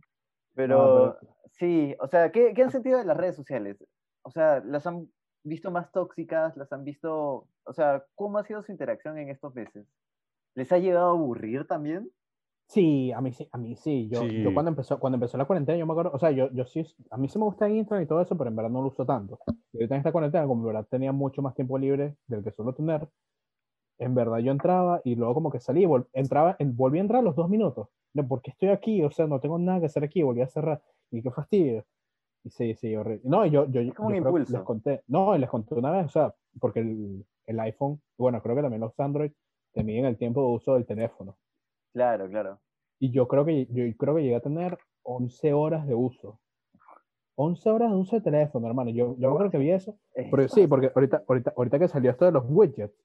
pero 0.54 1.18
No, 1.22 1.28
sí, 1.58 1.96
o 2.00 2.08
sea, 2.08 2.32
¿qué, 2.32 2.54
qué 2.54 2.64
han 2.64 2.72
sentido 2.72 3.00
de 3.00 3.06
las 3.06 3.18
redes 3.18 3.36
sociales? 3.36 3.78
O 4.24 4.32
sea, 4.32 4.62
¿las 4.66 4.86
han 4.88 5.10
visto 5.44 5.72
más 5.72 5.92
tóxicas? 5.92 6.56
¿Las 6.58 6.72
han 6.72 6.84
visto? 6.84 7.50
O 7.66 7.74
sea, 7.74 8.06
¿cómo 8.16 8.38
ha 8.38 8.44
sido 8.46 8.64
su 8.64 8.72
interacción 8.72 9.18
en 9.18 9.30
estos 9.30 9.54
meses? 9.56 9.88
¿Les 10.56 10.72
ha 10.72 10.80
llegado 10.80 11.08
a 11.10 11.12
aburrir 11.12 11.68
también? 11.68 12.12
Sí, 12.68 13.12
a 13.12 13.22
mí 13.22 13.32
sí, 13.32 13.48
a 13.52 13.58
mí 13.58 13.76
sí. 13.76 14.08
Yo, 14.10 14.34
yo 14.36 14.52
Sí. 14.52 14.54
cuando 14.54 14.70
empezó, 14.70 15.00
cuando 15.00 15.16
empezó 15.18 15.38
la 15.38 15.46
cuarentena, 15.46 15.78
yo 15.78 15.86
me 15.86 15.94
acuerdo, 15.94 16.12
o 16.14 16.20
sea, 16.20 16.32
yo, 16.32 16.50
yo 16.52 16.66
sí, 16.66 16.84
a 17.12 17.18
mí 17.18 17.30
sí 17.30 17.38
me 17.38 17.46
gusta 17.46 17.70
Instagram 17.70 18.04
y 18.04 18.08
todo 18.08 18.22
eso, 18.22 18.36
pero 18.38 18.50
en 18.50 18.56
verdad 18.56 18.72
no 18.72 18.82
lo 18.82 18.88
uso 18.88 19.06
tanto. 19.06 19.40
Y 19.72 19.78
ahorita 19.78 19.96
en 19.96 20.00
esta 20.00 20.12
cuarentena, 20.12 20.48
como 20.48 20.62
en 20.64 20.68
verdad 20.74 20.88
tenía 20.90 21.12
mucho 21.12 21.42
más 21.44 21.54
tiempo 21.54 21.78
libre 21.78 22.16
del 22.28 22.44
que 22.44 22.52
suelo 22.52 22.74
tener, 22.74 23.08
en 24.00 24.16
verdad 24.16 24.40
yo 24.40 24.52
entraba 24.52 25.02
y 25.04 25.16
luego 25.16 25.34
como 25.36 25.52
que 25.52 25.60
salí, 25.60 25.84
y 25.84 25.88
vol- 25.88 26.08
entraba, 26.14 26.56
en- 26.60 26.76
volví 26.78 26.98
a 27.00 27.02
entrar 27.02 27.22
a 27.22 27.24
los 27.24 27.36
dos 27.36 27.50
minutos. 27.50 27.90
No, 28.14 28.28
¿por 28.28 28.42
qué 28.42 28.52
estoy 28.52 28.70
aquí? 28.70 29.04
O 29.04 29.12
sea, 29.12 29.28
no 29.28 29.40
tengo 29.40 29.60
nada 29.60 29.80
que 29.82 29.86
hacer 29.88 30.04
aquí, 30.04 30.24
volví 30.24 30.42
a 30.42 30.48
cerrar. 30.48 30.82
Y 31.12 31.22
qué 31.22 31.32
fastidio. 31.32 31.86
Y 32.44 32.50
sí, 32.50 32.76
sí, 32.76 32.96
horrible. 32.96 33.22
No, 33.24 33.46
yo, 33.46 33.66
yo, 33.68 33.82
como 33.96 34.12
yo 34.12 34.18
un 34.18 34.22
creo 34.22 34.38
impulso. 34.38 34.54
les 34.54 34.62
conté, 34.62 35.04
no, 35.08 35.38
les 35.38 35.50
conté 35.50 35.76
una 35.76 35.92
vez, 35.92 36.06
o 36.06 36.10
sea, 36.10 36.36
porque 36.60 36.82
el, 36.82 37.26
el 37.48 37.60
iPhone, 37.60 38.02
bueno, 38.18 38.42
creo 38.42 38.56
que 38.56 38.62
también 38.62 38.82
los 38.82 39.00
Android 39.00 39.32
te 39.74 39.84
miden 39.84 40.06
el 40.06 40.18
tiempo 40.18 40.42
de 40.42 40.56
uso 40.56 40.76
del 40.76 40.86
teléfono. 40.86 41.38
Claro, 41.94 42.30
claro. 42.30 42.60
Y 43.00 43.12
yo 43.12 43.28
creo 43.28 43.46
que 43.46 43.66
yo 43.68 43.84
creo 43.98 44.16
que 44.16 44.24
llegué 44.24 44.36
a 44.36 44.42
tener 44.42 44.78
11 45.04 45.54
horas 45.54 45.88
de 45.88 45.96
uso. 45.96 46.40
11 47.36 47.70
horas 47.70 47.92
de 47.92 47.98
uso 47.98 48.16
de 48.16 48.22
teléfono, 48.22 48.68
hermano. 48.68 48.92
Yo, 48.92 49.16
yo 49.18 49.30
acuerdo 49.30 49.52
que 49.52 49.58
vi 49.58 49.72
eso. 49.72 49.98
Pero 50.14 50.48
sí, 50.48 50.68
porque 50.68 50.92
ahorita, 50.96 51.24
ahorita, 51.28 51.54
ahorita 51.56 51.80
que 51.80 51.88
salió 51.88 52.12
esto 52.12 52.26
de 52.26 52.32
los 52.32 52.46
widgets, 52.48 52.96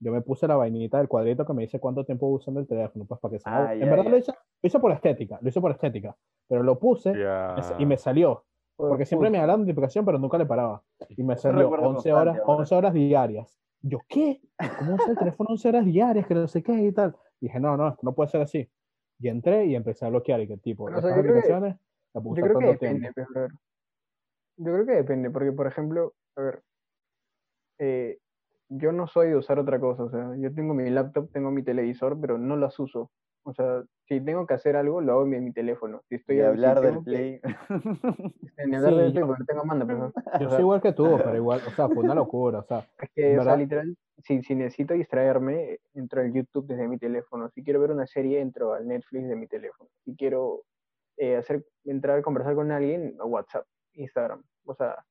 yo 0.00 0.12
me 0.12 0.20
puse 0.22 0.46
la 0.46 0.56
vainita 0.56 0.98
del 0.98 1.08
cuadrito 1.08 1.44
que 1.44 1.52
me 1.52 1.62
dice 1.62 1.80
cuánto 1.80 2.04
tiempo 2.04 2.26
usando 2.28 2.60
el 2.60 2.66
teléfono, 2.66 3.04
pues 3.04 3.20
para 3.20 3.32
que 3.32 3.38
se 3.40 3.48
Ah, 3.48 3.74
En 3.74 3.80
verdad 3.90 4.06
lo 4.06 4.16
hice, 4.16 4.32
lo 4.32 4.66
hice 4.66 4.78
por 4.78 4.92
estética, 4.92 5.38
lo 5.40 5.48
hice 5.48 5.60
por 5.60 5.70
estética. 5.72 6.16
Pero 6.48 6.62
lo 6.62 6.78
puse 6.78 7.12
sa- 7.14 7.76
y 7.78 7.86
me 7.86 7.96
salió. 7.96 8.44
Porque 8.76 9.04
siempre 9.04 9.28
me 9.28 9.38
da 9.38 9.46
la 9.48 9.56
notificación, 9.56 10.04
pero 10.04 10.18
nunca 10.20 10.38
le 10.38 10.46
paraba. 10.46 10.82
Y 11.10 11.24
me 11.24 11.36
salió 11.36 11.62
recuerdo 11.62 11.88
11 11.88 12.10
constante 12.10 12.12
horas, 12.30 12.38
ahora. 12.46 12.58
11 12.60 12.74
horas 12.76 12.92
diarias. 12.94 13.58
Yo, 13.82 13.98
¿qué? 14.08 14.40
¿Cómo 14.78 14.94
usa 14.94 15.10
el 15.10 15.18
teléfono 15.18 15.50
11 15.50 15.68
horas 15.68 15.84
diarias? 15.84 16.26
Que 16.26 16.34
no 16.34 16.46
sé 16.46 16.62
qué 16.62 16.72
y 16.74 16.92
tal. 16.92 17.16
dije, 17.40 17.58
no, 17.60 17.76
no, 17.76 17.88
esto 17.88 18.00
no 18.02 18.14
puede 18.14 18.30
ser 18.30 18.40
así. 18.42 18.68
Y 19.20 19.28
entré 19.28 19.66
y 19.66 19.74
empecé 19.74 20.06
a 20.06 20.10
bloquear. 20.10 20.40
Y 20.42 20.46
que 20.48 20.56
tipo, 20.58 20.84
Bueno, 20.84 20.98
o 20.98 21.00
sea, 21.00 21.10
estas 21.10 21.16
yo 21.18 21.22
creo 21.22 21.34
que- 21.34 21.38
aplicaciones 21.40 21.76
puedo 22.12 22.36
Yo 22.36 22.42
creo 22.42 22.58
que 22.58 22.66
depende, 22.66 23.12
tiempo. 23.12 23.32
pues. 23.34 23.52
Yo 24.58 24.72
creo 24.72 24.86
que 24.86 24.92
depende, 24.92 25.30
porque 25.30 25.52
por 25.52 25.66
ejemplo, 25.66 26.14
a 26.36 26.42
ver, 26.42 26.62
eh, 27.80 28.18
yo 28.68 28.92
no 28.92 29.06
soy 29.06 29.28
de 29.30 29.36
usar 29.36 29.58
otra 29.58 29.78
cosa, 29.80 30.04
o 30.04 30.10
sea, 30.10 30.34
yo 30.36 30.52
tengo 30.54 30.74
mi 30.74 30.88
laptop, 30.90 31.30
tengo 31.32 31.50
mi 31.50 31.62
televisor, 31.62 32.20
pero 32.20 32.38
no 32.38 32.56
las 32.56 32.78
uso. 32.78 33.10
O 33.44 33.54
sea, 33.54 33.82
si 34.06 34.20
tengo 34.20 34.46
que 34.46 34.52
hacer 34.54 34.76
algo, 34.76 35.00
lo 35.00 35.12
hago 35.12 35.22
en 35.24 35.30
mi, 35.30 35.40
mi 35.40 35.52
teléfono. 35.52 36.02
Si 36.08 36.16
estoy 36.16 36.36
Y 36.36 36.40
hablar 36.42 36.80
del 36.82 37.02
play. 37.02 37.40
Ni 38.66 38.74
hablar 38.76 38.92
Sí, 38.92 38.98
del 38.98 39.06
yo- 39.08 39.12
play, 39.12 39.24
porque 39.24 39.44
tengo 39.44 39.64
manda, 39.64 39.86
pues, 39.86 39.98
¿no? 39.98 40.12
Yo 40.40 40.48
o 40.48 40.50
soy 40.50 40.60
igual 40.60 40.80
que 40.82 40.92
tú, 40.92 41.04
pero 41.32 41.36
igual, 41.36 41.60
o 41.66 41.70
sea, 41.70 41.88
fue 41.88 42.04
una 42.04 42.14
locura. 42.14 42.58
O 42.58 42.64
sea, 42.64 42.84
Es 43.00 43.10
que, 43.14 43.22
o 43.38 43.42
sea, 43.42 43.52
¿Verdad? 43.52 43.58
literal, 43.58 43.96
si, 44.18 44.42
si 44.42 44.54
necesito 44.54 44.92
distraerme, 44.94 45.78
entro 45.94 46.20
al 46.20 46.32
YouTube 46.32 46.66
desde 46.66 46.88
mi 46.88 46.98
teléfono. 46.98 47.48
Si 47.50 47.62
quiero 47.64 47.80
ver 47.80 47.92
una 47.92 48.06
serie, 48.06 48.40
entro 48.40 48.74
al 48.74 48.86
Netflix 48.86 49.26
de 49.28 49.36
mi 49.36 49.46
teléfono. 49.46 49.88
Si 50.04 50.14
quiero 50.14 50.62
eh, 51.16 51.36
hacer, 51.36 51.64
entrar 51.84 52.18
a 52.18 52.22
conversar 52.22 52.54
con 52.54 52.70
alguien, 52.70 53.16
a 53.18 53.24
WhatsApp, 53.24 53.64
Instagram. 53.94 54.42
O 54.66 54.74
sea, 54.74 55.04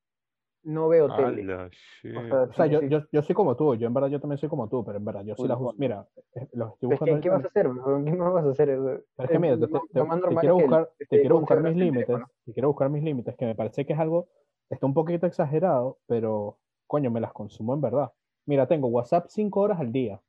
no 0.68 0.88
veo 0.88 1.08
tele. 1.08 1.70
O 2.04 2.52
sea, 2.52 2.66
yo, 2.66 2.82
yo, 2.82 3.02
yo 3.10 3.22
soy 3.22 3.34
como 3.34 3.56
tú. 3.56 3.74
Yo 3.74 3.86
en 3.86 3.94
verdad 3.94 4.08
yo 4.08 4.20
también 4.20 4.38
soy 4.38 4.48
como 4.48 4.68
tú, 4.68 4.84
pero 4.84 4.98
en 4.98 5.04
verdad 5.04 5.24
yo 5.24 5.34
sí 5.34 5.42
Full 5.42 5.48
las 5.48 5.56
uso. 5.58 5.66
fondo. 5.68 5.80
Mira, 5.80 6.06
eh, 6.34 6.48
los 6.52 6.74
estoy 6.74 6.88
Pero 6.88 6.94
es 6.94 7.00
buscando 7.00 7.16
que, 7.16 7.20
¿qué 7.22 7.28
vas 7.30 7.44
a 7.44 7.48
hacer? 7.48 7.66
¿Qué 8.04 8.12
más 8.16 8.32
vas 8.32 8.44
a 8.44 8.50
hacer? 8.50 8.68
Pero 8.68 9.02
es 9.18 9.30
que 9.30 9.38
mira, 9.38 9.56
te, 9.58 9.66
te- 9.66 10.02
más 10.04 10.20
te 10.20 10.36
quiero 10.36 10.54
buscar, 10.56 10.90
te 10.98 11.06
quiero 11.08 11.36
11 11.36 11.40
buscar 11.40 11.62
mis 11.62 11.76
límites, 11.76 12.06
teléfono. 12.06 12.30
te 12.44 12.52
quiero 12.52 12.68
buscar 12.68 12.90
mis 12.90 13.02
límites, 13.02 13.36
que 13.36 13.46
me 13.46 13.54
parece 13.54 13.86
que 13.86 13.92
es 13.94 13.98
algo, 13.98 14.28
está 14.68 14.86
un 14.86 14.94
poquito 14.94 15.26
exagerado, 15.26 15.98
pero 16.06 16.58
coño, 16.86 17.10
me 17.10 17.20
las 17.20 17.32
consumo 17.32 17.74
en 17.74 17.80
verdad. 17.80 18.12
Mira, 18.46 18.66
tengo 18.66 18.88
WhatsApp 18.88 19.26
cinco 19.28 19.60
horas 19.60 19.80
al 19.80 19.92
día. 19.92 20.20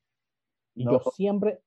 Y 0.76 0.86
No. 0.86 0.92
yo 0.94 1.00
siempre, 1.12 1.60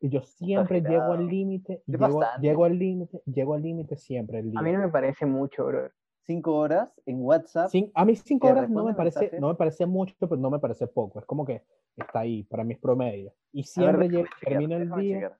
y 0.00 0.08
yo 0.08 0.22
siempre 0.22 0.80
llego 0.80 1.12
al 1.12 1.20
Exagerado. 1.20 1.30
límite, 1.30 1.82
llego, 1.86 2.20
llego 2.40 2.64
al 2.64 2.78
límite, 2.78 3.22
llego 3.26 3.54
al 3.54 3.62
límite 3.62 3.96
siempre 3.96 4.40
el 4.40 4.56
A 4.56 4.62
mí 4.62 4.72
no 4.72 4.80
me 4.80 4.88
parece 4.88 5.26
mucho, 5.26 5.66
bro. 5.66 5.90
Cinco 6.30 6.54
horas 6.54 6.88
en 7.06 7.20
WhatsApp. 7.24 7.70
Cin- 7.72 7.90
a 7.92 8.04
mí 8.04 8.14
cinco 8.14 8.46
¿Te 8.46 8.52
horas 8.52 8.70
no 8.70 8.84
me 8.84 8.94
parece, 8.94 9.18
mensajes? 9.18 9.40
no 9.40 9.48
me 9.48 9.56
parece 9.56 9.84
mucho, 9.84 10.14
pero 10.20 10.36
no 10.36 10.48
me 10.48 10.60
parece 10.60 10.86
poco. 10.86 11.18
Es 11.18 11.26
como 11.26 11.44
que 11.44 11.64
está 11.96 12.20
ahí, 12.20 12.44
para 12.44 12.62
mis 12.62 12.78
promedios. 12.78 13.34
Y 13.52 13.58
A 13.58 13.62
ver, 13.62 13.66
siempre 13.66 14.08
déjame 14.08 14.08
llego- 14.08 14.28
chequear, 14.38 14.52
termino 14.52 14.76
el 14.76 14.90
día, 15.02 15.38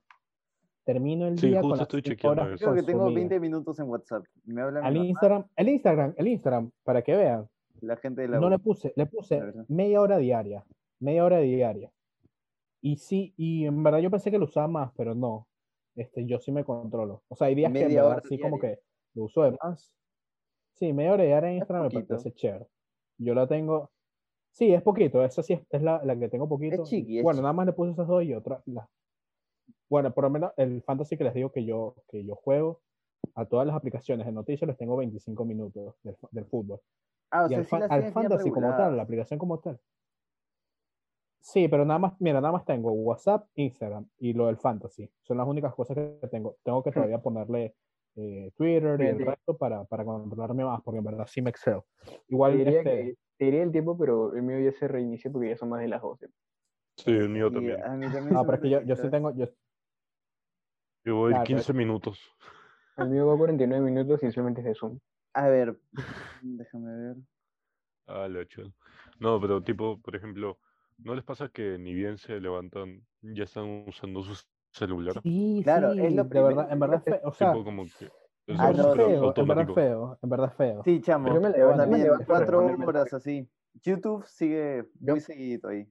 termino 0.83 1.27
el 1.27 1.39
Sí, 1.39 1.47
día 1.47 1.61
con 1.61 1.69
justo 1.69 1.77
las 1.77 1.87
estoy 1.87 2.01
cinco 2.01 2.09
chequeando 2.15 2.41
horas 2.41 2.55
eso. 2.55 2.65
Creo 2.71 2.75
que 2.75 2.83
tengo 2.83 2.99
consumidas. 3.03 3.29
20 3.29 3.39
minutos 3.39 3.79
en 3.79 3.85
WhatsApp. 3.89 4.25
Y 4.45 4.51
me 4.51 4.61
Al 4.63 4.97
Instagram, 4.97 5.45
el 5.55 5.69
Instagram, 5.69 6.13
el 6.17 6.27
Instagram, 6.27 6.71
para 6.83 7.01
que 7.01 7.15
vean, 7.15 7.47
la 7.79 7.95
gente 7.95 8.21
de 8.23 8.27
la 8.27 8.39
no 8.41 8.49
le 8.49 8.59
puse, 8.59 8.91
le 8.93 9.05
puse 9.05 9.41
media 9.69 10.01
hora 10.01 10.17
diaria, 10.17 10.65
media 10.99 11.23
hora 11.23 11.37
diaria. 11.39 11.89
Y 12.81 12.97
sí, 12.97 13.33
y 13.37 13.65
en 13.65 13.81
verdad 13.81 13.99
yo 13.99 14.11
pensé 14.11 14.29
que 14.29 14.37
lo 14.37 14.43
usaba 14.43 14.67
más, 14.67 14.91
pero 14.97 15.15
no. 15.15 15.47
Este, 15.95 16.25
yo 16.25 16.37
sí 16.39 16.51
me 16.51 16.65
controlo. 16.65 17.23
O 17.29 17.35
sea, 17.37 17.47
hay 17.47 17.55
días 17.55 17.71
que 17.71 17.79
en 17.79 17.85
Media 17.85 18.01
verdad 18.03 18.17
hora 18.17 18.27
sí 18.27 18.37
como 18.37 18.57
diaria. 18.57 18.75
que 18.75 18.81
lo 19.13 19.23
uso 19.23 19.43
de 19.43 19.57
más. 19.61 19.93
Sí, 20.81 20.93
media 20.93 21.15
diaria 21.15 21.51
en 21.51 21.57
Instagram 21.57 21.89
me 21.93 22.03
parece 22.03 22.33
chévere. 22.33 22.65
Yo 23.19 23.35
la 23.35 23.45
tengo. 23.45 23.91
Sí, 24.49 24.73
es 24.73 24.81
poquito, 24.81 25.23
esa 25.23 25.43
sí 25.43 25.53
es, 25.53 25.61
es 25.69 25.83
la, 25.83 26.03
la 26.03 26.17
que 26.17 26.27
tengo 26.27 26.49
poquito. 26.49 26.83
chiqui, 26.83 27.19
es 27.19 27.23
bueno, 27.23 27.37
chiqui. 27.37 27.43
nada 27.43 27.53
más 27.53 27.67
le 27.67 27.73
puse 27.73 27.91
esas 27.91 28.07
dos 28.07 28.23
y 28.23 28.33
otra, 28.33 28.63
bueno, 29.87 30.11
por 30.11 30.23
lo 30.23 30.31
menos 30.31 30.53
el 30.57 30.81
fantasy 30.81 31.17
que 31.17 31.23
les 31.23 31.35
digo 31.35 31.51
que 31.51 31.65
yo, 31.65 31.97
que 32.07 32.25
yo 32.25 32.33
juego, 32.33 32.81
a 33.35 33.45
todas 33.45 33.67
las 33.67 33.75
aplicaciones 33.75 34.25
de 34.25 34.31
noticias 34.31 34.67
les 34.67 34.75
tengo 34.75 34.97
25 34.97 35.45
minutos 35.45 35.93
del, 36.31 36.45
fútbol. 36.45 36.81
Ah, 37.29 37.43
o 37.43 37.45
y 37.45 37.63
sea, 37.63 37.77
al, 37.77 37.79
las 37.81 37.91
al 37.91 38.11
fantasy 38.11 38.49
como 38.49 38.75
tal, 38.75 38.97
la 38.97 39.03
aplicación 39.03 39.37
como 39.37 39.59
tal. 39.59 39.79
Sí, 41.41 41.67
pero 41.67 41.85
nada 41.85 41.99
más, 41.99 42.13
mira, 42.19 42.41
nada 42.41 42.53
más 42.53 42.65
tengo 42.65 42.91
WhatsApp, 42.91 43.47
Instagram 43.53 44.07
y 44.17 44.33
lo 44.33 44.47
del 44.47 44.57
fantasy. 44.57 45.07
Son 45.21 45.37
las 45.37 45.47
únicas 45.47 45.75
cosas 45.75 45.95
que 45.95 46.27
tengo. 46.31 46.55
Tengo 46.63 46.81
que 46.81 46.91
todavía 46.91 47.21
ponerle 47.21 47.75
eh, 48.15 48.51
Twitter 48.55 48.99
y 49.01 49.05
el 49.07 49.17
Fíjate. 49.17 49.25
resto 49.25 49.57
para, 49.57 49.83
para 49.85 50.03
controlarme 50.03 50.65
más, 50.65 50.81
porque 50.81 50.99
en 50.99 51.03
verdad 51.03 51.27
sí 51.27 51.41
me 51.41 51.49
excelo. 51.49 51.85
Te 52.03 52.21
Igual, 52.29 52.57
diría, 52.57 52.79
este, 52.79 52.89
que, 52.89 53.15
te 53.37 53.45
diría 53.45 53.63
el 53.63 53.71
tiempo, 53.71 53.97
pero 53.97 54.33
el 54.35 54.41
mío 54.41 54.59
ya 54.59 54.71
se 54.77 54.87
reinició 54.87 55.31
porque 55.31 55.49
ya 55.49 55.57
son 55.57 55.69
más 55.69 55.81
de 55.81 55.87
las 55.87 56.01
12. 56.01 56.27
Sí, 56.97 57.11
el 57.11 57.29
mío 57.29 57.51
también. 57.51 57.83
a 57.83 57.95
mí 57.95 58.05
también 58.13 58.33
no, 58.33 58.41
se 58.41 58.45
pero 58.45 58.55
es 58.55 58.61
que 58.61 58.69
yo, 58.69 58.81
yo 58.81 58.95
sí 58.95 59.09
tengo, 59.09 59.35
yo, 59.35 59.47
Yo 61.03 61.15
voy 61.15 61.31
claro, 61.31 61.45
15 61.45 61.73
minutos. 61.73 62.19
El 62.97 63.09
mío 63.09 63.25
va 63.25 63.33
a 63.33 63.37
49 63.37 63.83
minutos 63.83 64.21
y 64.23 64.31
solamente 64.31 64.61
es 64.61 64.67
de 64.67 64.75
Zoom. 64.75 64.99
A 65.33 65.47
ver, 65.47 65.79
déjame 66.43 66.95
ver. 66.95 67.15
Ah, 68.07 68.27
la 68.27 68.45
chel. 68.45 68.73
No, 69.19 69.39
pero 69.39 69.63
tipo, 69.63 69.99
por 70.01 70.15
ejemplo, 70.15 70.59
¿no 70.97 71.15
les 71.15 71.23
pasa 71.23 71.49
que 71.49 71.77
ni 71.79 71.93
bien 71.93 72.17
se 72.17 72.39
levantan, 72.39 73.05
ya 73.21 73.45
están 73.45 73.85
usando 73.87 74.21
su 74.23 74.35
celular? 74.71 75.15
Sí, 75.23 75.61
Claro, 75.63 75.93
sí, 75.93 75.99
es 75.99 76.13
lo 76.15 76.23
de 76.23 76.29
primero 76.29 76.47
verdad, 76.55 76.71
en 76.71 76.79
que 76.79 76.79
verdad, 76.79 77.03
yo- 77.05 77.11
fe- 77.13 77.21
o 77.23 77.31
sea, 77.33 77.51
Tipo 77.51 77.63
como 77.63 77.83
que 77.83 77.89
es 78.47 78.59
Ah, 78.59 78.71
en 78.71 78.77
no, 78.77 78.83
sí. 78.93 78.99
feo, 78.99 79.33
en 79.35 79.47
verdad 79.47 79.73
feo, 79.73 80.19
en 80.21 80.29
verdad 80.29 80.53
feo. 80.57 80.81
Sí, 80.83 81.01
chamo. 81.01 81.27
Yo 81.27 81.35
me 81.41 81.49
levanto, 81.49 81.57
bueno, 81.59 81.71
me 81.75 81.77
También 81.83 82.03
levanto 82.03 82.25
cuatro 82.25 82.65
horas 82.87 83.13
así. 83.13 83.47
YouTube 83.83 84.25
sigue 84.25 84.85
Yo- 84.99 85.13
muy 85.13 85.21
seguido 85.21 85.69
ahí. 85.69 85.87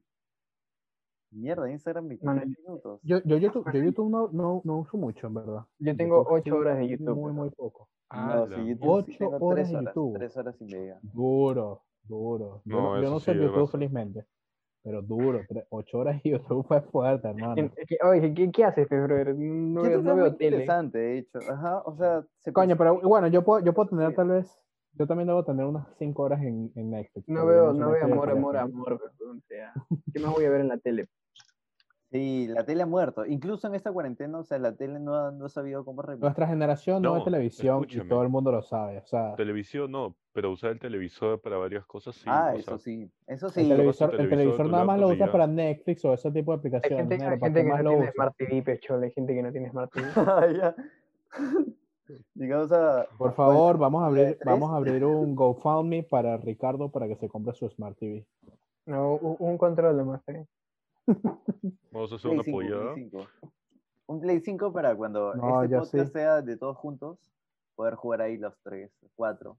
Mierda, 1.32 1.70
Instagram 1.70 2.08
23 2.08 2.34
Mano, 2.34 2.52
minutos. 2.58 3.00
Yo, 3.04 3.22
yo 3.22 3.36
YouTube, 3.36 3.64
yo 3.72 3.80
YouTube 3.80 4.10
no, 4.10 4.28
no, 4.32 4.60
no 4.64 4.78
uso 4.78 4.96
mucho, 4.96 5.28
en 5.28 5.34
verdad. 5.34 5.64
Yo 5.78 5.96
tengo 5.96 6.16
YouTube 6.18 6.32
8 6.32 6.42
sí, 6.44 6.50
horas 6.50 6.78
de 6.78 6.88
YouTube. 6.88 7.16
Muy, 7.16 7.32
muy 7.32 7.50
poco. 7.50 7.88
No, 8.12 8.18
Ah, 8.18 8.46
sí, 8.48 8.54
YouTube 8.66 9.04
sí 9.06 9.12
Ocho 9.12 9.18
tengo 9.18 9.46
horas 9.46 9.68
de 9.70 9.74
YouTube. 9.84 10.18
tres 10.18 10.36
horas 10.36 10.56
y 10.60 10.64
media. 10.64 10.98
Duro, 11.02 11.84
duro. 12.02 12.62
Yo 12.64 12.76
No, 12.76 12.96
no, 12.96 13.02
yo 13.02 13.10
no 13.10 13.20
sí 13.20 13.32
YouTube 13.32 13.70
felizmente, 13.70 14.26
pero 14.82 15.02
duro. 15.02 15.40
ocho 15.70 15.98
horas 15.98 16.20
y 16.24 16.30
YouTube 16.30 16.66
fue 16.66 16.80
fuerte, 16.82 17.28
hermano. 17.28 17.70
Oye, 18.04 18.34
¿qué, 18.34 18.50
qué 18.50 18.64
haces, 18.64 18.88
brother? 18.88 19.34
No, 19.36 19.82
veo, 19.82 20.00
no 20.00 20.10
es 20.10 20.16
veo 20.16 20.26
muy 20.28 20.36
tele. 20.36 20.56
interesante, 20.56 20.98
de 20.98 21.18
hecho. 21.18 21.38
Ajá, 21.50 21.82
o 21.84 21.94
sea, 21.96 22.24
se 22.38 22.52
Coño, 22.52 22.76
pero 22.76 23.00
bueno, 23.00 23.28
yo 23.28 23.44
puedo, 23.44 23.64
yo 23.64 23.72
puedo 23.74 23.90
tener 23.90 24.14
tal 24.14 24.28
vez, 24.28 24.58
yo 24.94 25.06
también 25.06 25.28
debo 25.28 25.44
tener 25.44 25.66
unas 25.66 25.86
cinco 25.98 26.22
horas 26.22 26.40
en, 26.42 26.72
en 26.74 26.90
Netflix. 26.90 27.28
No 27.28 27.46
veo, 27.46 27.72
no 27.72 27.90
veo 27.90 28.04
amor, 28.04 28.30
amor, 28.30 28.56
amor, 28.56 28.92
o 28.94 29.40
sea, 29.48 29.72
¿qué 30.12 30.20
más 30.20 30.32
voy 30.32 30.44
a 30.44 30.50
ver 30.50 30.62
en 30.62 30.68
la 30.68 30.78
tele? 30.78 31.08
Sí, 32.10 32.48
la 32.48 32.64
tele 32.64 32.82
ha 32.82 32.86
muerto. 32.86 33.24
Incluso 33.24 33.68
en 33.68 33.76
esta 33.76 33.92
cuarentena, 33.92 34.40
o 34.40 34.42
sea, 34.42 34.58
la 34.58 34.74
tele 34.74 34.98
no 34.98 35.14
ha, 35.14 35.30
no 35.30 35.44
ha 35.44 35.48
sabido 35.48 35.84
cómo 35.84 36.02
revivir. 36.02 36.24
Nuestra 36.24 36.48
generación 36.48 37.02
no, 37.02 37.12
ve 37.12 37.18
No, 37.20 37.24
televisión 37.24 37.86
y 37.88 38.08
todo 38.08 38.24
el 38.24 38.28
mundo 38.28 38.50
lo 38.50 38.62
sabe. 38.62 38.98
O 38.98 39.06
sea, 39.06 39.36
Televisión 39.36 39.92
no, 39.92 40.16
pero 40.32 40.52
usar 40.52 40.70
el 40.72 40.78
televisor 40.80 41.40
para 41.40 41.56
varias 41.58 41.84
cosas 41.86 42.16
sí. 42.16 42.24
ah, 42.26 42.54
eso 42.56 42.76
sea, 42.76 42.78
sí. 42.78 43.10
Eso 43.26 43.50
el 43.56 43.66
sí. 43.66 43.68
televisor, 43.68 44.14
el 44.18 44.28
televisor, 44.28 44.68
nada 44.68 44.84
más 44.84 44.98
lo 45.00 45.08
laptop 45.08 45.12
y 45.12 45.14
usa 45.14 45.26
ya. 45.26 45.32
para 45.32 45.46
Netflix 45.46 46.04
o 46.04 46.12
ese 46.14 46.30
tipo 46.30 46.52
de 46.52 46.58
Hay 46.82 46.92
aplicaciones. 46.92 47.08
gente, 47.08 47.18
negro, 47.18 47.34
hay 47.34 47.38
¿para 47.38 47.52
gente 47.52 47.64
que 47.64 47.68
más 47.68 47.78
no 47.78 47.82
lo 47.82 47.90
tiene 47.90 48.04
usa? 48.04 48.12
Smart 48.12 48.36
TV, 48.36 48.62
pechol, 48.62 49.02
hay 49.02 49.10
gente 49.12 49.34
que 49.34 49.42
no 49.42 49.52
tiene 49.52 49.70
Smart 49.70 49.92
TV. 49.92 50.06
Ya. 50.60 50.74
Digamos 52.34 52.72
a. 52.72 53.06
Por 53.18 53.34
favor, 53.34 53.78
vamos 53.78 54.02
a 54.02 54.06
abrir, 54.06 54.38
vamos 54.44 54.72
a 54.72 54.76
abrir 54.76 55.04
un 55.04 55.34
GoFundMe 55.36 56.02
para 56.02 56.36
Ricardo 56.38 56.90
para 56.90 57.06
que 57.08 57.16
se 57.16 57.28
compre 57.28 57.54
su 57.54 57.68
Smart 57.68 57.96
TV. 57.98 58.26
No, 58.86 59.14
un, 59.14 59.36
un 59.38 59.58
control 59.58 59.96
de 59.96 60.04
más, 60.04 60.22
¿eh? 60.28 60.46
Vamos 61.92 62.12
a 62.12 62.16
hacer 62.16 62.30
una 62.30 62.42
5, 62.42 62.58
Play 62.58 62.70
pollada. 62.70 62.94
5. 62.94 63.26
Un 64.06 64.20
Play 64.20 64.40
5 64.40 64.72
para 64.72 64.96
cuando 64.96 65.34
No, 65.34 65.62
este 65.62 65.76
podcast 65.76 65.92
sí. 65.92 66.12
sea 66.12 66.42
de 66.42 66.56
todos 66.56 66.76
juntos, 66.76 67.18
poder 67.76 67.94
jugar 67.94 68.22
ahí 68.22 68.36
los 68.38 68.54
tres, 68.62 68.90
cuatro. 69.14 69.56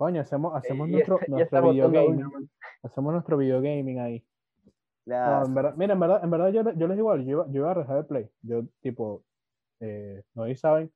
Coño, 0.00 0.22
hacemos, 0.22 0.54
hacemos 0.54 0.88
ya 0.88 0.92
nuestro, 0.92 1.18
ya 1.20 1.26
nuestro 1.28 1.70
videogaming. 1.72 2.20
uno, 2.20 2.30
man. 2.30 2.50
Hacemos 2.82 3.12
nuestro 3.12 3.36
videogaming 3.36 3.98
ahí. 3.98 4.24
No, 5.04 5.04
Claro. 5.04 5.46
en 5.46 5.54
verdad, 5.54 5.74
mira, 5.76 5.92
en 5.92 6.00
verdad, 6.00 6.24
en 6.24 6.30
verdad 6.30 6.48
yo, 6.48 6.72
yo 6.72 6.86
les 6.88 6.96
digo 6.96 7.14
yo 7.16 7.22
iba, 7.22 7.46
yo 7.48 7.52
iba 7.60 7.72
a 7.72 7.74
dejar 7.74 7.96
de 7.96 8.04
Play. 8.04 8.30
Yo, 8.40 8.62
tipo, 8.80 9.22
eh, 9.80 10.22
no 10.34 10.44
sé 10.44 10.54
si 10.54 10.56
saben, 10.56 10.90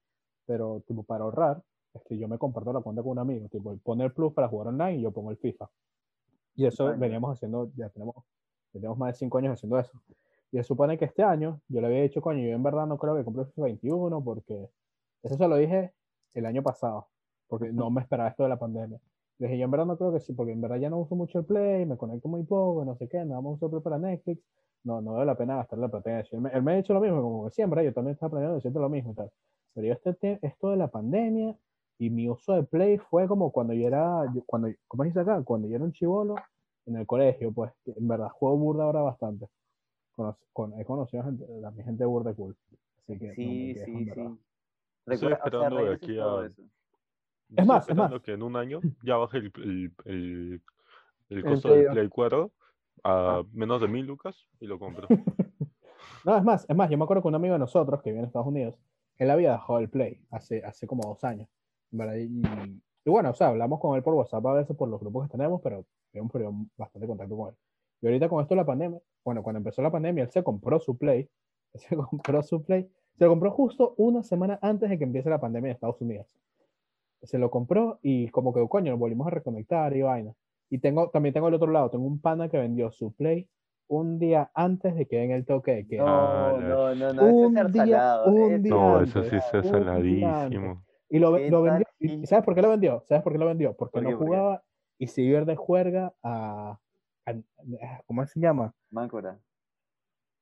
pero 0.46 0.82
tipo, 0.86 1.02
para 1.02 1.24
ahorrar, 1.24 1.62
este, 1.92 2.16
yo 2.16 2.28
me 2.28 2.38
comparto 2.38 2.72
la 2.72 2.80
cuenta 2.80 3.02
con 3.02 3.12
un 3.12 3.18
amigo. 3.18 3.46
Tipo, 3.50 3.72
él 3.72 3.80
pone 3.84 4.04
el 4.04 4.12
Plus 4.14 4.32
para 4.32 4.48
jugar 4.48 4.68
online 4.68 4.96
y 4.96 5.02
yo 5.02 5.10
pongo 5.10 5.30
el 5.30 5.36
FIFA. 5.36 5.68
Y 6.54 6.64
eso 6.64 6.96
veníamos 6.96 7.36
haciendo, 7.36 7.70
ya 7.76 7.90
tenemos, 7.90 8.14
ya 8.72 8.80
tenemos 8.80 8.96
más 8.96 9.12
de 9.12 9.18
cinco 9.18 9.36
años 9.36 9.52
haciendo 9.52 9.78
eso. 9.78 10.00
Y 10.50 10.56
se 10.56 10.62
supone 10.62 10.96
que 10.96 11.04
este 11.04 11.22
año 11.22 11.60
yo 11.68 11.82
le 11.82 11.88
había 11.88 12.00
dicho, 12.00 12.22
coño, 12.22 12.40
yo 12.40 12.54
en 12.54 12.62
verdad 12.62 12.86
no 12.86 12.96
creo 12.96 13.14
que 13.16 13.24
compre 13.24 13.42
el 13.42 13.48
FIFA 13.48 13.64
21 13.64 14.24
porque 14.24 14.70
eso 15.22 15.36
se 15.36 15.46
lo 15.48 15.56
dije 15.56 15.92
el 16.32 16.46
año 16.46 16.62
pasado, 16.62 17.08
porque 17.48 17.72
no 17.72 17.90
me 17.90 18.00
esperaba 18.00 18.30
esto 18.30 18.42
de 18.44 18.48
la 18.48 18.58
pandemia. 18.58 18.98
Le 19.38 19.46
dije, 19.48 19.58
yo 19.58 19.64
en 19.64 19.70
verdad 19.70 19.86
no 19.86 19.96
creo 19.96 20.12
que 20.12 20.20
sí, 20.20 20.32
porque 20.32 20.52
en 20.52 20.60
verdad 20.60 20.76
ya 20.76 20.90
no 20.90 20.98
uso 20.98 21.16
mucho 21.16 21.40
el 21.40 21.44
Play, 21.44 21.86
me 21.86 21.96
conecto 21.96 22.28
muy 22.28 22.44
poco, 22.44 22.84
no 22.84 22.94
sé 22.96 23.08
qué, 23.08 23.24
nada 23.24 23.40
más 23.40 23.54
uso 23.54 23.68
Play 23.70 23.82
para 23.82 23.98
Netflix, 23.98 24.40
no, 24.84 25.00
no 25.00 25.12
vale 25.14 25.26
la 25.26 25.36
pena 25.36 25.56
gastar 25.56 25.78
la 25.78 25.88
plata. 25.88 26.20
Él 26.20 26.40
me, 26.40 26.50
él 26.50 26.62
me 26.62 26.72
ha 26.72 26.76
dicho 26.76 26.92
lo 26.94 27.00
mismo, 27.00 27.20
como 27.22 27.44
que 27.46 27.50
siempre, 27.50 27.84
yo 27.84 27.92
también 27.92 28.14
estaba 28.14 28.28
aprendiendo 28.28 28.56
decirte 28.56 28.78
lo 28.78 28.88
mismo 28.88 29.12
y 29.12 29.14
tal. 29.14 29.30
Pero 29.74 29.86
yo 29.88 29.92
este, 29.94 30.14
te- 30.14 30.38
esto 30.42 30.70
de 30.70 30.76
la 30.76 30.88
pandemia 30.88 31.56
y 31.98 32.10
mi 32.10 32.28
uso 32.28 32.52
de 32.54 32.62
Play 32.64 32.98
fue 32.98 33.26
como 33.26 33.50
cuando 33.50 33.72
yo 33.72 33.86
era, 33.88 34.24
yo- 34.34 34.42
cuando, 34.46 34.68
¿cómo 34.86 35.04
dice 35.04 35.20
acá? 35.20 35.42
Cuando 35.42 35.66
yo 35.68 35.76
era 35.76 35.84
un 35.84 35.92
chivolo 35.92 36.36
en 36.86 36.96
el 36.96 37.06
colegio, 37.06 37.50
pues, 37.52 37.72
en 37.86 38.06
verdad 38.06 38.28
juego 38.28 38.56
burda 38.58 38.84
ahora 38.84 39.00
bastante. 39.02 39.46
Conoc- 40.16 40.36
con- 40.52 40.78
he 40.78 40.84
conocido 40.84 41.24
gente, 41.24 41.44
a 41.64 41.70
mi 41.72 41.82
gente 41.82 42.04
burda 42.04 42.32
cool. 42.34 42.56
Así 42.98 43.18
que 43.18 43.26
no 43.26 43.32
me 43.32 43.74
Sí, 43.74 43.74
sí, 43.84 44.04
sí. 44.14 44.20
Recuerda, 45.06 45.36
o 45.36 45.38
sea, 45.38 45.44
esperando 45.46 45.76
de 45.76 45.94
aquí 45.94 46.06
todo 46.16 46.38
a- 46.38 46.46
eso. 46.46 46.62
Yo 47.48 47.62
Es 47.62 47.66
más, 47.66 47.88
es 47.88 47.94
más. 47.96 48.12
que 48.22 48.32
en 48.32 48.42
un 48.42 48.56
año 48.56 48.80
ya 49.02 49.16
baje 49.16 49.38
el, 49.38 49.52
el, 49.56 49.92
el, 50.04 50.62
el 51.30 51.44
costo 51.44 51.68
del. 51.68 51.88
Play 51.88 52.08
4 52.08 52.50
a 53.04 53.10
Ah. 53.38 53.42
menos 53.52 53.80
de 53.80 53.88
mil 53.88 54.06
lucas 54.06 54.48
y 54.60 54.66
lo 54.66 54.78
compro. 54.78 55.06
No, 56.24 56.36
es 56.38 56.42
más, 56.42 56.64
es 56.68 56.74
más, 56.74 56.88
yo 56.88 56.96
me 56.96 57.04
acuerdo 57.04 57.22
que 57.22 57.28
un 57.28 57.34
amigo 57.34 57.52
de 57.52 57.58
nosotros 57.58 58.00
que 58.02 58.08
vive 58.10 58.20
en 58.20 58.26
Estados 58.26 58.48
Unidos, 58.48 58.78
él 59.18 59.30
había 59.30 59.52
dejado 59.52 59.78
el 59.78 59.90
Play 59.90 60.22
hace, 60.30 60.64
hace 60.64 60.86
como 60.86 61.02
dos 61.06 61.22
años. 61.22 61.48
Y, 61.92 62.42
y 63.04 63.10
bueno, 63.10 63.30
o 63.30 63.34
sea, 63.34 63.48
hablamos 63.48 63.78
con 63.78 63.94
él 63.94 64.02
por 64.02 64.14
WhatsApp 64.14 64.44
a 64.46 64.54
veces 64.54 64.74
por 64.74 64.88
los 64.88 64.98
grupos 65.00 65.26
que 65.28 65.32
tenemos, 65.36 65.60
pero 65.62 65.84
tenemos 66.10 66.28
un 66.28 66.32
periodo 66.32 66.54
bastante 66.78 67.06
contacto 67.06 67.36
con 67.36 67.48
él. 67.50 67.54
Y 68.00 68.06
ahorita 68.06 68.28
con 68.30 68.40
esto 68.42 68.54
la 68.54 68.64
pandemia, 68.64 68.98
bueno, 69.22 69.42
cuando 69.42 69.58
empezó 69.58 69.82
la 69.82 69.90
pandemia, 69.92 70.24
él 70.24 70.30
se 70.30 70.42
compró 70.42 70.80
su 70.80 70.96
Play, 70.96 71.28
él 71.74 71.80
se 71.80 71.94
compró 71.94 72.42
su 72.42 72.62
Play, 72.62 72.90
se 73.18 73.24
lo 73.24 73.30
compró 73.30 73.50
justo 73.50 73.94
una 73.98 74.22
semana 74.22 74.58
antes 74.62 74.88
de 74.88 74.96
que 74.98 75.04
empiece 75.04 75.28
la 75.28 75.40
pandemia 75.40 75.68
en 75.70 75.74
Estados 75.74 76.00
Unidos. 76.00 76.26
Se 77.24 77.38
lo 77.38 77.50
compró 77.50 77.98
y 78.02 78.28
como 78.28 78.52
que, 78.52 78.66
coño, 78.68 78.90
nos 78.92 79.00
volvimos 79.00 79.26
a 79.26 79.30
reconectar 79.30 79.96
y 79.96 80.02
vaina. 80.02 80.34
Y 80.70 80.78
tengo, 80.78 81.10
también 81.10 81.32
tengo 81.32 81.48
el 81.48 81.54
otro 81.54 81.70
lado, 81.70 81.90
tengo 81.90 82.06
un 82.06 82.20
pana 82.20 82.48
que 82.48 82.58
vendió 82.58 82.90
su 82.90 83.12
Play 83.14 83.48
un 83.86 84.18
día 84.18 84.50
antes 84.54 84.94
de 84.96 85.06
que 85.06 85.16
den 85.18 85.30
el 85.30 85.44
toque 85.44 85.72
de 85.74 85.86
queda. 85.86 86.04
Ah, 86.06 86.52
No, 86.58 86.60
no, 86.60 86.94
no, 86.94 87.12
no, 87.12 87.24
Un 87.24 87.56
es 87.58 87.72
día- 87.72 87.84
salado. 87.84 88.32
un 88.32 88.62
día 88.62 88.74
No, 88.74 88.96
antes, 88.96 89.16
eso 89.16 89.22
sí 89.24 89.36
día 89.62 89.70
saladísimo. 89.70 90.84
Y 91.10 91.18
lo, 91.18 91.36
¿Qué 91.36 91.50
lo 91.50 91.62
vendió. 91.62 91.86
¿Y 92.00 92.12
y 92.22 92.26
sabes 92.26 92.44
por 92.44 92.54
qué 92.54 92.62
lo 92.62 92.70
vendió? 92.70 93.02
¿Sabes 93.06 93.22
por 93.22 93.32
qué 93.32 93.38
lo 93.38 93.46
vendió? 93.46 93.76
Porque 93.76 93.92
¿Por 93.92 94.02
no 94.02 94.08
qué? 94.10 94.16
¿Por 94.16 94.26
jugaba 94.26 94.62
y 94.98 95.06
se 95.06 95.22
iba 95.22 95.40
de 95.42 95.54
juerga 95.56 96.12
a, 96.22 96.78
a- 97.26 97.30
a- 97.30 98.02
¿Cómo 98.06 98.26
se 98.26 98.40
llama? 98.40 98.74
Máncora. 98.90 99.38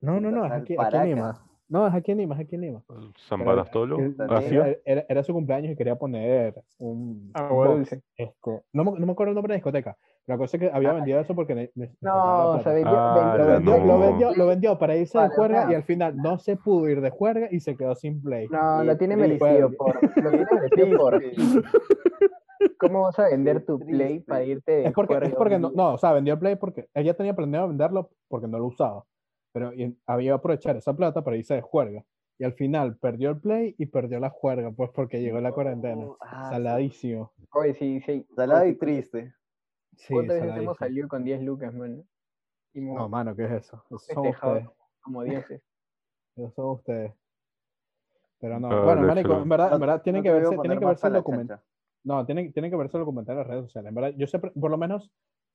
No, 0.00 0.20
no, 0.20 0.30
no, 0.30 0.46
es 0.46 0.52
aquí, 0.52 0.62
aquí 0.62 0.72
en 0.72 0.76
Paracas. 0.76 1.06
Lima. 1.08 1.46
No, 1.72 1.86
es 1.86 1.94
aquí 1.94 2.12
en 2.12 2.18
Lima, 2.18 2.34
es 2.34 2.42
aquí 2.42 2.54
en 2.56 2.60
Lima. 2.60 2.82
San 3.16 3.42
Barastolo. 3.44 3.96
¿así? 4.28 4.54
era, 4.54 4.76
era- 4.84 5.04
era 5.08 5.22
su 5.24 5.32
cumpleaños 5.32 5.72
y 5.72 5.76
quería 5.76 5.96
poner 5.96 6.54
un. 6.78 7.32
Dulce. 7.34 8.02
este, 8.14 8.62
no, 8.74 8.84
me, 8.84 8.90
no 9.00 9.06
me 9.06 9.12
acuerdo 9.12 9.30
el 9.30 9.34
nombre 9.36 9.52
de 9.52 9.54
la 9.54 9.56
discoteca. 9.56 9.96
La 10.26 10.36
cosa 10.36 10.58
es 10.58 10.60
que 10.60 10.70
había 10.70 10.90
Ah, 10.90 10.94
vendido 10.94 11.18
eso 11.18 11.34
porque 11.34 11.54
ne- 11.54 11.70
ne- 11.74 11.90
No, 12.02 12.60
sea, 12.62 12.74
vendió, 12.74 12.92
Ah, 12.94 13.36
vendió- 13.36 13.38
lo, 13.38 13.78
vendió, 13.78 13.86
lo, 13.86 13.98
vendió, 13.98 14.34
lo 14.34 14.46
vendió 14.46 14.78
para 14.78 14.96
irse 14.96 15.16
de 15.16 15.24
Vale, 15.24 15.34
juerga 15.34 15.62
ajá. 15.62 15.72
y 15.72 15.74
al 15.74 15.82
final 15.84 16.16
no 16.18 16.38
se 16.38 16.56
pudo 16.56 16.90
ir 16.90 17.00
de 17.00 17.08
juerga 17.08 17.48
y 17.50 17.60
se 17.60 17.74
quedó 17.74 17.94
sin 17.94 18.20
play. 18.22 18.48
No, 18.48 18.84
lo 18.84 18.92
Qué 18.92 18.98
tiene 18.98 19.16
merecido 19.16 19.72
por. 19.72 19.94
Lo 20.22 20.30
tiene 20.30 20.46
merecido 20.52 20.98
por. 20.98 21.22
¿Cómo 22.78 23.02
vas 23.02 23.18
a 23.18 23.28
vender 23.28 23.64
tu 23.64 23.78
Play 23.78 24.20
para 24.20 24.44
irte 24.44 24.70
de 24.72 24.84
Es 24.86 24.92
porque, 24.92 25.14
es 25.14 25.18
juerga 25.20 25.38
porque 25.38 25.58
no, 25.58 25.70
no, 25.74 25.94
o 25.94 25.98
sea, 25.98 26.12
vendió 26.12 26.34
el 26.34 26.38
Play 26.40 26.56
porque 26.56 26.86
ella 26.94 27.14
tenía 27.14 27.34
planeado 27.34 27.68
venderlo 27.68 28.10
porque 28.28 28.46
no 28.46 28.58
lo 28.58 28.66
usaba. 28.66 29.04
Pero 29.53 29.72
y- 29.74 29.96
había 30.07 30.32
que 30.32 30.34
aprovechar 30.36 30.76
esa 30.76 30.94
plata 30.94 31.22
para 31.22 31.36
irse 31.36 31.55
de 31.55 31.61
juerga. 31.62 32.05
Y 32.38 32.44
al 32.44 32.55
final 32.55 32.96
perdió 32.96 33.30
el 33.30 33.40
Play 33.40 33.74
y 33.78 33.86
perdió 33.86 34.18
la 34.18 34.30
juerga, 34.30 34.70
pues 34.72 34.90
porque 34.94 35.20
llegó 35.20 35.40
la 35.40 35.53
cuarentena. 35.53 36.07
No, 36.07 36.16
ah, 36.20 36.48
Saladísimo. 36.50 37.32
Oye, 37.53 37.74
sí, 37.74 38.00
sí. 38.00 38.26
Salado 38.34 38.64
y 38.64 38.70
Oye, 38.70 38.78
triste. 38.78 39.34
Sí, 39.96 40.14
¿Cuántas 40.14 40.40
veces 40.40 40.57
hemos 40.57 40.78
salido 40.78 41.09
con 41.09 41.22
10 41.22 41.42
lucas, 41.42 41.72
man? 41.74 42.03
Y 42.72 42.78
hemos 42.78 42.96
No, 42.96 43.09
mano, 43.09 43.36
¿qué 43.36 43.44
es 43.44 43.53
eso? 43.53 43.84
Son 43.90 44.26
ustedes. 44.26 44.68
como 45.03 45.22
dioses. 45.22 45.62
Esos 46.36 46.55
son 46.55 46.70
ustedes. 46.70 47.12
Pero 48.40 48.59
no, 48.59 48.70
Ah, 48.70 48.84
bueno, 48.84 49.03
marico, 49.03 49.34
en 49.40 49.48
verdad, 49.48 49.74
en 49.74 49.80
verdad 49.80 50.03
tienen 50.03 50.20
no 50.20 50.24
que 50.24 50.32
verse, 50.32 50.59
tienen 50.59 50.78
que 50.80 50.86
verse 50.86 51.07
el 51.07 51.12
documental. 51.12 51.62
No, 52.05 52.26
tienen, 52.26 52.53
tienen 52.53 52.70
que 52.70 52.76
verse 52.76 52.96
el 52.96 53.03
documental 53.03 53.34
en 53.34 53.38
las 53.38 53.46
redes 53.46 53.64
sociales. 53.66 53.88
En 53.90 53.94
verdad, 53.94 54.14
yo 54.16 54.26
sé, 54.26 54.38
por 54.40 54.70
lo 54.70 54.78
menos, 54.78 55.12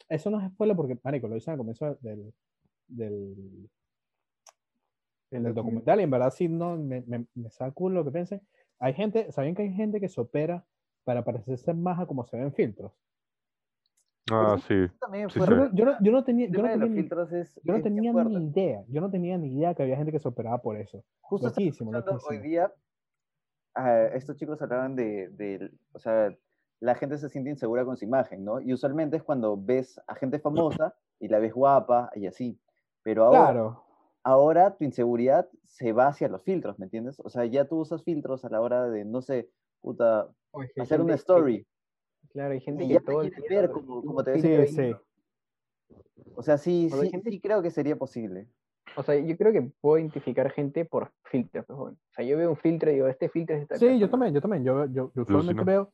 eso 0.07 0.29
no 0.29 0.39
es 0.39 0.49
spoiler 0.53 0.77
porque, 0.77 0.97
marico, 1.03 1.27
lo 1.27 1.35
dicen 1.35 1.53
al 1.53 1.57
comienzo 1.57 1.97
del, 1.99 2.33
del, 2.87 3.69
el 5.31 5.43
del 5.43 5.53
documental, 5.53 5.99
y 5.99 6.03
en 6.03 6.11
verdad 6.11 6.31
sí, 6.31 6.47
no, 6.47 6.77
me, 6.77 7.01
me, 7.01 7.25
me 7.35 7.49
saca 7.49 7.71
culo 7.71 7.95
lo 7.95 8.05
que 8.05 8.11
piensen. 8.11 8.41
Hay 8.79 8.93
gente, 8.93 9.31
¿saben 9.31 9.55
que 9.55 9.63
hay 9.63 9.73
gente 9.73 9.99
que 9.99 10.07
se 10.09 10.21
opera 10.21 10.65
para 11.03 11.23
parecerse 11.23 11.73
más 11.73 11.99
a 11.99 12.05
como 12.05 12.25
se 12.25 12.37
ven 12.37 12.53
filtros? 12.53 12.93
Ah, 14.29 14.57
sí. 14.67 14.87
También 14.99 15.29
Sí, 15.29 15.39
sí. 15.39 15.45
Yo, 15.47 15.55
no- 15.55 15.73
yo 15.73 15.85
no, 15.85 15.97
yo 16.01 16.11
no 16.11 16.23
tenía, 16.23 16.47
El 16.47 16.53
yo 16.53 16.61
no 16.61 16.69
tenía, 16.69 17.01
es, 17.31 17.61
yo 17.63 17.73
no 17.73 17.81
tenía 17.81 18.13
ni 18.13 18.45
idea, 18.47 18.83
yo 18.89 19.01
no 19.01 19.09
tenía 19.09 19.37
ni 19.37 19.53
idea 19.57 19.73
que 19.73 19.83
había 19.83 19.95
gente 19.97 20.11
que 20.11 20.19
se 20.19 20.27
operaba 20.27 20.61
por 20.61 20.77
eso. 20.77 21.03
Justo 21.21 21.47
Loquísimo, 21.47 21.91
escuchando 21.91 22.21
hoy 22.27 22.37
loquísimo. 22.37 22.43
día, 22.43 22.73
ah, 23.75 24.03
estos 24.13 24.35
chicos 24.37 24.61
hablaban 24.61 24.95
de, 24.95 25.29
de, 25.29 25.71
o 25.93 25.99
sea, 25.99 26.35
la 26.79 26.95
gente 26.95 27.17
se 27.17 27.29
siente 27.29 27.49
insegura 27.49 27.85
con 27.85 27.97
su 27.97 28.05
imagen, 28.05 28.43
¿no? 28.43 28.59
Y 28.59 28.73
usualmente 28.73 29.17
es 29.17 29.23
cuando 29.23 29.57
ves 29.57 29.99
a 30.07 30.15
gente 30.15 30.39
famosa 30.39 30.93
y 31.19 31.27
la 31.27 31.39
ves 31.39 31.53
guapa 31.53 32.11
y 32.15 32.27
así. 32.27 32.59
Pero 33.03 33.23
ahora, 33.23 33.45
Claro, 33.45 33.83
ahora 34.27 34.75
tu 34.75 34.83
inseguridad 34.83 35.47
se 35.63 35.93
va 35.93 36.07
hacia 36.07 36.27
los 36.27 36.43
filtros, 36.43 36.77
¿me 36.79 36.85
entiendes? 36.85 37.19
O 37.23 37.29
sea, 37.29 37.45
ya 37.45 37.65
tú 37.65 37.79
usas 37.79 38.03
filtros 38.03 38.43
a 38.43 38.49
la 38.49 38.59
hora 38.59 38.89
de, 38.89 39.05
no 39.05 39.21
sé, 39.21 39.49
puta, 39.81 40.29
O 40.51 40.61
es 40.63 40.73
que 40.73 40.81
hay 40.81 40.83
hacer 40.83 40.99
una 41.01 41.15
story. 41.15 41.65
Claro, 42.29 42.51
hay 42.53 42.59
gente 42.59 42.83
Y 42.83 42.87
que 42.89 42.93
ya 42.95 42.99
te 42.99 43.05
todo 43.05 43.21
el 43.21 43.29
quieres 43.31 43.49
día 43.49 43.61
ver 43.61 43.71
como, 43.71 44.03
como 44.03 44.23
te 44.23 44.31
ves. 44.33 44.69
sí, 44.75 44.75
sí. 44.75 44.95
O 46.35 46.43
sea, 46.43 46.57
sí, 46.57 46.87
Pero 46.91 47.03
sí, 47.03 47.09
gente- 47.09 47.29
sí 47.29 47.39
creo 47.39 47.61
que 47.61 47.71
sería 47.71 47.95
posible. 47.95 48.49
O 48.97 49.03
sea, 49.03 49.15
yo 49.15 49.37
creo 49.37 49.53
que 49.53 49.61
puedo 49.79 49.97
identificar 49.99 50.51
gente 50.51 50.83
por 50.83 51.13
filtros. 51.23 51.65
pues. 51.65 51.77
O 51.79 51.95
sea, 52.11 52.25
yo 52.25 52.37
veo 52.37 52.49
un 52.49 52.57
filtro 52.57 52.91
y 52.91 52.95
digo, 52.95 53.07
este 53.07 53.29
filtro 53.29 53.55
es 53.55 53.61
esta 53.61 53.75
Sí, 53.75 53.85
yo 53.85 53.91
persona. 54.07 54.11
también, 54.11 54.33
yo 54.33 54.41
también. 54.41 54.63
Yo, 54.65 54.85
yo, 54.87 55.11
yo 55.15 55.21
usualmente 55.21 55.63
veo, 55.63 55.91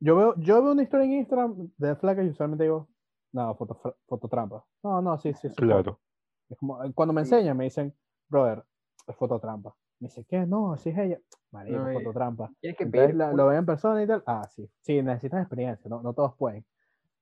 yo 0.00 0.16
veo, 0.16 0.34
yo 0.38 0.62
veo 0.62 0.72
una 0.72 0.82
historia 0.82 1.04
en 1.06 1.12
Instagram 1.12 1.70
de 1.76 1.94
flaca 1.96 2.22
y 2.24 2.28
usualmente 2.30 2.64
digo, 2.64 2.88
no, 3.32 3.54
foto, 3.54 3.74
fra- 3.76 3.94
fototrampa. 4.06 4.64
No, 4.82 5.00
no, 5.02 5.16
sí, 5.18 5.32
sí, 5.34 5.48
sí. 5.48 5.54
Claro. 5.54 6.00
Es 6.48 6.58
como, 6.58 6.82
eh, 6.84 6.92
cuando 6.94 7.12
me 7.12 7.22
enseñan, 7.22 7.56
me 7.56 7.64
dicen, 7.64 7.94
brother, 8.28 8.64
es 9.06 9.16
fototrampa. 9.16 9.74
Me 9.98 10.08
dice, 10.08 10.24
¿qué? 10.24 10.46
No, 10.46 10.72
así 10.72 10.90
es 10.90 10.98
ella. 10.98 11.18
Marico, 11.50 11.78
No, 11.78 11.92
fototrampa. 11.92 12.52
Tienes 12.60 12.76
que 12.76 12.84
Entonces 12.84 13.06
pedir 13.08 13.16
la- 13.16 13.30
un- 13.30 13.36
lo 13.36 13.46
ven 13.46 13.58
en 13.58 13.66
persona 13.66 14.02
y 14.02 14.06
tal. 14.06 14.22
Ah, 14.26 14.46
sí. 14.48 14.68
Sí, 14.80 15.02
necesitas 15.02 15.40
experiencia, 15.40 15.88
no, 15.88 16.02
no 16.02 16.12
todos 16.12 16.34
pueden. 16.36 16.64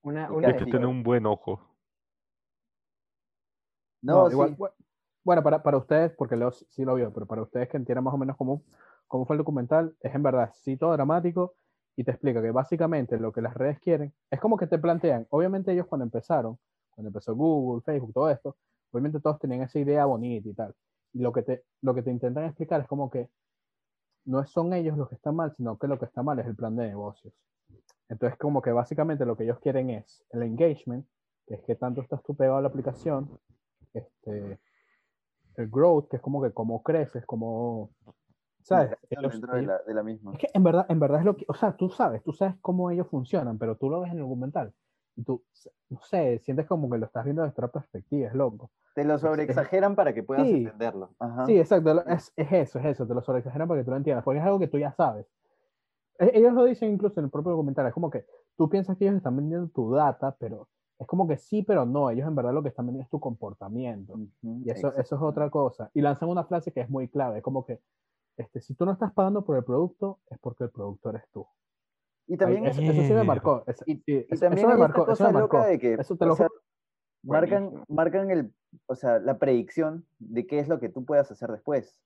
una, 0.02 0.26
y 0.26 0.32
una 0.34 0.48
Hay 0.48 0.56
que 0.56 0.64
tener 0.66 0.86
un 0.86 1.02
buen 1.02 1.24
ojo. 1.26 1.60
No, 4.02 4.24
No, 4.24 4.30
igual, 4.30 4.50
sí. 4.50 4.56
bu- 4.56 4.72
bueno, 5.24 5.42
para, 5.42 5.62
para 5.62 5.78
ustedes, 5.78 6.12
porque 6.12 6.36
Leo 6.36 6.50
sí 6.52 6.66
sí 6.68 6.84
lo 6.84 6.94
vio, 6.94 7.12
pero 7.12 7.26
para 7.26 7.42
ustedes 7.42 7.68
que 7.68 7.76
entiendan 7.78 8.04
más 8.04 8.12
o 8.14 8.18
menos 8.18 8.36
cómo, 8.36 8.62
cómo 9.06 9.24
fue 9.24 9.34
el 9.36 9.38
documental, 9.38 9.96
es 10.00 10.14
en 10.14 10.22
verdad, 10.22 10.50
sí, 10.54 10.76
todo 10.76 10.92
dramático 10.92 11.54
y 11.96 12.04
te 12.04 12.10
explica 12.10 12.42
que 12.42 12.50
básicamente 12.50 13.18
lo 13.18 13.32
que 13.32 13.40
las 13.40 13.54
redes 13.54 13.78
quieren 13.80 14.12
es 14.30 14.40
como 14.40 14.56
que 14.58 14.66
te 14.66 14.78
plantean, 14.78 15.26
obviamente 15.30 15.72
ellos 15.72 15.86
cuando 15.86 16.04
empezaron, 16.04 16.58
cuando 16.90 17.08
empezó 17.08 17.34
Google, 17.34 17.82
Facebook, 17.82 18.12
todo 18.12 18.30
esto, 18.30 18.56
obviamente 18.94 19.20
todos 19.20 19.38
tenían 19.40 19.62
esa 19.62 19.78
idea 19.80 20.04
bonita 20.04 20.48
y 20.48 20.54
tal. 20.54 20.74
Y 21.12 21.18
lo 21.20 21.32
que 21.32 21.42
te, 21.42 21.64
lo 21.82 21.94
que 21.94 22.02
te 22.02 22.10
intentan 22.10 22.44
explicar 22.44 22.80
es 22.80 22.86
como 22.86 23.10
que 23.10 23.28
no 24.26 24.44
son 24.46 24.72
ellos 24.72 24.96
los 24.96 25.08
que 25.08 25.16
están 25.16 25.34
mal, 25.36 25.52
sino 25.54 25.76
que 25.78 25.88
lo 25.88 25.98
que 25.98 26.04
está 26.06 26.22
mal 26.22 26.38
es 26.38 26.46
el 26.46 26.54
plan 26.54 26.76
de 26.76 26.86
negocios. 26.88 27.34
Entonces, 28.08 28.38
como 28.38 28.62
que 28.62 28.70
básicamente 28.70 29.26
lo 29.26 29.36
que 29.36 29.44
ellos 29.44 29.58
quieren 29.60 29.90
es 29.90 30.24
el 30.30 30.42
engagement, 30.44 31.06
que 31.46 31.54
es 31.56 31.62
que 31.62 31.74
tanto 31.74 32.00
estás 32.02 32.22
tú 32.22 32.34
pegado 32.36 32.58
a 32.58 32.62
la 32.62 32.68
aplicación, 32.68 33.28
este, 33.92 34.58
el 35.56 35.68
growth, 35.68 36.08
que 36.08 36.16
es 36.16 36.22
como 36.22 36.40
que 36.42 36.52
cómo 36.52 36.82
creces, 36.82 37.26
como, 37.26 37.90
¿sabes? 38.62 38.96
Ellos- 39.10 39.40
de 39.40 39.62
la, 39.62 39.78
de 39.82 39.94
la 39.94 40.02
misma. 40.02 40.32
es 40.32 40.38
que 40.38 40.48
en 40.54 40.62
verdad, 40.62 40.86
en 40.88 41.00
verdad 41.00 41.18
es 41.20 41.24
lo 41.26 41.36
que, 41.36 41.44
o 41.48 41.54
sea, 41.54 41.76
tú 41.76 41.88
sabes, 41.90 42.22
tú 42.22 42.32
sabes 42.32 42.54
cómo 42.60 42.90
ellos 42.90 43.08
funcionan, 43.08 43.58
pero 43.58 43.76
tú 43.76 43.90
lo 43.90 44.00
ves 44.00 44.10
en 44.12 44.18
el 44.18 44.22
documental 44.24 44.72
tú, 45.22 45.42
no 45.90 46.00
sé, 46.02 46.38
sientes 46.40 46.66
como 46.66 46.90
que 46.90 46.98
lo 46.98 47.06
estás 47.06 47.24
viendo 47.24 47.42
desde 47.42 47.52
otra 47.52 47.68
perspectiva, 47.68 48.28
es 48.28 48.34
loco. 48.34 48.70
Te 48.94 49.04
lo 49.04 49.18
sobreexageran 49.18 49.94
para 49.96 50.14
que 50.14 50.22
puedas 50.22 50.46
Sí. 50.46 50.64
entenderlo. 50.64 51.10
Ajá. 51.18 51.46
Sí, 51.46 51.58
exacto, 51.58 52.04
es, 52.08 52.32
es 52.36 52.52
eso, 52.52 52.78
es 52.78 52.84
eso, 52.86 53.06
te 53.06 53.14
lo 53.14 53.22
sobreexageran 53.22 53.68
para 53.68 53.80
que 53.80 53.84
tú 53.84 53.90
lo 53.90 53.96
entiendas, 53.96 54.24
porque 54.24 54.38
es 54.40 54.44
algo 54.44 54.58
que 54.58 54.68
tú 54.68 54.78
ya 54.78 54.92
sabes. 54.92 55.26
E- 56.18 56.30
Ellos 56.34 56.52
lo 56.52 56.64
dicen 56.64 56.92
incluso 56.92 57.20
en 57.20 57.24
el 57.26 57.30
propio 57.30 57.52
documental, 57.52 57.86
es 57.86 57.92
como 57.94 58.10
que 58.10 58.24
tú 58.56 58.68
piensas 58.68 58.96
que 58.96 59.04
ellos 59.04 59.16
están 59.16 59.36
vendiendo 59.36 59.68
tu 59.68 59.90
data, 59.90 60.36
pero 60.38 60.68
es 60.98 61.06
como 61.08 61.26
que 61.26 61.36
sí, 61.36 61.62
pero 61.62 61.84
no, 61.84 62.08
ellos 62.10 62.26
en 62.26 62.34
verdad 62.36 62.52
lo 62.54 62.62
que 62.62 62.68
están 62.68 62.86
vendiendo 62.86 63.04
es 63.04 63.10
tu 63.10 63.18
comportamiento. 63.20 64.14
Ujú, 64.14 64.62
Y 64.64 64.70
eso, 64.70 64.94
eso 64.96 65.16
es 65.16 65.22
otra 65.22 65.50
cosa. 65.50 65.90
Y 65.92 66.00
lanzan 66.00 66.28
una 66.28 66.44
frase 66.44 66.72
que 66.72 66.80
es 66.80 66.88
muy 66.88 67.08
clave, 67.08 67.38
es 67.38 67.42
como 67.44 67.64
que 67.66 67.80
este, 68.36 68.60
si 68.60 68.74
tú 68.74 68.84
no 68.86 68.92
estás 68.92 69.12
pagando 69.12 69.44
por 69.44 69.56
el 69.56 69.64
producto, 69.64 70.20
es 70.30 70.38
porque 70.38 70.64
el 70.64 70.70
producto 70.70 71.10
eres 71.10 71.22
tú. 71.32 71.46
Y 72.26 72.36
también, 72.36 72.66
eso, 72.66 72.80
eso 72.80 73.02
sí 73.02 73.12
me 73.12 73.24
marcó. 73.24 73.64
eso- 73.66 73.84
y, 73.86 73.96
sí, 73.96 74.02
y 74.06 74.26
eso- 74.30 74.40
también 74.46 74.66
eso 74.70 74.78
me 74.78 74.84
eso 74.86 75.04
cosa 75.04 75.32
loca 75.32 75.66
de 75.66 75.78
que 75.78 75.94
Eso 75.94 76.16
te 76.16 76.24
o 76.24 76.28
lo 76.28 76.36
sea, 76.36 76.48
marcan, 77.22 77.84
marcan 77.88 78.30
el, 78.30 78.54
o 78.86 78.94
sea, 78.94 79.18
la 79.18 79.38
predicción 79.38 80.06
de 80.18 80.46
qué 80.46 80.58
es 80.58 80.68
lo 80.68 80.80
que 80.80 80.88
tú 80.88 81.04
puedas 81.04 81.30
hacer 81.30 81.50
después. 81.50 82.00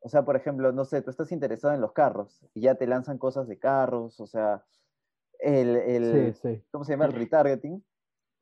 O 0.00 0.08
sea, 0.10 0.24
por 0.24 0.36
ejemplo, 0.36 0.70
no 0.72 0.84
sé, 0.84 1.00
tú 1.00 1.10
estás 1.10 1.32
interesado 1.32 1.72
en 1.74 1.80
los 1.80 1.92
carros 1.92 2.44
y 2.52 2.60
ya 2.60 2.74
te 2.74 2.86
lanzan 2.86 3.16
cosas 3.16 3.48
de 3.48 3.58
carros, 3.58 4.20
o 4.20 4.26
sea, 4.26 4.64
el, 5.38 5.76
el- 5.76 6.34
Sí, 6.34 6.40
sí. 6.56 6.64
¿cómo 6.70 6.84
se 6.84 6.92
llama? 6.92 7.06
El 7.06 7.12
retargeting, 7.14 7.82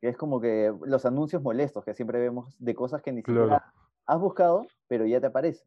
que 0.01 0.09
es 0.09 0.17
como 0.17 0.41
que 0.41 0.73
los 0.85 1.05
anuncios 1.05 1.41
molestos 1.41 1.85
que 1.85 1.93
siempre 1.93 2.19
vemos 2.19 2.55
de 2.59 2.75
cosas 2.75 3.01
que 3.01 3.13
ni 3.13 3.23
Claro. 3.23 3.43
siquiera 3.43 3.73
has 4.05 4.19
buscado, 4.19 4.67
pero 4.87 5.05
ya 5.05 5.21
te 5.21 5.27
aparece. 5.27 5.63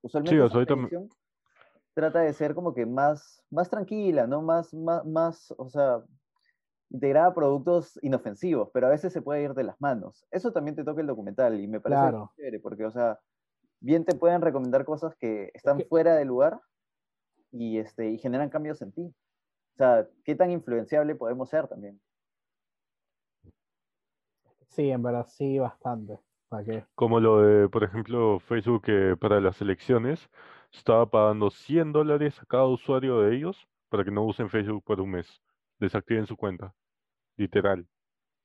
Usualmente 0.00 0.40
o 0.40 0.46
esa 0.46 0.52
sea, 0.52 0.56
ahorita 0.56 0.76
me- 0.76 0.88
predicción 0.88 1.10
trata 1.96 2.20
de 2.20 2.34
ser 2.34 2.54
como 2.54 2.74
que 2.74 2.84
más, 2.84 3.42
más 3.50 3.70
tranquila, 3.70 4.26
¿no? 4.26 4.42
Más, 4.42 4.74
más, 4.74 5.02
más, 5.06 5.54
o 5.56 5.70
sea, 5.70 6.02
integrada 6.90 7.28
a 7.28 7.34
productos 7.34 7.98
inofensivos, 8.02 8.68
pero 8.74 8.86
a 8.86 8.90
veces 8.90 9.14
se 9.14 9.22
puede 9.22 9.42
ir 9.42 9.54
de 9.54 9.64
las 9.64 9.80
manos. 9.80 10.26
Eso 10.30 10.52
también 10.52 10.76
te 10.76 10.84
toca 10.84 11.00
el 11.00 11.06
documental 11.06 11.58
y 11.58 11.66
me 11.66 11.80
parece 11.80 12.00
Claro. 12.02 12.32
chévere, 12.36 12.60
porque, 12.60 12.84
o 12.84 12.90
sea, 12.90 13.18
bien 13.80 14.04
te 14.04 14.14
pueden 14.14 14.42
recomendar 14.42 14.84
cosas 14.84 15.16
que 15.16 15.50
están 15.54 15.78
que- 15.78 15.86
fuera 15.86 16.14
de 16.16 16.26
lugar 16.26 16.60
y, 17.50 17.78
este, 17.78 18.10
y 18.10 18.18
generan 18.18 18.50
cambios 18.50 18.82
en 18.82 18.92
ti. 18.92 19.14
O 19.74 19.76
sea, 19.78 20.06
qué 20.22 20.34
tan 20.34 20.50
influenciable 20.50 21.14
podemos 21.14 21.48
ser 21.48 21.66
también. 21.66 21.98
Sí, 24.68 24.90
en 24.90 25.02
verdad, 25.02 25.26
sí, 25.30 25.58
bastante. 25.58 26.18
¿Para 26.50 26.64
qué? 26.64 26.84
Como 26.94 27.20
lo 27.20 27.40
de, 27.40 27.68
por 27.68 27.84
ejemplo, 27.84 28.38
Facebook 28.40 28.82
que 28.82 29.16
para 29.18 29.40
las 29.40 29.60
elecciones 29.62 30.28
estaba 30.72 31.06
pagando 31.06 31.50
100 31.50 31.92
dólares 31.92 32.40
a 32.40 32.46
cada 32.46 32.66
usuario 32.66 33.20
de 33.20 33.36
ellos 33.36 33.66
para 33.88 34.04
que 34.04 34.10
no 34.10 34.24
usen 34.24 34.48
Facebook 34.50 34.82
por 34.84 35.00
un 35.00 35.10
mes. 35.12 35.42
Desactiven 35.78 36.26
su 36.26 36.36
cuenta. 36.36 36.74
Literal. 37.36 37.86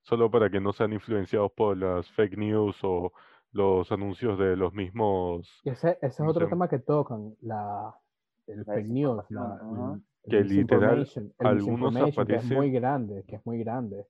Solo 0.01 0.29
para 0.31 0.49
que 0.49 0.59
no 0.59 0.73
sean 0.73 0.93
influenciados 0.93 1.51
por 1.51 1.77
las 1.77 2.09
fake 2.11 2.37
news 2.37 2.77
o 2.83 3.11
los 3.51 3.91
anuncios 3.91 4.37
de 4.39 4.55
los 4.55 4.73
mismos. 4.73 5.61
Y 5.63 5.69
ese, 5.69 5.91
ese 6.01 6.07
es 6.07 6.17
¿cómo 6.17 6.31
se 6.33 6.37
otro 6.37 6.49
tema 6.49 6.67
que 6.67 6.79
tocan, 6.79 7.35
la, 7.41 7.93
el 8.47 8.59
La 8.59 8.63
fake 8.65 8.87
news, 8.87 9.25
la, 9.29 9.99
Que 10.23 10.41
literal, 10.43 11.07
algunos 11.39 11.93
misinformation, 11.93 12.27
que 12.27 12.35
es 12.35 12.45
muy 12.45 12.67
aparecen- 12.69 12.73
grande, 12.73 13.23
que 13.27 13.35
es 13.35 13.45
muy 13.45 13.59
grande. 13.59 14.07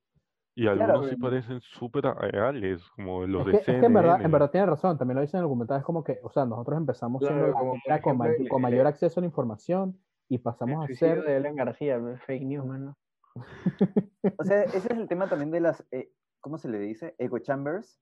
Y 0.56 0.64
Claro, 0.64 0.84
algunos 0.84 1.08
sí 1.08 1.16
em, 1.16 1.22
parecen 1.22 1.62
súper 1.62 2.04
reales, 2.04 2.82
como 2.96 3.26
los 3.26 3.42
Es 3.42 3.46
de 3.48 3.52
que, 3.52 3.58
es 3.60 3.66
que 3.80 3.86
en 3.86 3.94
verdad, 3.94 4.12
en 4.16 4.18
CNN. 4.18 4.32
verdad 4.34 4.52
tiene 4.52 4.66
razón, 4.68 4.98
también 4.98 5.16
lo 5.16 5.22
dicen 5.22 5.38
en 5.38 5.44
el 5.44 5.50
documental, 5.50 5.80
es 5.80 5.86
como 5.86 6.04
que, 6.04 6.20
o 6.24 6.30
sea, 6.30 6.46
nosotros 6.46 6.78
empezamos 6.78 7.22
Claro, 7.22 7.36
siendo 7.54 7.58
como 7.60 7.72
con, 7.82 7.92
ejemplo 7.92 8.30
el- 8.30 8.50
con 8.50 8.58
el- 8.58 8.62
mayor 8.64 8.88
acceso 8.88 9.20
a 9.20 9.22
la 9.22 9.28
información 9.28 9.98
y 10.28 10.36
El 10.36 10.42
pasamos 10.42 10.84
a 10.84 10.88
suicidio 10.88 11.16
ser... 11.16 11.24
de 11.24 11.36
Alan 11.38 11.56
García, 11.56 12.00
fake 12.26 12.44
news, 12.44 12.66
mano. 12.66 12.98
O 14.38 14.44
sea, 14.44 14.64
ese 14.64 14.78
es 14.78 14.98
el 14.98 15.08
tema 15.08 15.28
también 15.30 15.52
de 15.52 15.60
las, 15.62 15.86
eh, 15.92 16.12
¿cómo 16.42 16.58
se 16.58 16.68
le 16.70 16.80
dice? 16.80 17.16
Echo 17.18 17.40
chambers, 17.40 18.02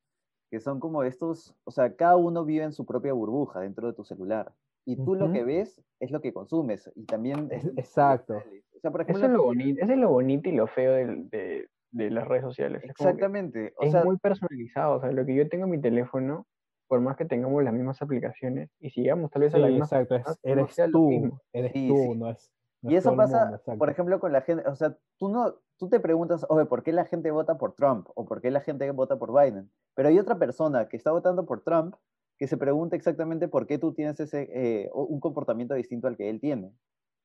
que 0.50 0.60
son 0.60 0.80
como 0.80 1.04
estos, 1.04 1.56
o 1.66 1.72
sea, 1.72 1.96
cada 1.96 2.16
uno 2.16 2.46
vive 2.46 2.64
en 2.64 2.74
su 2.74 2.86
propia 2.86 3.14
burbuja 3.14 3.60
dentro 3.62 3.88
de 3.88 3.94
tu 3.94 4.04
celular. 4.04 4.54
Y 4.86 4.96
tú 4.96 5.16
lo 5.16 5.26
Ujú. 5.26 5.34
que 5.34 5.44
ves 5.44 5.82
es 6.00 6.12
lo 6.12 6.22
que 6.22 6.34
consumes. 6.34 6.90
Y 6.96 7.04
también... 7.06 7.48
Es- 7.52 7.66
exacto. 7.78 8.38
O 8.38 8.80
sea, 8.80 8.92
por 8.92 9.02
Eso 9.02 9.12
ejemplo... 9.12 9.28
es 9.28 9.34
lo 9.34 9.44
bonito, 9.44 9.84
eso 9.84 9.94
es 9.94 10.00
lo 10.00 10.10
bonito 10.10 10.50
y 10.50 10.52
lo 10.54 10.68
feo 10.68 10.94
del- 10.94 11.30
de, 11.30 11.70
de 11.92 12.10
las 12.12 12.28
redes 12.28 12.44
sociales. 12.44 12.84
Exactamente. 12.84 13.74
O 13.78 13.84
es 13.86 13.92
sea, 13.92 14.04
muy 14.04 14.18
personalizado. 14.18 14.98
O 14.98 15.02
sea, 15.02 15.12
lo 15.12 15.26
que 15.26 15.36
yo 15.36 15.48
tengo 15.50 15.66
en 15.66 15.72
mi 15.72 15.82
teléfono, 15.82 16.48
por 16.88 17.02
más 17.02 17.18
que 17.18 17.26
tengamos 17.26 17.64
las 17.64 17.74
mismas 17.74 18.02
aplicaciones 18.02 18.70
y 18.80 18.90
sigamos 18.90 19.32
tal 19.32 19.44
vez 19.44 19.54
a 19.54 19.58
Sí, 19.58 19.62
la 19.62 19.68
misma 19.70 19.86
exacto, 19.86 20.16
es- 20.16 20.26
no 20.26 20.36
eres 20.44 20.78
lo 20.78 20.92
tú, 20.92 21.40
eres 21.54 21.72
Sí, 21.74 21.88
tú, 21.88 21.96
sí. 21.98 22.16
no 22.16 22.30
es... 22.32 22.52
no 22.82 22.92
y 22.92 22.96
es 22.96 23.00
eso 23.06 23.16
pasa, 23.16 23.46
mundo, 23.46 23.78
por 23.78 23.90
ejemplo, 23.90 24.20
con 24.20 24.32
la 24.34 24.42
gente, 24.42 24.68
o 24.68 24.76
sea, 24.76 24.98
tú 25.18 25.30
no, 25.30 25.56
tú 25.78 25.90
te 25.90 26.00
preguntas, 26.00 26.46
oye, 26.50 26.66
¿por 26.66 26.82
qué 26.84 26.94
la 26.94 27.06
gente 27.06 27.32
vota 27.32 27.58
por 27.58 27.74
Trump? 27.76 28.08
¿O 28.16 28.26
por 28.26 28.42
qué 28.42 28.52
la 28.52 28.62
gente 28.62 28.90
vota 28.92 29.18
por 29.20 29.32
Biden? 29.34 29.72
Pero 29.96 30.10
hay 30.10 30.18
otra 30.20 30.40
persona 30.40 30.88
que 30.90 30.98
está 30.98 31.12
votando 31.12 31.46
por 31.46 31.64
Trump 31.64 31.96
que 32.38 32.48
se 32.48 32.58
pregunta 32.58 32.96
exactamente 32.96 33.50
por 33.50 33.68
qué 33.68 33.78
tú 33.78 33.94
tienes 33.94 34.20
ese, 34.20 34.48
eh, 34.54 34.90
un 34.94 35.20
comportamiento 35.20 35.74
distinto 35.74 36.08
al 36.08 36.16
que 36.16 36.30
él 36.30 36.40
tiene. 36.40 36.74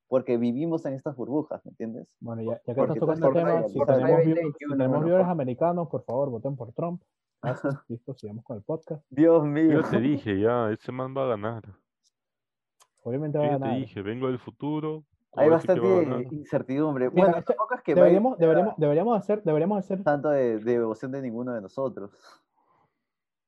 Porque 0.09 0.36
vivimos 0.36 0.84
en 0.86 0.94
estas 0.94 1.16
burbujas, 1.16 1.64
¿me 1.64 1.70
entiendes? 1.70 2.14
Bueno, 2.20 2.42
ya, 2.42 2.61
ya 2.66 2.74
que 2.74 2.74
Porque 2.74 2.92
estás 2.92 3.00
tocando 3.00 3.28
el 3.28 3.34
tema, 3.34 3.59
ahí, 3.59 3.68
si 3.68 3.78
tenemos, 3.80 4.05
ahí 4.05 4.26
view- 4.26 4.34
2021, 4.34 4.52
si 4.55 4.59
tenemos 4.68 4.88
bueno, 4.90 5.05
viewers 5.07 5.24
por- 5.24 5.30
americanos, 5.32 5.88
por 5.88 6.05
favor, 6.05 6.30
voten 6.30 6.57
por 6.57 6.72
Trump. 6.72 7.02
Gracias. 7.42 7.74
Listo, 7.88 8.14
sigamos 8.14 8.44
con 8.44 8.57
el 8.57 8.62
podcast. 8.62 9.05
Dios 9.11 9.44
mío. 9.44 9.72
Yo 9.72 9.82
te 9.82 10.00
dije 10.00 10.38
ya, 10.40 10.70
ese 10.70 10.92
man 10.92 11.14
va 11.16 11.24
a 11.24 11.28
ganar. 11.28 11.62
Obviamente 13.02 13.38
va 13.38 13.44
a 13.44 13.50
Yo 13.52 13.57
te 13.57 13.61
ganar. 13.64 13.78
dije, 13.78 14.02
vengo 14.02 14.26
del 14.28 14.38
futuro. 14.38 15.05
Hay 15.36 15.48
bastante 15.50 15.80
ganar. 16.05 16.22
incertidumbre. 16.32 17.11
Mira, 17.11 17.26
bueno, 17.28 17.42
tampoco 17.44 17.74
es 17.74 17.82
que 17.82 17.94
Deberíamos, 17.94 18.38
deberíamos, 18.38 18.74
deberíamos 18.76 19.18
hacer, 19.18 19.42
deberíamos 19.42 19.78
hacer 19.78 20.02
tanto 20.05 20.28
de, 20.28 20.59
de 20.59 20.72
devoción 20.78 21.11
de 21.11 21.20
ninguno 21.22 21.52
de 21.52 21.61
nosotros. 21.61 22.12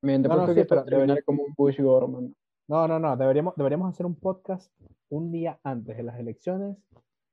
Te 0.00 0.18
No, 0.18 0.36
no, 0.36 0.52
sí, 0.52 0.61
esto 0.61 0.68
pero 0.74 0.80
a 0.80 0.84
terminar 0.84 1.07
debería- 1.07 1.22
como 1.24 1.42
un 1.44 1.54
Bush 1.57 1.80
Gorman. 1.80 2.34
No, 2.68 2.88
no, 2.88 2.98
no, 2.98 3.16
deberíamos, 3.16 3.54
deberíamos 3.56 3.88
hacer 3.90 4.06
un 4.06 4.16
podcast 4.16 4.72
un 5.08 5.30
día 5.30 5.60
antes 5.62 5.96
de 5.96 6.02
las 6.02 6.18
elecciones, 6.18 6.76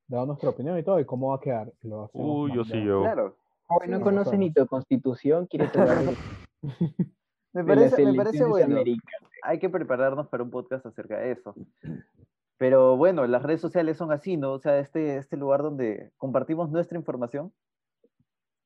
dando 0.08 0.28
nuestra 0.28 0.50
opinión 0.50 0.78
y 0.78 0.84
todo, 0.84 1.00
y 1.00 1.06
cómo 1.06 1.30
va 1.30 1.38
a 1.38 1.40
quedar. 1.40 1.74
lo 1.82 2.10
Uy, 2.14 2.54
yo 2.54 2.64
sí 2.64 2.76
llevo. 2.76 3.02
Claro. 3.02 3.36
Joven, 3.66 3.92
no 3.92 3.98
Sí, 3.98 4.04
conoce 4.04 4.38
ni 4.38 4.52
tu 4.52 4.68
constitución, 4.68 5.48
de, 5.52 6.16
Me 7.54 7.64
parece, 7.64 8.06
me 8.06 8.14
parece 8.14 8.46
bueno. 8.46 8.76
americanas. 8.78 9.32
Hay 9.42 9.60
que 9.60 9.70
prepararnos 9.70 10.28
para 10.28 10.44
un 10.44 10.52
podcast 10.52 10.86
acerca 10.86 11.20
de 11.20 11.32
eso. 11.32 11.56
Pero 12.58 12.96
bueno, 12.96 13.26
las 13.26 13.42
redes 13.44 13.62
sociales 13.62 13.98
son 13.98 14.12
así, 14.12 14.38
¿no? 14.38 14.54
O 14.54 14.60
sea, 14.60 14.80
este, 14.80 15.18
este 15.18 15.38
lugar 15.38 15.64
donde 15.64 16.12
compartimos 16.18 16.70
nuestra 16.70 16.98
información 16.98 17.52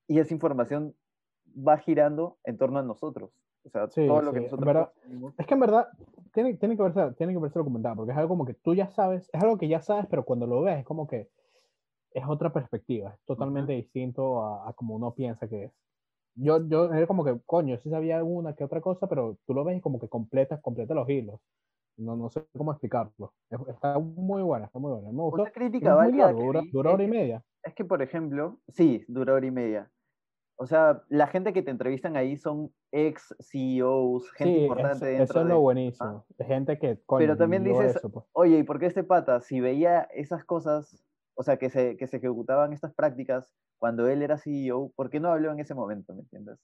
y 0.07 0.19
esa 0.19 0.33
información 0.33 0.93
va 1.55 1.77
girando 1.77 2.37
en 2.43 2.57
torno 2.57 2.79
a 2.79 2.83
nosotros. 2.83 3.31
O 3.67 3.69
sea, 3.69 3.87
Sí, 3.89 4.07
todo 4.07 4.21
lo 4.21 4.33
que 4.33 4.41
nosotros 4.41 4.65
verdad. 4.65 4.89
Es 5.37 5.45
que 5.45 5.53
en 5.53 5.59
verdad 5.59 5.87
tiene, 6.33 6.53
tiene 6.55 6.77
que 6.77 6.83
verse, 6.83 7.11
tiene 7.17 7.33
que 7.33 7.39
verse 7.39 7.59
documentado, 7.59 7.95
porque 7.97 8.11
es 8.11 8.17
algo 8.17 8.29
como 8.29 8.45
que 8.45 8.53
tú 8.53 8.73
ya 8.73 8.89
sabes, 8.91 9.29
es 9.31 9.41
algo 9.41 9.57
que 9.57 9.67
ya 9.67 9.81
sabes, 9.81 10.05
pero 10.09 10.23
cuando 10.23 10.47
lo 10.47 10.61
ves 10.61 10.79
es 10.79 10.85
como 10.85 11.07
que 11.07 11.29
es 12.13 12.23
otra 12.27 12.51
perspectiva, 12.53 13.11
es 13.13 13.25
totalmente 13.25 13.73
distinto 13.73 14.41
a, 14.43 14.69
a 14.69 14.73
como 14.73 14.95
uno 14.95 15.13
piensa 15.13 15.47
que 15.47 15.65
es. 15.65 15.71
Yo, 16.35 16.67
yo 16.67 16.93
era 16.93 17.07
como 17.07 17.25
que, 17.25 17.39
coño, 17.45 17.77
sí 17.79 17.89
sabía 17.89 18.17
alguna 18.17 18.53
que 18.55 18.63
otra 18.63 18.81
cosa, 18.81 19.07
pero 19.07 19.37
tú 19.45 19.53
lo 19.53 19.63
ves 19.63 19.77
y 19.77 19.81
como 19.81 19.99
que 19.99 20.07
completas, 20.07 20.61
completa 20.61 20.93
los 20.93 21.09
hilos. 21.09 21.39
No, 21.97 22.15
no 22.15 22.29
sé 22.29 22.45
cómo 22.55 22.71
explicarlo. 22.71 23.33
Es- 23.49 23.59
Está 23.69 23.97
muy 23.99 24.43
buena, 24.43 24.67
está 24.67 24.79
muy 24.79 24.91
buena. 24.91 25.11
Me 25.11 25.21
gustó. 25.23 25.41
Una 25.43 25.51
crítica 25.51 25.95
muy 25.95 26.13
largo, 26.13 26.43
dura, 26.43 26.61
dura 26.71 26.91
hora 26.91 27.03
y 27.03 27.07
media. 27.07 27.43
Es 27.63 27.73
que, 27.73 27.85
por 27.85 28.01
ejemplo, 28.01 28.59
sí, 28.69 29.03
dura 29.07 29.33
hora 29.33 29.45
y 29.45 29.51
media. 29.51 29.91
O 30.59 30.65
sea, 30.65 31.03
la 31.09 31.27
gente 31.27 31.53
que 31.53 31.61
te 31.61 31.69
entrevistan 31.71 32.17
ahí 32.17 32.35
son 32.35 32.71
ex 32.91 33.35
CEOs, 33.39 34.31
gente 34.31 34.55
Sí, 34.55 34.61
importante 34.63 34.95
eso, 34.97 35.05
dentro 35.05 35.23
eso 35.23 35.39
es 35.41 35.45
de- 35.45 35.53
lo 35.53 35.59
buenísimo. 35.61 36.25
De 36.37 36.45
gente 36.45 36.79
que, 36.79 36.99
coño, 37.05 37.19
Pero 37.19 37.37
también 37.37 37.63
dices, 37.63 37.95
eso, 37.97 38.09
pues. 38.09 38.25
Oye, 38.33 38.57
¿y 38.57 38.63
por 38.63 38.79
qué 38.79 38.87
este 38.87 39.03
pata, 39.03 39.39
si 39.41 39.59
veía 39.59 40.01
esas 40.13 40.43
cosas, 40.43 41.03
o 41.35 41.43
sea, 41.43 41.57
que 41.57 41.69
se, 41.69 41.95
que 41.97 42.07
se 42.07 42.17
ejecutaban 42.17 42.73
estas 42.73 42.93
prácticas 42.93 43.53
cuando 43.77 44.07
él 44.07 44.23
era 44.23 44.37
CEO, 44.39 44.91
¿por 44.95 45.11
qué 45.11 45.19
no 45.19 45.29
habló 45.31 45.51
en 45.51 45.59
ese 45.59 45.75
momento, 45.75 46.13
me 46.15 46.21
entiendes? 46.21 46.55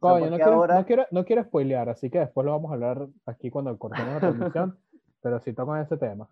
O 0.00 0.08
sea, 0.08 0.10
Coño, 0.14 0.20
¿por 0.20 0.30
no 0.30 0.36
quiero, 0.36 0.52
ahora- 0.54 0.74
no, 0.78 0.86
quiero, 0.86 1.06
no 1.10 1.24
quiero 1.26 1.44
spoilear, 1.44 1.88
así 1.90 2.08
que 2.08 2.20
después 2.20 2.46
lo 2.46 2.52
vamos 2.52 2.70
a 2.70 2.74
hablar 2.74 3.06
aquí 3.26 3.50
cuando 3.50 3.76
cortemos 3.78 4.14
la 4.14 4.20
transmisión, 4.20 4.78
pero 5.22 5.38
sí 5.40 5.52
tocan 5.52 5.82
ese 5.82 5.98
tema. 5.98 6.30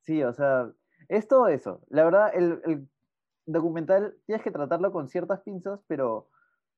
Sí, 0.00 0.22
o 0.24 0.32
sea, 0.32 0.70
es 1.08 1.28
todo 1.28 1.48
eso. 1.48 1.82
La 1.90 2.04
verdad, 2.04 2.30
el, 2.34 2.60
el 2.64 2.88
documental 3.46 4.18
tienes 4.26 4.42
que 4.44 4.50
tratarlo 4.50 4.92
con 4.92 5.08
ciertas 5.08 5.40
pinzas, 5.42 5.80
pero 5.86 6.30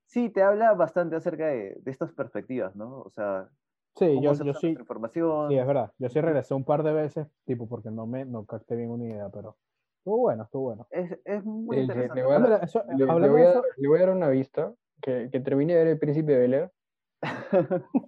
sí, 0.07 0.31
te 0.31 0.43
habla 0.43 0.75
bastante 0.75 1.17
acerca 1.17 1.47
de, 1.49 1.77
de 1.81 1.91
estas 1.91 2.13
perspectivas, 2.13 2.77
¿no? 2.77 3.01
O 3.03 3.11
sea, 3.11 3.51
Sí, 3.97 4.07
cómo 4.15 4.23
yo, 4.23 4.35
se 4.35 4.45
yo 4.45 4.55
sí, 4.55 4.69
información. 4.69 5.49
sí, 5.49 5.57
es 5.59 5.67
verdad. 5.67 5.93
Yo 5.99 6.09
sí 6.09 6.21
regresé 6.21 6.55
un 6.55 6.65
par 6.65 6.83
de 6.83 6.93
veces, 6.93 7.29
tipo, 7.45 7.69
porque 7.69 7.91
no 7.91 8.07
me 8.07 8.25
no 8.25 8.45
capté 8.47 8.77
bien 8.77 8.91
una 8.91 9.05
idea, 9.05 9.29
pero 9.31 9.59
estuvo 9.99 10.19
bueno, 10.19 10.45
estuvo 10.45 10.63
bueno. 10.65 10.89
Es, 10.91 11.19
es 11.25 11.45
muy 11.45 11.79
interesante. 11.79 12.21
le 12.21 12.25
voy 12.27 12.35
a 12.35 12.37
Ah, 12.37 12.41
dar- 12.41 12.51
mira, 12.51 12.57
eso, 12.65 12.85
Le, 12.89 13.07
voy 13.29 13.43
a, 13.43 13.51
eso, 13.51 13.63
le 13.77 13.89
voy 13.89 13.99
a 13.99 14.01
dar 14.07 14.11
una 14.17 14.29
vista 14.29 14.75
que, 15.01 15.29
que 15.33 15.41
termine 15.41 15.75
de 15.75 15.79
ver 15.81 15.89
El 15.89 15.99
Príncipe 15.99 16.33
de 16.33 16.39
Bel 16.39 16.55
Air. 16.55 16.73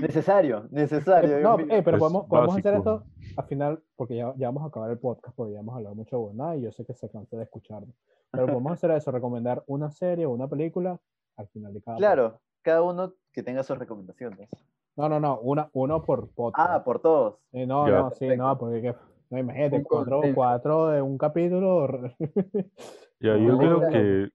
necesario, 0.00 0.66
necesario. 0.70 1.38
eh, 1.38 1.42
no, 1.42 1.58
eh, 1.60 1.82
pero 1.82 1.98
podemos, 1.98 2.26
podemos 2.26 2.56
hacer 2.58 2.74
esto 2.74 3.04
al 3.36 3.44
final, 3.44 3.82
porque 3.96 4.16
ya, 4.16 4.34
ya 4.36 4.48
vamos 4.48 4.64
a 4.64 4.66
acabar 4.66 4.90
el 4.90 4.98
podcast, 4.98 5.34
porque 5.36 5.54
ya 5.54 5.60
hemos 5.60 5.76
hablado 5.76 5.94
mucho 5.94 6.16
de 6.16 6.22
buena 6.22 6.56
y 6.56 6.62
yo 6.62 6.72
sé 6.72 6.84
que 6.84 6.94
se 6.94 7.08
cansa 7.10 7.36
de 7.36 7.44
escucharlo. 7.44 7.88
Pero 8.30 8.46
podemos 8.46 8.72
hacer 8.72 8.90
eso, 8.90 9.10
recomendar 9.10 9.62
una 9.66 9.90
serie 9.90 10.26
o 10.26 10.30
una 10.30 10.48
película 10.48 10.98
al 11.36 11.48
final 11.48 11.72
de 11.72 11.80
cada 11.82 11.96
podcast. 11.96 12.14
Claro, 12.14 12.40
cada 12.62 12.82
uno 12.82 13.12
que 13.32 13.42
tenga 13.42 13.62
sus 13.62 13.78
recomendaciones. 13.78 14.48
No, 14.96 15.08
no, 15.08 15.20
no, 15.20 15.38
una, 15.40 15.68
uno 15.74 16.02
por 16.02 16.28
podcast. 16.30 16.70
Ah, 16.70 16.84
por 16.84 17.00
todos. 17.00 17.36
Eh, 17.52 17.66
no, 17.66 17.86
Ya. 17.86 18.00
no, 18.00 18.10
sí, 18.12 18.28
no, 18.36 18.56
porque 18.58 18.82
que- 18.82 18.94
no, 19.28 19.38
imagínate, 19.38 19.82
cuatro, 19.82 20.20
cuatro 20.34 20.88
de 20.88 21.02
un 21.02 21.18
capítulo. 21.18 21.88
Ya, 23.18 23.34
yo 23.38 23.56
creo 23.56 23.80
que 23.88 24.28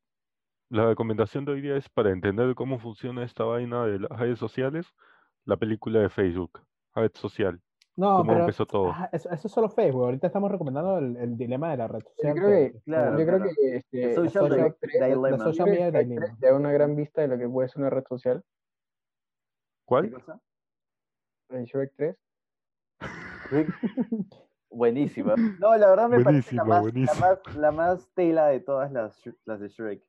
la 0.72 0.86
recomendación 0.88 1.44
de 1.46 1.52
hoy 1.52 1.62
día 1.62 1.76
es 1.76 1.90
para 1.90 2.12
entender 2.12 2.56
cómo 2.56 2.80
funciona 2.80 3.24
esta 3.24 3.44
vaina 3.44 3.86
de 3.86 4.00
las 4.00 4.10
redes 4.18 4.40
sociales, 4.40 4.88
la 5.46 5.58
película 5.58 6.00
de 6.00 6.10
Facebook, 6.10 6.62
red 6.96 7.12
social, 7.14 7.60
No, 7.98 8.18
cómo 8.18 8.32
pero 8.32 8.40
empezó 8.42 8.66
todo. 8.66 8.92
ah, 8.94 9.10
eso, 9.12 9.30
eso 9.30 9.48
es 9.48 9.54
solo 9.54 9.68
Facebook. 9.70 10.04
Ahorita 10.06 10.28
estamos 10.28 10.50
recomendando 10.50 10.98
el, 10.98 11.18
el 11.18 11.38
dilema 11.38 11.72
de 11.72 11.78
la 11.78 11.88
red 11.90 12.00
Yo 12.00 12.10
social. 12.16 12.36
creo 12.36 12.50
que, 12.50 12.80
Claro, 12.86 13.20
yo 13.20 13.26
creo 13.26 13.44
que 13.44 13.76
este, 13.76 14.04
El 14.10 14.16
social 14.16 14.32
social 14.32 14.50
di- 14.58 14.62
Shrek 14.64 14.78
3 14.80 14.94
dilemma. 14.94 15.30
la 15.30 15.38
social 15.40 15.66
que 15.66 15.72
media 15.72 15.90
Shrek 15.90 16.04
dilemma. 16.08 16.26
3 16.28 16.40
te 16.40 16.48
da 16.48 16.56
una 16.56 16.72
gran 16.72 16.96
vista 16.96 17.22
de 17.22 17.28
lo 17.28 17.38
que 17.38 17.50
puede 17.50 17.68
ser 17.68 17.82
una 17.82 17.90
red 17.90 18.04
social. 18.08 18.42
¿Qué 18.42 19.84
¿Cuál? 19.86 20.12
cosa? 20.14 20.40
En 21.50 21.66
Shrek 21.66 21.94
3. 21.98 22.18
Buenísima. 24.70 25.36
No, 25.60 25.76
la 25.78 25.90
verdad 25.90 26.08
me 26.08 26.24
parece 26.24 26.56
la 26.56 26.64
más. 26.64 26.86
La, 26.94 27.14
más, 27.16 27.56
la 27.58 27.72
más 27.72 28.10
tela 28.14 28.48
de 28.48 28.62
todas 28.62 28.90
las, 28.94 29.22
Sh- 29.26 29.36
las 29.44 29.60
de 29.60 29.68
Shrek. 29.68 30.02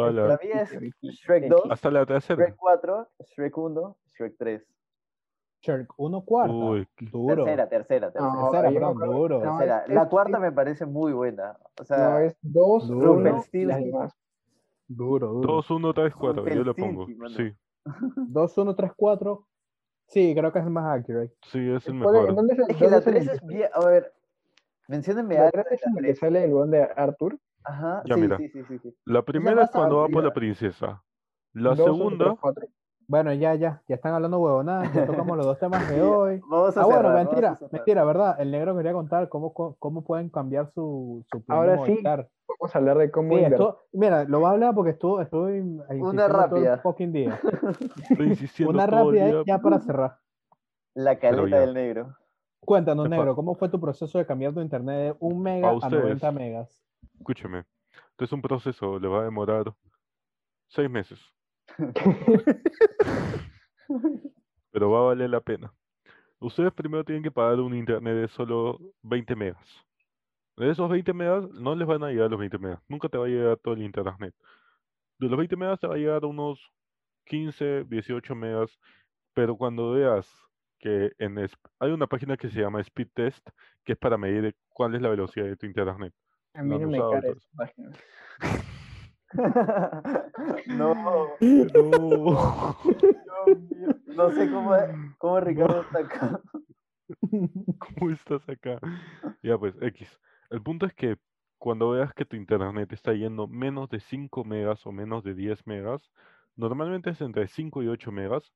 Toda 0.00 0.12
la- 0.12 0.36
Para 0.36 0.38
mí 0.42 0.60
es 0.60 1.20
Shrek 1.20 1.48
2, 1.48 1.62
Hasta 1.70 1.90
la 1.90 2.06
tercera. 2.06 2.42
Shrek 2.44 2.56
4, 2.56 3.08
Shrek 3.34 3.58
1, 3.58 3.96
Shrek 4.16 4.34
3. 4.38 4.66
Shark 5.62 5.92
1 5.98 6.24
cuarta. 6.24 6.54
Uy, 6.54 6.88
duro. 7.12 7.44
Tercera, 7.44 7.68
tercera, 7.68 8.10
tercera. 8.10 8.32
No, 8.34 8.50
Tercera, 8.50 8.72
perdón, 8.72 8.98
duro. 9.12 9.44
no, 9.44 9.58
tercera. 9.58 9.84
es- 9.86 9.94
la 9.94 10.02
es- 10.04 10.08
cuarta 10.08 10.36
es- 10.38 10.40
me 10.40 10.52
parece 10.52 10.86
muy 10.86 11.12
buena. 11.12 11.50
O 11.50 11.72
No, 11.80 11.84
sea, 11.84 12.24
es 12.24 12.36
2, 12.40 12.88
Duro. 12.88 13.12
1 13.12 13.20
y 13.20 13.24
Rumpelstiltskin. 13.32 13.68
las 13.68 13.84
demás. 13.84 14.16
Duro, 14.88 15.26
duro. 15.28 15.52
2, 15.52 15.70
1, 15.70 15.92
3, 15.92 16.14
4, 16.16 16.48
yo 16.48 16.64
le 16.64 16.74
pongo. 16.74 17.06
Sí, 17.36 17.54
2, 18.16 18.56
1, 18.58 18.74
3, 18.74 18.92
4. 18.96 19.46
Sí, 20.06 20.34
creo 20.34 20.50
que 20.50 20.58
es 20.60 20.64
el 20.64 20.70
más 20.70 20.98
accurate. 20.98 21.32
sí, 21.42 21.58
es 21.70 21.86
el 21.86 22.02
¿Cuál 22.02 22.14
es- 22.16 22.20
mejor. 22.22 22.34
¿Dónde 22.36 22.56
se- 22.56 22.62
es 22.62 22.76
que 22.78 22.84
la 22.86 22.90
dónde 23.00 23.04
se 23.04 23.10
3 23.10 23.26
le- 23.26 23.32
es 23.34 23.46
bien. 23.46 23.68
A 23.74 23.84
ver, 23.86 24.12
menciónenme 24.88 25.34
La 25.34 25.40
algo 25.42 25.50
3 25.52 25.66
de 25.68 25.74
es 25.74 25.82
la 25.82 25.88
en 25.88 25.94
la 25.94 26.00
que 26.00 26.06
3. 26.06 26.18
sale 26.18 26.44
el 26.44 26.50
buen 26.52 26.70
de 26.70 26.82
Arthur. 26.96 27.38
Ajá, 27.64 28.02
Ya, 28.06 28.14
sí, 28.14 28.20
mira. 28.20 28.36
sí, 28.38 28.48
sí, 28.48 28.64
sí, 28.64 28.78
sí. 28.78 28.96
La 29.04 29.22
primera 29.22 29.62
es 29.64 29.70
cuando 29.70 29.98
va 29.98 30.08
por 30.08 30.24
la 30.24 30.32
princesa. 30.32 31.02
La 31.52 31.70
2, 31.74 31.78
1, 31.80 31.84
3, 31.84 31.96
segunda, 31.96 32.36
4. 32.40 32.66
Bueno, 33.06 33.32
ya, 33.32 33.54
ya, 33.56 33.82
ya 33.88 33.96
están 33.96 34.14
hablando 34.14 34.38
huevonadas, 34.38 34.92
ya 34.94 35.04
tocamos 35.04 35.36
los 35.36 35.44
dos 35.44 35.58
temas 35.58 35.88
de 35.88 36.00
hoy. 36.02 36.40
Vamos 36.48 36.76
a 36.76 36.80
Ah, 36.80 36.84
bueno, 36.84 37.00
cerrar, 37.02 37.14
vamos 37.16 37.32
a 37.32 37.40
mentira, 37.40 37.58
mentira, 37.72 38.04
¿verdad? 38.04 38.40
El 38.40 38.50
negro 38.52 38.76
quería 38.76 38.92
contar 38.92 39.28
cómo, 39.28 39.52
cómo, 39.52 40.04
pueden 40.04 40.28
cambiar 40.30 40.70
su, 40.72 41.24
su 41.30 41.42
plan 41.44 41.58
Ahora 41.58 41.84
sí. 41.86 41.98
Vamos 42.02 42.74
a 42.74 42.78
hablar 42.78 42.98
de 42.98 43.10
cómo 43.10 43.34
Sí, 43.36 43.44
mira, 43.92 44.24
lo 44.24 44.40
voy 44.40 44.48
a 44.48 44.50
hablar 44.52 44.74
porque 44.74 44.90
estuvo, 44.92 45.20
estuve 45.20 45.58
in- 45.58 45.80
insistiendo 45.90 46.26
todo 46.26 46.36
el 46.36 46.64
rápida. 46.66 46.78
fucking 46.78 47.12
día. 47.12 47.40
Una 48.66 48.86
rápida 48.86 49.26
día. 49.26 49.42
ya 49.46 49.58
para 49.58 49.78
cerrar. 49.80 50.18
La 50.94 51.18
caleta 51.18 51.60
del 51.60 51.74
negro. 51.74 52.16
Cuéntanos, 52.60 53.08
negro, 53.08 53.34
¿cómo 53.34 53.54
fue 53.54 53.68
tu 53.68 53.80
proceso 53.80 54.18
de 54.18 54.26
cambiar 54.26 54.52
tu 54.52 54.60
internet 54.60 54.96
de 55.12 55.16
1 55.20 55.40
mega 55.40 55.68
a 55.68 55.72
ustedes. 55.72 56.02
90 56.02 56.32
megas? 56.32 56.82
Escúcheme, 57.02 57.64
esto 58.10 58.24
es 58.24 58.32
un 58.32 58.42
proceso, 58.42 58.98
le 58.98 59.08
va 59.08 59.20
a 59.20 59.24
demorar 59.24 59.74
seis 60.68 60.90
meses, 60.90 61.20
pero 64.70 64.90
va 64.90 65.00
a 65.00 65.02
valer 65.02 65.30
la 65.30 65.40
pena. 65.40 65.72
Ustedes 66.40 66.72
primero 66.72 67.04
tienen 67.04 67.22
que 67.22 67.30
pagar 67.30 67.60
un 67.60 67.74
internet 67.74 68.14
de 68.14 68.28
solo 68.28 68.78
20 69.02 69.36
megas. 69.36 69.66
De 70.56 70.70
esos 70.70 70.90
20 70.90 71.12
megas 71.12 71.48
no 71.50 71.74
les 71.74 71.86
van 71.86 72.02
a 72.02 72.10
llegar 72.10 72.30
los 72.30 72.40
20 72.40 72.58
megas, 72.58 72.80
nunca 72.88 73.08
te 73.08 73.18
va 73.18 73.26
a 73.26 73.28
llegar 73.28 73.58
todo 73.58 73.74
el 73.74 73.82
internet. 73.82 74.34
De 75.18 75.28
los 75.28 75.38
20 75.38 75.56
megas 75.56 75.80
te 75.80 75.86
va 75.86 75.94
a 75.94 75.98
llegar 75.98 76.24
unos 76.24 76.60
15, 77.26 77.84
18 77.84 78.34
megas, 78.34 78.70
pero 79.34 79.56
cuando 79.56 79.92
veas 79.92 80.26
que 80.78 81.12
en 81.18 81.38
hay 81.38 81.90
una 81.92 82.06
página 82.06 82.36
que 82.36 82.48
se 82.50 82.60
llama 82.60 82.80
Speed 82.80 83.08
Test, 83.14 83.46
que 83.84 83.92
es 83.92 83.98
para 83.98 84.16
medir 84.16 84.56
cuál 84.70 84.94
es 84.94 85.02
la 85.02 85.10
velocidad 85.10 85.46
de 85.46 85.56
tu 85.56 85.66
internet. 85.66 86.14
A 86.54 86.62
mí 86.62 86.68
no 86.70 86.76
han 86.76 86.90
me 86.90 86.98
todos. 86.98 87.24
esa 87.24 87.48
página. 87.56 87.90
no, 90.66 90.94
No. 91.74 92.76
No 94.06 94.30
sé 94.32 94.50
cómo, 94.50 94.74
cómo 95.18 95.40
Ricardo 95.40 95.82
está 95.82 95.98
acá. 96.00 96.40
¿Cómo 97.78 98.10
estás 98.10 98.48
acá? 98.48 98.78
Ya 99.42 99.56
pues, 99.58 99.74
X. 99.80 100.20
El 100.50 100.62
punto 100.62 100.86
es 100.86 100.94
que 100.94 101.16
cuando 101.58 101.90
veas 101.90 102.12
que 102.14 102.24
tu 102.24 102.36
internet 102.36 102.92
está 102.92 103.12
yendo 103.12 103.46
menos 103.46 103.88
de 103.90 104.00
5 104.00 104.44
megas 104.44 104.86
o 104.86 104.92
menos 104.92 105.22
de 105.22 105.34
10 105.34 105.66
megas, 105.66 106.10
normalmente 106.56 107.10
es 107.10 107.20
entre 107.20 107.46
5 107.48 107.82
y 107.82 107.88
8 107.88 108.10
megas, 108.10 108.52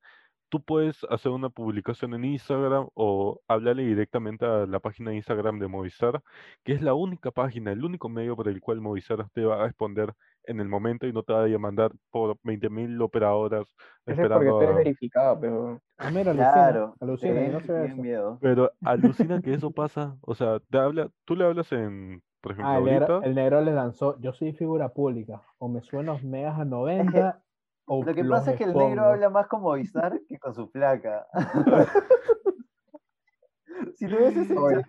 tú 0.49 0.63
puedes 0.63 1.05
hacer 1.11 1.33
una 1.33 1.51
publicación 1.51 2.15
en 2.15 2.25
Instagram 2.25 2.89
o 2.95 3.41
hablarle 3.49 3.85
directamente 3.85 4.45
a 4.47 4.67
la 4.67 4.81
página 4.81 5.11
de 5.11 5.17
Instagram 5.17 5.59
de 5.59 5.69
Movistar, 5.69 6.23
que 6.65 6.73
es 6.73 6.83
la 6.83 6.95
única 6.95 7.31
página, 7.31 7.73
el 7.73 7.85
único 7.85 8.09
medio 8.09 8.37
por 8.37 8.49
el 8.49 8.61
cual 8.61 8.81
Movistar 8.81 9.29
te 9.31 9.45
va 9.45 9.57
a 9.63 9.67
responder 9.67 10.13
en 10.45 10.61
el 10.61 10.69
momento 10.69 11.07
y 11.07 11.13
no 11.13 11.23
te 11.23 11.33
va 11.33 11.45
a 11.45 11.59
mandar 11.59 11.93
por 12.11 12.39
20.000 12.43 13.01
operadoras 13.03 13.67
Ese 14.07 14.13
es 14.13 14.17
porque 14.17 14.23
esperando 14.23 14.59
tú 14.59 14.65
eres 14.65 14.77
verificado, 14.77 15.41
pero 15.41 15.81
Ah, 15.97 16.11
mira, 16.11 16.31
alucina, 16.33 16.53
Claro. 16.53 16.95
alucina, 17.01 17.41
no 17.53 17.61
se 17.61 17.73
ve 17.73 17.85
eso. 17.87 18.03
miedo. 18.03 18.39
Pero 18.41 18.71
alucina 18.85 19.41
que 19.41 19.55
eso 19.55 19.71
pasa, 19.71 20.17
o 20.23 20.35
sea, 20.35 20.61
te 20.61 20.79
habla, 20.79 21.11
tú 21.25 21.37
le 21.37 21.45
hablas 21.45 21.71
en, 21.73 22.23
por 22.41 22.53
ejemplo, 22.53 22.73
Ah, 22.73 22.79
el 22.79 22.85
negro, 22.85 23.07
ahorita, 23.07 23.27
el 23.29 23.35
negro 23.35 23.61
le 23.63 23.73
lanzó, 23.73 24.21
yo 24.21 24.33
soy 24.33 24.53
figura 24.53 24.89
pública, 24.91 25.43
o 25.59 25.69
me 25.69 25.81
suben 25.83 26.07
los 26.07 26.23
megas 26.23 26.59
a 26.59 26.65
90, 26.65 27.44
o 27.87 28.05
Lo 28.05 28.15
que 28.15 28.25
pasa 28.25 28.53
es 28.53 28.59
que 28.59 28.65
el 28.65 28.75
negro 28.75 29.05
habla 29.05 29.31
más 29.31 29.47
con 29.47 29.63
Movistar 29.63 30.21
que 30.29 30.39
con 30.39 30.55
su 30.55 30.71
placa. 30.71 31.27
si 33.97 34.07
mi- 34.07 34.57
oye, 34.57 34.85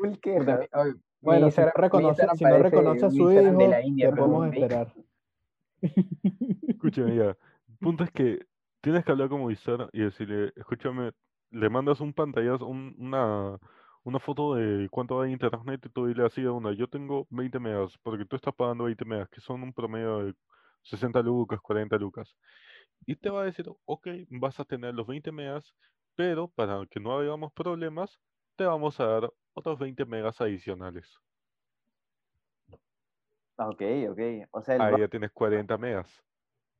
mi 0.00 0.18
Bueno, 1.20 1.50
si 1.50 1.60
no 1.60 1.70
reconoce, 1.74 2.08
Instagram 2.08 2.36
si 2.36 2.44
no 2.44 2.50
parece 2.50 2.70
reconoce 2.70 3.04
a 3.04 3.08
un 3.08 3.14
su 3.14 3.30
hijo, 3.30 3.58
de 3.58 3.68
la 3.68 3.82
India, 3.82 4.06
¿qué 4.06 4.10
pero 4.12 4.26
podemos 4.26 4.54
esperar? 4.54 4.94
Escúchame 6.68 7.16
ya. 7.16 7.36
El 7.68 7.76
punto 7.80 8.04
es 8.04 8.10
que 8.10 8.46
tienes 8.80 9.04
que 9.04 9.12
hablar 9.12 9.28
con 9.28 9.40
Movistar 9.40 9.88
y 9.92 10.00
decirle, 10.02 10.52
escúchame, 10.56 11.12
le 11.50 11.68
mandas 11.68 12.00
un 12.00 12.12
pantallazo, 12.12 12.66
un- 12.66 12.94
una, 12.98 13.58
una 14.04 14.18
foto 14.18 14.54
de 14.54 14.88
cuánto 14.90 15.16
va 15.16 15.24
de 15.24 15.32
internet 15.32 15.80
y 15.84 15.88
tú 15.90 16.06
dile 16.06 16.24
así 16.24 16.42
de 16.42 16.48
una, 16.50 16.72
yo 16.72 16.88
tengo 16.88 17.26
20 17.30 17.58
megas, 17.58 17.98
porque 18.02 18.24
tú 18.24 18.36
estás 18.36 18.54
pagando 18.54 18.84
20 18.84 19.04
megas, 19.04 19.28
que 19.28 19.40
son 19.40 19.62
un 19.62 19.72
promedio 19.72 20.24
de 20.24 20.34
60 20.82 21.22
lucas, 21.22 21.60
40 21.60 21.96
lucas. 21.96 22.36
Y 23.06 23.16
te 23.16 23.30
va 23.30 23.42
a 23.42 23.44
decir, 23.44 23.66
ok, 23.84 24.08
vas 24.30 24.60
a 24.60 24.64
tener 24.64 24.94
los 24.94 25.06
20 25.06 25.32
megas, 25.32 25.74
pero 26.14 26.48
para 26.48 26.86
que 26.86 27.00
no 27.00 27.12
hagamos 27.18 27.52
problemas, 27.52 28.20
te 28.56 28.64
vamos 28.64 29.00
a 29.00 29.06
dar 29.06 29.30
otros 29.54 29.78
20 29.78 30.04
megas 30.06 30.40
adicionales. 30.40 31.18
Ah, 33.56 33.68
Ok, 33.68 33.82
ok. 34.10 34.20
O 34.52 34.62
sea, 34.62 34.76
el 34.76 34.82
Ahí 34.82 35.00
ya 35.00 35.08
tienes 35.08 35.30
40 35.32 35.76
megas. 35.76 36.24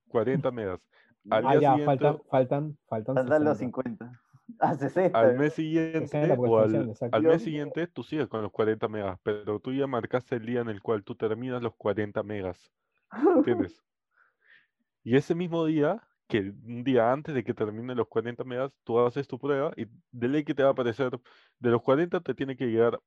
40 0.09 0.51
megas. 0.51 0.81
Al 1.29 1.45
Ah, 1.47 1.51
día 1.53 1.61
ya, 1.61 1.71
siguiente, 1.73 1.87
faltan, 1.87 2.23
faltan, 2.31 2.79
faltan 2.89 3.15
faltan 3.17 3.45
los 3.45 3.59
60. 3.59 3.65
50. 3.67 4.13
Ah, 4.59 4.75
60. 4.75 5.21
al 5.21 5.39
mes 5.39 5.53
siguiente 5.53 6.35
o 6.37 6.59
al, 6.59 7.23
mes 7.23 7.43
siguiente 7.43 7.87
tú 7.87 8.03
sigues 8.03 8.27
con 8.27 8.43
los 8.43 8.51
40 8.51 8.89
megas, 8.89 9.17
pero 9.23 9.61
tú 9.61 9.73
ya 9.73 9.87
marcaste 9.87 10.35
el 10.37 10.45
día 10.47 10.61
en 10.61 10.69
el 10.69 10.83
cual 10.83 11.05
tú 11.05 11.15
terminas 11.15 11.63
los 11.63 11.77
40 11.77 12.25
megas, 12.25 12.73
¿entiendes? 13.37 13.81
Y 15.03 15.17
ese 15.17 15.35
mismo 15.35 15.65
día, 15.65 16.03
que 16.29 16.41
un 16.41 16.85
día 16.85 17.13
antes 17.13 17.35
de 17.35 17.45
que 17.45 17.55
termine 17.55 17.95
los 17.95 18.09
40 18.09 18.45
megas, 18.45 18.73
tú 18.85 18.99
haces 19.01 19.27
tu 19.29 19.39
prueba 19.39 19.73
y 19.77 19.87
de 20.13 20.29
ley 20.29 20.45
que 20.45 20.55
te 20.55 20.63
va 20.63 20.71
a 20.71 20.73
aparecer, 20.73 21.19
de 21.59 21.71
los 21.71 21.83
40 21.83 22.21
te 22.21 22.35
tiene 22.35 22.57
que 22.57 22.67
llegar 22.67 23.01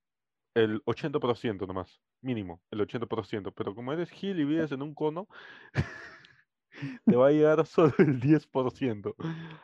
el 0.56 0.82
80% 0.86 1.66
nomás, 1.68 2.02
mínimo, 2.22 2.62
el 2.72 2.82
80%, 2.82 3.52
pero 3.54 3.76
como 3.76 3.94
eres 3.94 4.10
gil 4.12 4.40
y 4.40 4.46
vives 4.46 4.72
en 4.72 4.82
un 4.82 4.94
cono, 4.94 5.28
te 7.06 7.16
va 7.16 7.28
a 7.28 7.32
llegar 7.32 7.66
solo 7.66 7.94
el 8.00 8.20
10%. 8.20 9.16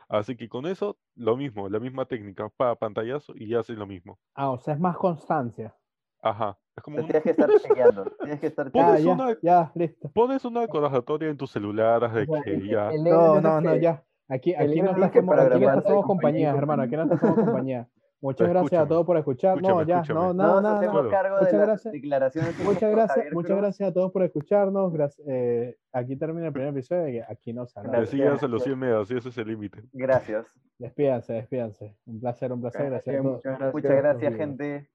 Así 0.07 0.35
que 0.35 0.49
con 0.49 0.65
eso, 0.65 0.97
lo 1.15 1.37
mismo, 1.37 1.69
la 1.69 1.79
misma 1.79 2.05
técnica, 2.05 2.49
pa 2.49 2.75
pantallazo 2.75 3.33
y 3.35 3.53
haces 3.55 3.77
lo 3.77 3.87
mismo. 3.87 4.19
Ah, 4.35 4.51
o 4.51 4.59
sea, 4.59 4.73
es 4.73 4.79
más 4.79 4.97
constancia. 4.97 5.75
Ajá, 6.21 6.57
es 6.75 6.81
O 6.81 6.83
como 6.83 6.95
sea, 6.97 7.01
un- 7.03 7.07
tienes 7.07 7.23
que 7.23 7.29
estar 7.31 7.49
chequeando. 7.61 8.03
Tienes 8.19 8.39
que 8.39 8.47
estar 8.47 8.71
Pones 8.71 8.97
chequeando. 8.97 9.23
ya, 9.25 9.29
una- 9.31 9.37
ya, 9.41 9.71
listo. 9.75 10.09
pones 10.13 10.45
una 10.45 10.61
acordatoria 10.63 11.29
en 11.29 11.37
tu 11.37 11.47
celular 11.47 12.11
de 12.13 12.27
que 12.43 12.53
el- 12.53 12.69
ya, 12.69 12.89
el 12.91 13.03
negro 13.03 13.35
No, 13.35 13.41
no, 13.41 13.61
no, 13.61 13.73
que- 13.73 13.81
ya. 13.81 14.03
Aquí, 14.31 14.51
el 14.53 14.69
aquí 14.69 14.81
no 14.81 14.93
que 14.95 15.03
hacemos, 15.05 15.39
aquí 15.39 15.59
no 15.65 15.81
de 15.81 16.01
compañía 16.03 16.49
hermano. 16.51 16.83
Aquí 16.83 16.95
no 16.95 17.03
hacemos 17.03 17.35
compañía. 17.35 17.87
Muchas 18.21 18.47
Pero 18.49 18.59
gracias 18.59 18.83
a 18.83 18.85
todos 18.87 19.05
por 19.05 19.15
escuchar. 19.17 19.61
No, 19.61 19.81
ya, 19.83 20.01
escúchame. 20.01 20.19
no, 20.19 20.33
No 20.33 20.61
nada, 20.61 20.81
nada, 20.81 21.09
cargo 21.09 21.37
de 21.37 21.43
Muchas 21.45 21.61
gracias. 21.61 21.93
declaraciones 21.93 22.59
Muchas 22.65 22.91
gracias, 22.91 23.25
muchas 23.31 23.57
gracias 23.57 23.89
a 23.89 23.93
todos 23.93 24.11
por 24.11 24.23
escucharnos. 24.23 24.91
Gracias, 24.91 25.25
eh, 25.27 25.77
aquí 25.93 26.17
termina 26.17 26.47
el 26.47 26.53
primer 26.53 26.71
episodio 26.71 27.23
aquí 27.29 27.53
no 27.53 27.65
se 27.65 27.79
habla. 27.79 27.91
que 27.91 27.97
Gracias. 27.99 28.11
sigas 28.21 28.43
a 28.43 28.47
los 28.49 28.61
100 28.63 28.77
megas 28.77 29.09
y 29.09 29.15
ese 29.17 29.29
es 29.29 29.37
el 29.37 29.47
límite. 29.47 29.83
Gracias. 29.93 30.45
Despídanse, 30.77 31.33
despídanse. 31.33 31.97
Un 32.05 32.19
placer, 32.19 32.51
un 32.51 32.59
placer. 32.61 32.89
Gracias 32.89 33.07
a 33.07 33.11
Gracias, 33.11 33.23
todos. 33.23 33.35
muchas 33.37 33.57
gracias. 33.57 33.73
Muchas 33.73 33.97
gracias, 33.97 34.35
gente. 34.35 34.89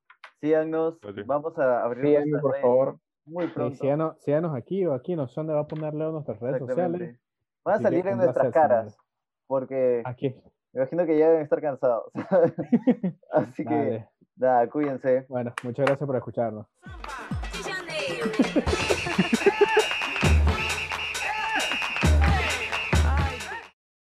Síganos. 0.45 1.01
Vale. 1.01 1.22
Vamos 1.24 1.59
a 1.59 1.82
abrir 1.84 2.05
Síganme, 2.05 2.30
nuestras 2.32 2.42
por 2.42 2.51
redes 2.53 2.62
favor. 2.62 2.99
muy 3.24 3.47
Sí, 3.47 3.53
pronto. 3.55 3.76
síganos, 3.76 4.20
síganos 4.22 4.55
aquí 4.55 4.84
o 4.86 4.92
aquí, 4.92 5.16
no 5.16 5.26
sé 5.26 5.40
dónde 5.40 5.55
va 5.55 5.61
a 5.61 5.66
poner 5.66 5.95
Leo 5.95 6.12
nuestras 6.12 6.38
redes 6.38 6.59
sociales. 6.59 7.18
Van 7.64 7.76
a 7.76 7.78
salir 7.80 8.07
en 8.07 8.18
nuestras 8.18 8.53
caras. 8.53 8.92
señores. 8.92 8.99
Porque 9.47 10.03
Aquí. 10.05 10.28
me 10.72 10.80
imagino 10.82 11.07
que 11.07 11.18
ya 11.18 11.28
deben 11.28 11.42
estar 11.45 11.62
cansados. 11.62 12.11
Así 13.32 13.64
que, 13.64 13.74
Dale. 13.74 14.09
nada, 14.36 14.68
cuídense. 14.68 15.24
Bueno, 15.30 15.55
muchas 15.62 15.86
gracias 15.86 16.07
por 16.07 16.16
escucharnos. 16.16 16.66